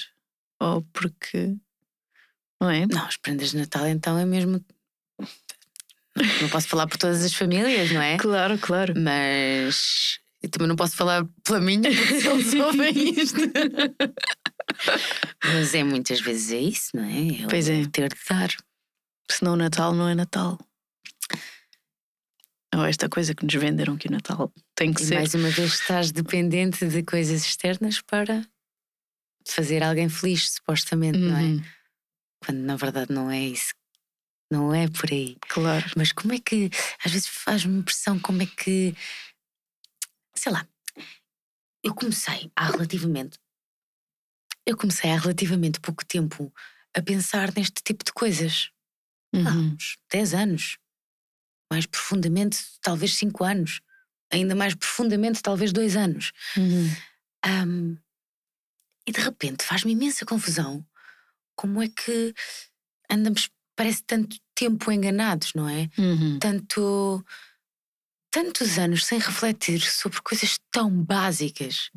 Ou 0.61 0.83
porque. 0.93 1.55
Não 2.61 2.69
é? 2.69 2.85
Não, 2.87 3.07
as 3.07 3.17
prendas 3.17 3.53
de 3.53 3.59
Natal 3.59 3.87
então 3.87 4.19
é 4.19 4.25
mesmo. 4.27 4.61
Não 6.43 6.49
posso 6.49 6.67
falar 6.67 6.89
por 6.89 6.97
todas 6.99 7.25
as 7.25 7.33
famílias, 7.33 7.93
não 7.93 8.03
é? 8.03 8.17
Claro, 8.19 8.59
claro. 8.59 8.93
Mas 8.97 10.19
eu 10.45 10.49
também 10.51 10.68
não 10.68 10.76
posso 10.76 10.95
falar 10.97 11.26
pela 11.42 11.61
minha, 11.61 11.82
porque 11.82 12.20
se 12.20 12.28
eles 12.28 12.55
ouvem 12.61 13.20
isto. 13.20 13.40
Mas 15.42 15.74
é 15.74 15.82
muitas 15.84 16.20
vezes 16.20 16.53
é 16.53 16.59
isso, 16.61 16.90
não 16.95 17.05
é? 17.05 17.42
É 17.42 17.47
o 17.47 17.49
Pois 17.49 17.68
é. 17.68 17.86
Ter 17.86 18.09
de 18.09 18.20
dar. 18.28 18.51
Senão 19.30 19.55
o 19.55 19.57
Natal 19.57 19.95
não 19.95 20.09
é 20.09 20.14
Natal. 20.14 20.59
Ou 22.74 22.84
esta 22.84 23.09
coisa 23.09 23.34
que 23.34 23.45
nos 23.45 23.55
venderam 23.55 23.97
que 23.97 24.09
o 24.09 24.11
Natal 24.11 24.53
tem 24.74 24.92
que 24.92 25.03
E 25.03 25.07
ser. 25.07 25.14
mais 25.14 25.34
uma 25.34 25.49
vez 25.49 25.74
estás 25.74 26.11
dependente 26.11 26.84
de 26.86 27.03
coisas 27.05 27.45
externas 27.45 28.01
para 28.03 28.45
fazer 29.47 29.82
alguém 29.82 30.09
feliz, 30.09 30.51
supostamente, 30.55 31.18
não 31.18 31.36
é? 31.36 31.42
Uhum, 31.42 31.62
Quando 32.45 32.59
na 32.59 32.76
verdade 32.76 33.12
não 33.12 33.30
é 33.30 33.40
isso. 33.40 33.72
Não 34.51 34.74
é 34.74 34.88
por 34.88 35.11
aí. 35.11 35.36
Claro. 35.49 35.84
Mas 35.97 36.12
como 36.12 36.34
é 36.34 36.38
que. 36.38 36.68
Às 37.05 37.12
vezes 37.12 37.28
faz-me 37.28 37.78
impressão 37.78 38.18
como 38.18 38.42
é 38.42 38.47
que. 38.47 38.95
Sei 40.45 40.53
lá. 40.53 40.68
Eu 41.82 41.95
comecei 41.95 42.53
há 42.55 42.66
relativamente. 42.66 43.38
Eu 44.66 44.76
comecei 44.76 45.11
há 45.11 45.16
relativamente 45.16 45.80
pouco 45.80 46.05
tempo 46.05 46.53
a 46.95 47.01
pensar 47.01 47.51
neste 47.57 47.82
tipo 47.82 48.05
de 48.05 48.12
coisas. 48.12 48.70
Há 49.34 49.38
Uhum. 49.38 49.72
uns 49.72 49.97
10 50.12 50.34
anos. 50.34 50.76
Mais 51.72 51.86
profundamente, 51.86 52.59
talvez 52.82 53.14
5 53.14 53.42
anos. 53.42 53.80
Ainda 54.30 54.55
mais 54.55 54.74
profundamente, 54.74 55.40
talvez 55.42 55.72
2 55.72 55.97
anos. 55.97 56.30
Uhum. 56.59 56.90
Ahm, 57.42 57.97
e 59.09 59.12
de 59.12 59.20
repente 59.20 59.64
faz-me 59.64 59.92
imensa 59.92 60.26
confusão 60.26 60.86
como 61.57 61.80
é 61.82 61.88
que 61.88 62.34
andamos, 63.11 63.49
parece 63.74 64.03
tanto 64.03 64.36
tempo 64.55 64.92
enganados, 64.92 65.53
não 65.55 65.66
é? 65.70 65.88
Uhum. 65.97 66.38
Tanto. 66.38 67.24
Tantos 68.35 68.78
anos 68.80 69.07
sem 69.07 69.20
refletir 69.20 69.80
sobre 69.80 70.20
coisas 70.20 70.59
tão 70.72 70.91
básicas 70.91 71.89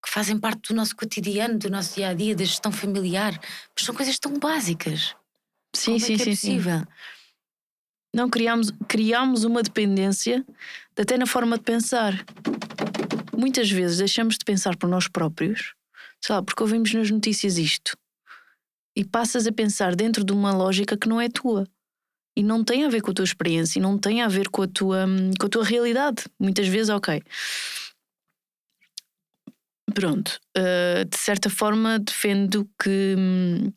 que 0.00 0.08
fazem 0.08 0.38
parte 0.38 0.68
do 0.68 0.74
nosso 0.76 0.94
cotidiano, 0.94 1.58
do 1.58 1.68
nosso 1.68 1.96
dia 1.96 2.10
a 2.10 2.14
dia, 2.14 2.36
da 2.36 2.44
gestão 2.44 2.70
familiar, 2.70 3.36
mas 3.74 3.84
são 3.84 3.92
coisas 3.92 4.20
tão 4.20 4.38
básicas. 4.38 5.16
Sim, 5.74 5.94
Como 5.94 6.00
sim, 6.00 6.14
é 6.14 6.16
que 6.16 6.24
sim, 6.24 6.30
é 6.30 6.34
sim. 6.36 6.56
possível? 6.56 6.86
Não 8.14 8.30
criámos, 8.30 8.70
criámos 8.86 9.42
uma 9.42 9.64
dependência 9.64 10.46
até 10.96 11.18
na 11.18 11.26
forma 11.26 11.58
de 11.58 11.64
pensar. 11.64 12.24
Muitas 13.36 13.68
vezes 13.68 13.98
deixamos 13.98 14.38
de 14.38 14.44
pensar 14.44 14.76
por 14.76 14.88
nós 14.88 15.08
próprios, 15.08 15.74
sei 16.20 16.36
lá, 16.36 16.42
porque 16.42 16.62
ouvimos 16.62 16.94
nas 16.94 17.10
notícias 17.10 17.58
isto. 17.58 17.98
E 18.94 19.04
passas 19.04 19.48
a 19.48 19.52
pensar 19.52 19.96
dentro 19.96 20.22
de 20.22 20.32
uma 20.32 20.52
lógica 20.52 20.96
que 20.96 21.08
não 21.08 21.20
é 21.20 21.28
tua. 21.28 21.66
E 22.36 22.42
não 22.42 22.64
tem 22.64 22.84
a 22.84 22.88
ver 22.88 23.02
com 23.02 23.10
a 23.10 23.14
tua 23.14 23.24
experiência, 23.24 23.78
e 23.78 23.82
não 23.82 23.98
tem 23.98 24.22
a 24.22 24.28
ver 24.28 24.48
com 24.48 24.62
a 24.62 24.66
tua, 24.66 25.06
hum, 25.06 25.32
com 25.38 25.46
a 25.46 25.50
tua 25.50 25.64
realidade. 25.64 26.24
Muitas 26.38 26.66
vezes, 26.66 26.88
ok. 26.88 27.22
pronto, 29.92 30.40
uh, 30.56 31.04
de 31.04 31.18
certa 31.18 31.50
forma 31.50 31.98
defendo 31.98 32.66
que, 32.82 33.14
hum, 33.18 33.72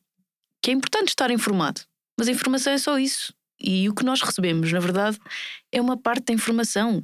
que 0.62 0.72
é 0.72 0.74
importante 0.74 1.10
estar 1.10 1.30
informado. 1.30 1.82
Mas 2.18 2.28
a 2.28 2.32
informação 2.32 2.72
é 2.72 2.78
só 2.78 2.98
isso. 2.98 3.34
E 3.60 3.88
o 3.90 3.94
que 3.94 4.04
nós 4.04 4.22
recebemos, 4.22 4.72
na 4.72 4.80
verdade, 4.80 5.20
é 5.72 5.82
uma 5.82 5.98
parte 5.98 6.26
da 6.28 6.34
informação. 6.34 7.04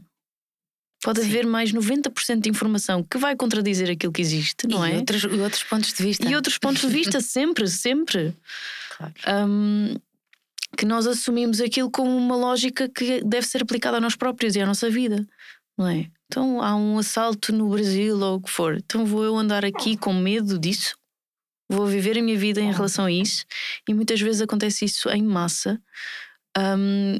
Pode 1.04 1.22
Sim. 1.22 1.28
haver 1.28 1.48
mais 1.48 1.74
90% 1.74 2.42
de 2.42 2.50
informação 2.50 3.04
que 3.04 3.18
vai 3.18 3.36
contradizer 3.36 3.90
aquilo 3.90 4.14
que 4.14 4.22
existe, 4.22 4.68
não 4.68 4.86
e 4.86 4.92
é? 4.92 4.96
Outros, 4.98 5.24
e 5.24 5.40
outros 5.40 5.64
pontos 5.64 5.94
de 5.94 6.04
vista. 6.04 6.30
E 6.30 6.36
outros 6.36 6.58
pontos 6.58 6.82
de 6.82 6.88
vista, 6.88 7.20
sempre, 7.22 7.68
sempre. 7.68 8.36
Claro. 8.96 9.14
Um, 9.50 9.96
que 10.78 10.86
nós 10.86 11.06
assumimos 11.08 11.60
aquilo 11.60 11.92
como 11.92 12.16
uma 12.16 12.36
lógica 12.36 12.88
que 12.90 13.24
deve 13.24 13.46
ser 13.46 13.62
aplicada 13.62 13.98
a 13.98 14.02
nós 14.02 14.16
próprios 14.16 14.56
e 14.56 14.62
à 14.62 14.66
nossa 14.66 14.90
vida, 14.90 15.26
não 15.78 15.88
é? 15.88 16.10
Então 16.26 16.62
há 16.62 16.76
um 16.76 16.98
assalto 16.98 17.52
no 17.52 17.70
Brasil 17.70 18.18
ou 18.20 18.36
o 18.36 18.42
que 18.42 18.50
for, 18.50 18.78
então 18.78 19.06
vou 19.06 19.24
eu 19.24 19.36
andar 19.38 19.66
aqui 19.66 19.98
com 19.98 20.14
medo 20.14 20.58
disso? 20.58 20.96
Vou 21.70 21.86
viver 21.86 22.18
a 22.18 22.22
minha 22.22 22.38
vida 22.38 22.60
em 22.60 22.72
relação 22.72 23.06
a 23.06 23.12
isso? 23.12 23.46
E 23.88 23.94
muitas 23.94 24.20
vezes 24.20 24.42
acontece 24.42 24.84
isso 24.84 25.10
em 25.10 25.24
massa. 25.24 25.82
Um, 26.58 27.18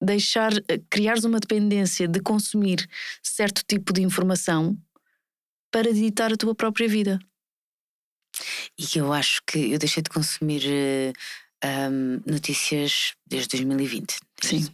deixar, 0.00 0.52
criares 0.88 1.24
uma 1.24 1.40
dependência 1.40 2.06
de 2.06 2.20
consumir 2.20 2.88
certo 3.20 3.64
tipo 3.66 3.92
de 3.92 4.02
informação 4.02 4.78
para 5.72 5.90
editar 5.90 6.32
a 6.32 6.36
tua 6.36 6.54
própria 6.54 6.88
vida. 6.88 7.18
E 8.78 8.98
eu 8.98 9.12
acho 9.12 9.42
que 9.46 9.72
eu 9.72 9.78
deixei 9.78 10.02
de 10.02 10.10
consumir 10.10 10.62
uh, 10.62 11.12
um, 11.64 12.20
notícias 12.26 13.14
desde 13.26 13.48
2020. 13.56 14.18
Sim. 14.42 14.68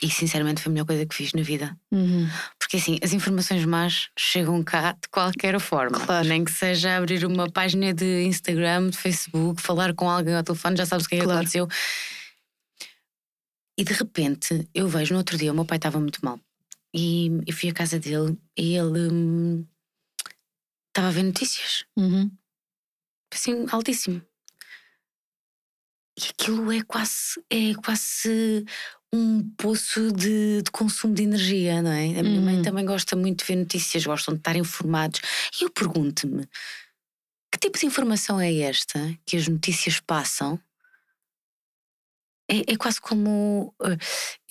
E 0.00 0.08
sinceramente 0.08 0.62
foi 0.62 0.70
a 0.70 0.72
melhor 0.72 0.86
coisa 0.86 1.04
que 1.04 1.14
fiz 1.14 1.32
na 1.32 1.42
vida. 1.42 1.76
Uhum. 1.90 2.28
Porque 2.58 2.76
assim, 2.76 2.98
as 3.02 3.12
informações 3.12 3.64
más 3.64 4.08
chegam 4.16 4.62
cá 4.62 4.92
de 4.92 5.08
qualquer 5.10 5.58
forma. 5.58 5.98
Claro. 5.98 6.28
Nem 6.28 6.44
que 6.44 6.52
seja 6.52 6.96
abrir 6.96 7.24
uma 7.24 7.50
página 7.50 7.92
de 7.92 8.22
Instagram, 8.22 8.90
de 8.90 8.96
Facebook, 8.96 9.60
falar 9.60 9.92
com 9.94 10.08
alguém 10.08 10.36
ao 10.36 10.44
telefone, 10.44 10.76
já 10.76 10.86
sabes 10.86 11.06
o 11.06 11.08
que 11.08 11.16
é 11.16 11.18
que 11.18 11.24
claro. 11.24 11.40
aconteceu. 11.40 11.66
E 13.76 13.84
de 13.84 13.92
repente 13.92 14.68
eu 14.72 14.88
vejo 14.88 15.14
no 15.14 15.18
outro 15.18 15.36
dia, 15.36 15.50
o 15.50 15.54
meu 15.54 15.64
pai 15.64 15.78
estava 15.78 15.98
muito 15.98 16.24
mal. 16.24 16.38
E 16.94 17.30
eu 17.46 17.52
fui 17.52 17.68
à 17.68 17.72
casa 17.74 17.98
dele 17.98 18.38
e 18.56 18.76
ele 18.76 19.12
hum, 19.12 19.66
estava 20.88 21.08
a 21.08 21.12
ver 21.12 21.24
notícias. 21.24 21.84
Uhum. 21.96 22.30
Assim, 23.32 23.66
altíssimo. 23.70 24.22
E 26.18 26.30
aquilo 26.30 26.72
é 26.72 26.82
quase, 26.82 27.40
é 27.48 27.74
quase 27.74 28.64
um 29.12 29.48
poço 29.56 30.10
de, 30.10 30.62
de, 30.62 30.70
consumo 30.72 31.14
de 31.14 31.22
energia, 31.22 31.80
não 31.80 31.92
é? 31.92 32.18
A 32.18 32.22
minha 32.24 32.40
uhum. 32.40 32.44
mãe 32.44 32.62
também 32.62 32.84
gosta 32.84 33.14
muito 33.14 33.38
de 33.38 33.44
ver 33.44 33.56
notícias, 33.56 34.04
gostam 34.04 34.34
de 34.34 34.40
estar 34.40 34.56
informados. 34.56 35.20
E 35.60 35.64
eu 35.64 35.70
pergunto-me: 35.70 36.44
que 37.52 37.58
tipo 37.60 37.78
de 37.78 37.86
informação 37.86 38.40
é 38.40 38.52
esta 38.52 38.98
que 39.24 39.36
as 39.36 39.46
notícias 39.46 40.00
passam? 40.00 40.60
É, 42.50 42.72
é 42.72 42.76
quase 42.76 43.00
como 43.00 43.72
uh, 43.80 43.96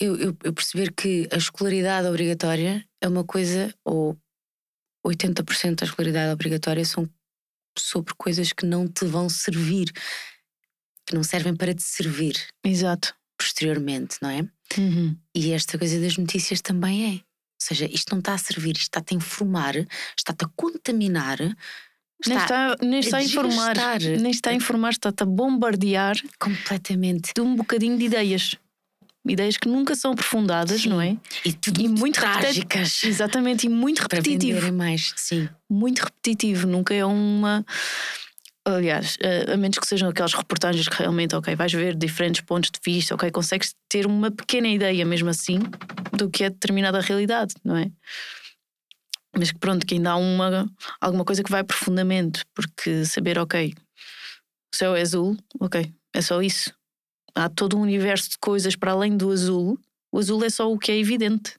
eu, 0.00 0.16
eu, 0.16 0.36
eu, 0.44 0.52
perceber 0.54 0.92
que 0.92 1.28
a 1.30 1.36
escolaridade 1.36 2.06
obrigatória 2.08 2.82
é 3.00 3.08
uma 3.08 3.24
coisa, 3.24 3.74
ou 3.84 4.16
80% 5.06 5.74
da 5.74 5.84
escolaridade 5.84 6.32
obrigatória 6.32 6.84
são 6.84 7.06
sobre 7.76 8.14
coisas 8.14 8.52
que 8.52 8.64
não 8.64 8.88
te 8.88 9.04
vão 9.04 9.28
servir 9.28 9.92
que 11.08 11.14
não 11.14 11.22
servem 11.22 11.56
para 11.56 11.74
te 11.74 11.82
servir. 11.82 12.36
Exato. 12.62 13.14
Posteriormente, 13.38 14.18
não 14.20 14.28
é? 14.28 14.42
Uhum. 14.76 15.16
E 15.34 15.52
esta 15.52 15.78
coisa 15.78 15.98
das 16.00 16.16
notícias 16.18 16.60
também 16.60 17.04
é. 17.04 17.12
Ou 17.12 17.20
seja, 17.60 17.86
isto 17.86 18.10
não 18.12 18.18
está 18.18 18.34
a 18.34 18.38
servir, 18.38 18.72
isto 18.76 18.82
está-te 18.82 19.14
a 19.14 19.16
informar, 19.16 19.74
está-te 20.16 20.44
a 20.44 20.48
contaminar. 20.54 21.40
Está 22.20 22.28
nem 22.28 22.38
está, 22.38 22.76
nem 22.82 23.00
está 23.00 23.16
a, 23.18 23.22
informar, 23.22 23.76
nem 24.20 24.30
está 24.30 24.50
a 24.50 24.54
informar, 24.54 24.90
está-te 24.90 25.22
a 25.22 25.26
bombardear 25.26 26.16
completamente 26.38 27.32
de 27.34 27.40
um 27.40 27.54
bocadinho 27.56 27.96
de 27.96 28.04
ideias 28.04 28.56
ideias 29.26 29.56
que 29.58 29.68
nunca 29.68 29.94
são 29.94 30.12
aprofundadas, 30.12 30.82
sim. 30.82 30.88
não 30.88 31.00
é? 31.00 31.16
E, 31.44 31.52
tudo 31.52 31.80
e 31.80 31.88
muito 31.88 32.18
trágicas. 32.18 33.04
Exatamente, 33.04 33.66
e 33.66 33.68
muito 33.68 34.00
repetitivo. 34.00 34.72
mais, 34.72 35.12
sim. 35.16 35.48
Muito 35.68 36.00
repetitivo, 36.00 36.66
nunca 36.66 36.94
é 36.94 37.04
uma 37.04 37.64
Aliás, 38.68 39.16
a 39.50 39.56
menos 39.56 39.78
que 39.78 39.86
sejam 39.86 40.10
aquelas 40.10 40.34
reportagens 40.34 40.86
que 40.86 40.96
realmente, 40.96 41.34
ok, 41.34 41.56
vais 41.56 41.72
ver 41.72 41.96
diferentes 41.96 42.42
pontos 42.42 42.70
de 42.70 42.78
vista, 42.84 43.14
ok, 43.14 43.30
consegues 43.30 43.74
ter 43.88 44.06
uma 44.06 44.30
pequena 44.30 44.68
ideia 44.68 45.06
mesmo 45.06 45.30
assim 45.30 45.58
do 46.12 46.28
que 46.28 46.44
é 46.44 46.50
determinada 46.50 47.00
realidade, 47.00 47.54
não 47.64 47.78
é? 47.78 47.90
Mas 49.34 49.52
que 49.52 49.58
pronto, 49.58 49.86
que 49.86 49.94
ainda 49.94 50.10
há 50.10 50.16
uma, 50.16 50.70
alguma 51.00 51.24
coisa 51.24 51.42
que 51.42 51.50
vai 51.50 51.64
profundamente, 51.64 52.44
porque 52.54 53.06
saber, 53.06 53.38
ok, 53.38 53.72
o 54.74 54.76
céu 54.76 54.94
é 54.94 55.00
azul, 55.00 55.34
ok, 55.58 55.90
é 56.12 56.20
só 56.20 56.42
isso. 56.42 56.70
Há 57.34 57.48
todo 57.48 57.78
um 57.78 57.80
universo 57.80 58.30
de 58.30 58.38
coisas 58.38 58.76
para 58.76 58.92
além 58.92 59.16
do 59.16 59.30
azul, 59.30 59.78
o 60.12 60.18
azul 60.18 60.44
é 60.44 60.50
só 60.50 60.70
o 60.70 60.78
que 60.78 60.92
é 60.92 60.98
evidente. 60.98 61.54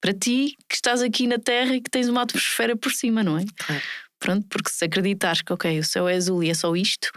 Para 0.00 0.14
ti, 0.14 0.56
que 0.66 0.74
estás 0.74 1.02
aqui 1.02 1.26
na 1.26 1.38
Terra 1.38 1.74
e 1.74 1.80
que 1.82 1.90
tens 1.90 2.08
uma 2.08 2.22
atmosfera 2.22 2.74
por 2.74 2.90
cima, 2.90 3.22
não 3.22 3.38
é? 3.38 3.44
Claro. 3.56 3.82
Pronto, 4.24 4.46
porque 4.48 4.70
se 4.70 4.86
acreditares 4.86 5.42
que, 5.42 5.52
ok, 5.52 5.78
o 5.78 5.84
céu 5.84 6.08
é 6.08 6.14
azul 6.14 6.42
e 6.42 6.48
é 6.48 6.54
só 6.54 6.74
isto, 6.74 7.12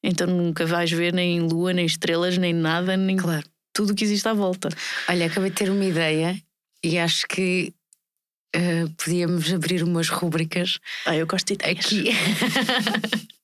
então 0.00 0.28
nunca 0.28 0.64
vais 0.64 0.92
ver 0.92 1.12
nem 1.12 1.40
lua, 1.40 1.72
nem 1.72 1.84
estrelas, 1.84 2.38
nem 2.38 2.52
nada, 2.54 2.96
nem 2.96 3.16
claro. 3.16 3.44
tudo 3.72 3.92
o 3.92 3.96
que 3.96 4.04
existe 4.04 4.28
à 4.28 4.32
volta. 4.32 4.68
Olha, 5.08 5.26
acabei 5.26 5.50
de 5.50 5.56
ter 5.56 5.70
uma 5.70 5.84
ideia 5.84 6.40
e 6.84 7.00
acho 7.00 7.26
que 7.26 7.74
uh, 8.54 8.88
podíamos 8.96 9.52
abrir 9.52 9.82
umas 9.82 10.08
rúbricas. 10.08 10.78
Ah, 11.04 11.16
eu 11.16 11.26
gosto 11.26 11.48
de 11.48 11.54
ideias. 11.54 11.84
Aqui. 11.84 12.10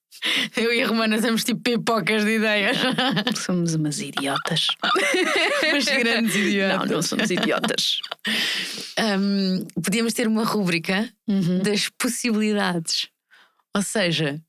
Eu 0.57 0.73
e 0.73 0.83
a 0.83 0.87
Romana 0.87 1.20
somos 1.20 1.45
tipo 1.45 1.61
pipocas 1.61 2.25
de 2.25 2.37
ideias. 2.37 2.77
Somos 3.37 3.75
umas 3.75 3.99
idiotas. 3.99 4.66
Umas 5.68 5.85
grandes 5.85 6.35
idiotas. 6.37 6.79
Não, 6.79 6.97
não 6.97 7.03
somos 7.03 7.31
idiotas. 7.31 7.99
Um, 8.99 9.64
podíamos 9.83 10.12
ter 10.12 10.29
uma 10.29 10.45
rúbrica 10.45 11.12
uhum. 11.27 11.62
das 11.62 11.89
possibilidades. 11.89 13.09
Ou 13.75 13.83
seja, 13.83 14.41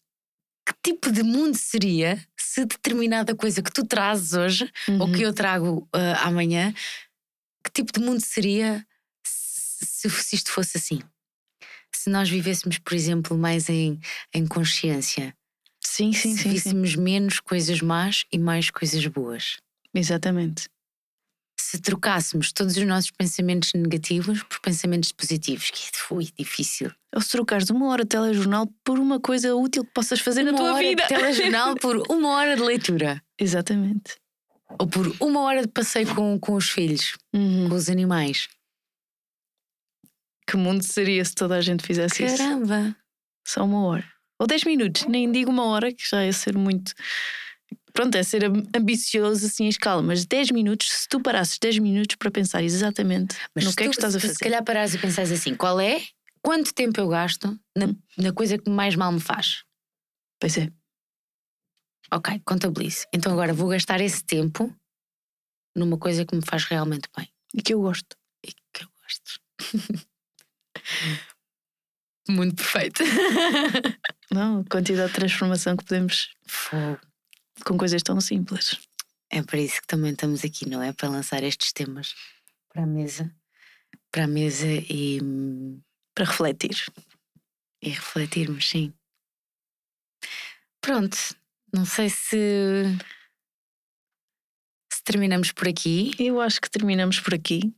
que 0.65 0.91
tipo 0.91 1.11
de 1.11 1.23
mundo 1.23 1.57
seria 1.57 2.23
se 2.37 2.65
determinada 2.65 3.35
coisa 3.35 3.61
que 3.61 3.71
tu 3.71 3.85
trazes 3.85 4.33
hoje 4.33 4.71
uhum. 4.87 5.01
ou 5.01 5.11
que 5.11 5.23
eu 5.23 5.33
trago 5.33 5.89
uh, 5.95 6.19
amanhã, 6.21 6.73
que 7.63 7.71
tipo 7.71 7.91
de 7.91 7.99
mundo 7.99 8.21
seria 8.21 8.85
se, 9.25 10.09
se 10.09 10.35
isto 10.35 10.51
fosse 10.51 10.77
assim? 10.77 11.01
Se 11.95 12.09
nós 12.09 12.29
vivêssemos, 12.29 12.77
por 12.77 12.93
exemplo, 12.93 13.37
mais 13.37 13.69
em, 13.69 13.99
em 14.33 14.45
consciência, 14.45 15.33
Sim, 15.95 16.11
sim, 16.11 16.35
se 16.35 16.41
sim. 16.41 16.49
víssemos 16.49 16.93
sim. 16.93 17.01
menos 17.01 17.39
coisas 17.39 17.79
más 17.79 18.25
e 18.31 18.39
mais 18.39 18.71
coisas 18.71 19.05
boas. 19.05 19.57
Exatamente. 19.93 20.67
Se 21.59 21.79
trocássemos 21.79 22.51
todos 22.51 22.75
os 22.75 22.83
nossos 22.83 23.11
pensamentos 23.11 23.71
negativos 23.75 24.41
por 24.41 24.59
pensamentos 24.59 25.11
positivos, 25.11 25.69
que 25.69 25.91
foi 25.93 26.29
difícil. 26.35 26.91
Ou 27.13 27.21
se 27.21 27.29
trocares 27.29 27.69
uma 27.69 27.89
hora 27.89 28.01
de 28.01 28.09
telejornal 28.09 28.65
por 28.83 28.97
uma 28.97 29.19
coisa 29.19 29.53
útil 29.53 29.85
que 29.85 29.93
possas 29.93 30.19
fazer 30.19 30.41
uma 30.41 30.53
na 30.53 30.57
tua 30.57 30.73
hora 30.73 30.81
vida. 30.83 31.03
De 31.03 31.09
telejornal 31.09 31.75
por 31.77 31.97
uma 32.09 32.29
hora 32.37 32.55
de 32.55 32.63
leitura. 32.63 33.23
Exatamente. 33.37 34.15
Ou 34.79 34.87
por 34.87 35.15
uma 35.19 35.41
hora 35.41 35.61
de 35.61 35.67
passeio 35.67 36.15
com, 36.15 36.39
com 36.39 36.55
os 36.55 36.71
filhos, 36.71 37.15
uhum. 37.31 37.69
com 37.69 37.75
os 37.75 37.87
animais. 37.87 38.49
Que 40.47 40.57
mundo 40.57 40.81
seria 40.81 41.23
se 41.23 41.35
toda 41.35 41.55
a 41.55 41.61
gente 41.61 41.85
fizesse 41.85 42.23
Caramba. 42.23 42.33
isso? 42.33 42.43
Caramba! 42.43 42.97
Só 43.45 43.63
uma 43.63 43.85
hora. 43.85 44.13
Ou 44.43 44.47
10 44.47 44.65
minutos, 44.65 45.05
nem 45.05 45.31
digo 45.31 45.49
uma 45.49 45.63
hora, 45.67 45.93
que 45.93 46.03
já 46.05 46.21
é 46.21 46.29
ser 46.33 46.57
muito. 46.57 46.91
Pronto, 47.93 48.13
é 48.15 48.23
ser 48.23 48.43
ambicioso 48.75 49.45
assim 49.45 49.63
em 49.63 49.69
escala, 49.69 50.01
mas 50.01 50.25
10 50.25 50.51
minutos, 50.51 50.91
se 50.91 51.07
tu 51.07 51.21
parasses 51.21 51.57
10 51.57 51.79
minutos 51.79 52.17
para 52.17 52.29
pensar 52.29 52.61
exatamente 52.61 53.37
mas 53.55 53.63
no 53.63 53.69
que 53.69 53.77
tu, 53.77 53.83
é 53.83 53.89
que 53.89 53.95
estás 53.95 54.17
a 54.17 54.19
fazer. 54.19 54.33
Se 54.33 54.39
calhar 54.39 54.61
parares 54.61 54.93
e 54.93 54.97
pensares 54.97 55.31
assim: 55.31 55.55
qual 55.55 55.79
é, 55.79 56.01
quanto 56.41 56.73
tempo 56.73 56.99
eu 56.99 57.07
gasto 57.07 57.57
na, 57.73 57.95
na 58.17 58.33
coisa 58.33 58.57
que 58.57 58.69
mais 58.69 58.97
mal 58.97 59.13
me 59.13 59.21
faz? 59.21 59.63
Pois 60.41 60.57
é. 60.57 60.69
Ok, 62.11 62.41
contabilize. 62.43 63.07
Então 63.13 63.31
agora 63.31 63.53
vou 63.53 63.69
gastar 63.69 64.01
esse 64.01 64.25
tempo 64.25 64.75
numa 65.73 65.97
coisa 65.97 66.25
que 66.25 66.35
me 66.35 66.45
faz 66.45 66.65
realmente 66.65 67.07
bem. 67.17 67.29
E 67.53 67.61
que 67.61 67.73
eu 67.73 67.79
gosto. 67.79 68.17
E 68.45 68.51
que 68.73 68.83
eu 68.83 68.89
gosto. 69.01 69.39
Muito 72.27 72.55
perfeito. 72.55 73.03
Não, 74.31 74.61
a 74.61 74.63
quantidade 74.69 75.09
de 75.09 75.15
transformação 75.15 75.75
que 75.77 75.83
podemos 75.83 76.29
com 77.65 77.77
coisas 77.77 78.01
tão 78.01 78.19
simples. 78.19 78.79
É 79.29 79.41
para 79.41 79.59
isso 79.59 79.81
que 79.81 79.87
também 79.87 80.11
estamos 80.11 80.43
aqui, 80.43 80.67
não 80.67 80.81
é? 80.81 80.93
Para 80.93 81.09
lançar 81.09 81.43
estes 81.43 81.73
temas 81.73 82.13
para 82.73 82.83
a 82.83 82.87
mesa. 82.87 83.33
Para 84.11 84.25
a 84.25 84.27
mesa 84.27 84.67
e. 84.67 85.19
Para 86.15 86.25
refletir. 86.25 86.85
E 87.81 87.89
refletirmos, 87.89 88.67
sim. 88.67 88.93
Pronto. 90.81 91.17
Não 91.71 91.85
sei 91.85 92.09
se. 92.09 92.83
Se 94.91 95.03
terminamos 95.03 95.51
por 95.51 95.67
aqui. 95.67 96.11
Eu 96.19 96.41
acho 96.41 96.59
que 96.59 96.69
terminamos 96.69 97.19
por 97.19 97.33
aqui. 97.33 97.73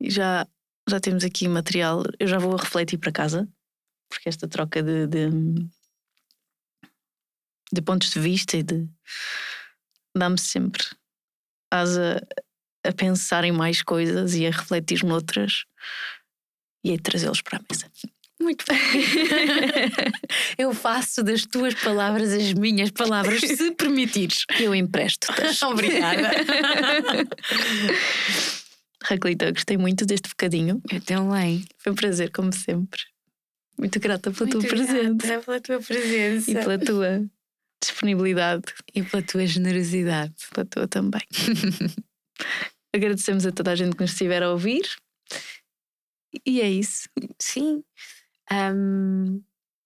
E 0.00 0.10
já 0.10 0.46
já 0.88 1.00
temos 1.00 1.24
aqui 1.24 1.48
material. 1.48 2.02
Eu 2.18 2.28
já 2.28 2.38
vou 2.38 2.54
refletir 2.56 2.98
para 2.98 3.12
casa. 3.12 3.48
Porque 4.08 4.28
esta 4.28 4.48
troca 4.48 4.82
de, 4.82 5.06
de, 5.06 5.30
de 7.72 7.82
pontos 7.82 8.10
de 8.10 8.20
vista 8.20 8.56
e 8.56 8.62
de 8.62 8.88
dá-me 10.16 10.38
sempre 10.38 10.84
asa 11.70 12.26
a 12.84 12.92
pensar 12.92 13.44
em 13.44 13.52
mais 13.52 13.82
coisas 13.82 14.34
e 14.34 14.46
a 14.46 14.50
refletir 14.50 15.04
noutras 15.04 15.64
e 16.84 16.94
a 16.94 16.98
trazê-los 16.98 17.42
para 17.42 17.58
a 17.58 17.62
mesa. 17.68 17.90
Muito 18.40 18.64
bem. 18.68 18.78
Eu 20.58 20.72
faço 20.74 21.22
das 21.22 21.42
tuas 21.42 21.74
palavras 21.74 22.32
as 22.32 22.52
minhas 22.52 22.90
palavras, 22.90 23.40
se 23.40 23.70
permitires. 23.72 24.44
Eu 24.60 24.74
empresto. 24.74 25.28
Obrigada. 25.66 26.30
Raquelita, 29.02 29.50
gostei 29.52 29.78
muito 29.78 30.04
deste 30.04 30.28
bocadinho. 30.28 30.82
Eu 30.90 31.00
também. 31.00 31.64
Foi 31.78 31.92
um 31.92 31.94
prazer, 31.94 32.30
como 32.30 32.52
sempre. 32.52 33.00
Muito 33.78 34.00
grata 34.00 34.30
pela 34.30 34.46
Muito 34.46 34.60
tua 34.60 34.68
presença 34.68 35.40
pela 35.40 35.60
tua 35.60 35.80
presença. 35.80 36.50
e 36.50 36.54
pela 36.54 36.78
tua 36.78 37.30
disponibilidade, 37.82 38.64
E 38.94 39.02
pela 39.02 39.22
tua 39.22 39.46
generosidade. 39.46 40.34
pela 40.52 40.64
tua 40.66 40.88
também. 40.88 41.22
Agradecemos 42.94 43.44
a 43.44 43.52
toda 43.52 43.72
a 43.72 43.74
gente 43.76 43.94
que 43.94 44.02
nos 44.02 44.12
estiver 44.12 44.42
a 44.42 44.50
ouvir. 44.50 44.82
E 46.46 46.60
é 46.60 46.70
isso. 46.70 47.08
Sim. 47.38 47.82
Ahm, 48.50 49.40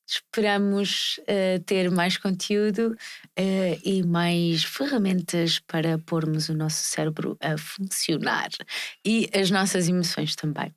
esperamos 0.07 1.21
eh, 1.27 1.61
ter 1.61 1.91
mais 1.91 2.17
conteúdo 2.17 2.97
eh, 3.37 3.79
e 3.85 4.03
mais 4.03 4.65
ferramentas 4.65 5.59
para 5.61 5.99
pormos 5.99 6.49
o 6.49 6.55
nosso 6.55 6.83
cérebro 6.85 7.37
a 7.41 7.57
funcionar 7.59 8.51
e 9.05 9.29
as 9.35 9.51
nossas 9.51 9.89
emoções 9.89 10.35
também. 10.37 10.75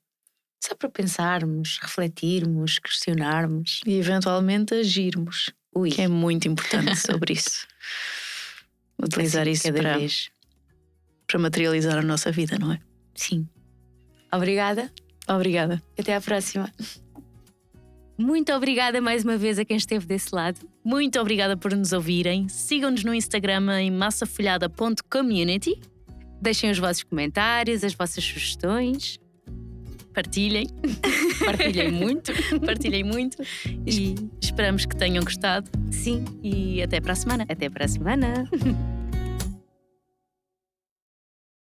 Só 0.66 0.76
para 0.76 0.88
pensarmos, 0.88 1.78
refletirmos, 1.82 2.80
questionarmos. 2.80 3.82
E 3.86 4.00
eventualmente 4.00 4.74
agirmos, 4.74 5.50
Ui, 5.76 5.92
que 5.92 6.02
é 6.02 6.08
muito 6.08 6.48
importante 6.48 6.96
sobre 6.96 7.34
isso. 7.36 7.68
Utilizar 8.98 9.42
assim, 9.42 9.52
isso 9.52 9.74
para, 9.74 9.98
vez. 9.98 10.30
para 11.28 11.40
materializar 11.40 11.98
a 11.98 12.02
nossa 12.02 12.32
vida, 12.32 12.58
não 12.58 12.72
é? 12.72 12.80
Sim. 13.14 13.46
Obrigada. 14.32 14.90
Obrigada. 15.28 15.84
Até 16.00 16.16
à 16.16 16.22
próxima. 16.22 16.72
Muito 18.18 18.54
obrigada 18.54 19.02
mais 19.02 19.26
uma 19.26 19.38
vez 19.38 19.60
a 19.60 19.66
quem 19.66 19.76
esteve 19.76 20.06
desse 20.06 20.34
lado. 20.34 20.66
Muito 20.82 21.20
obrigada 21.20 21.58
por 21.58 21.76
nos 21.76 21.92
ouvirem. 21.92 22.48
Sigam-nos 22.48 23.04
no 23.04 23.14
Instagram 23.14 23.82
em 23.82 23.92
massafolhada.community. 23.92 25.78
Deixem 26.42 26.72
os 26.72 26.80
vossos 26.80 27.04
comentários, 27.04 27.84
as 27.84 27.94
vossas 27.94 28.24
sugestões. 28.24 29.20
Partilhem, 30.14 30.68
Partilhem 31.46 31.92
muito. 31.92 32.32
partilhem 32.66 33.04
muito 33.04 33.38
e 33.86 34.16
esperamos 34.42 34.86
que 34.86 34.96
tenham 34.96 35.24
gostado. 35.24 35.70
Sim. 35.92 36.26
E 36.44 36.82
até 36.82 37.02
para 37.02 37.14
a 37.14 37.16
semana. 37.16 37.46
Até 37.50 37.70
para 37.70 37.86
a 37.86 37.88
semana. 37.88 38.48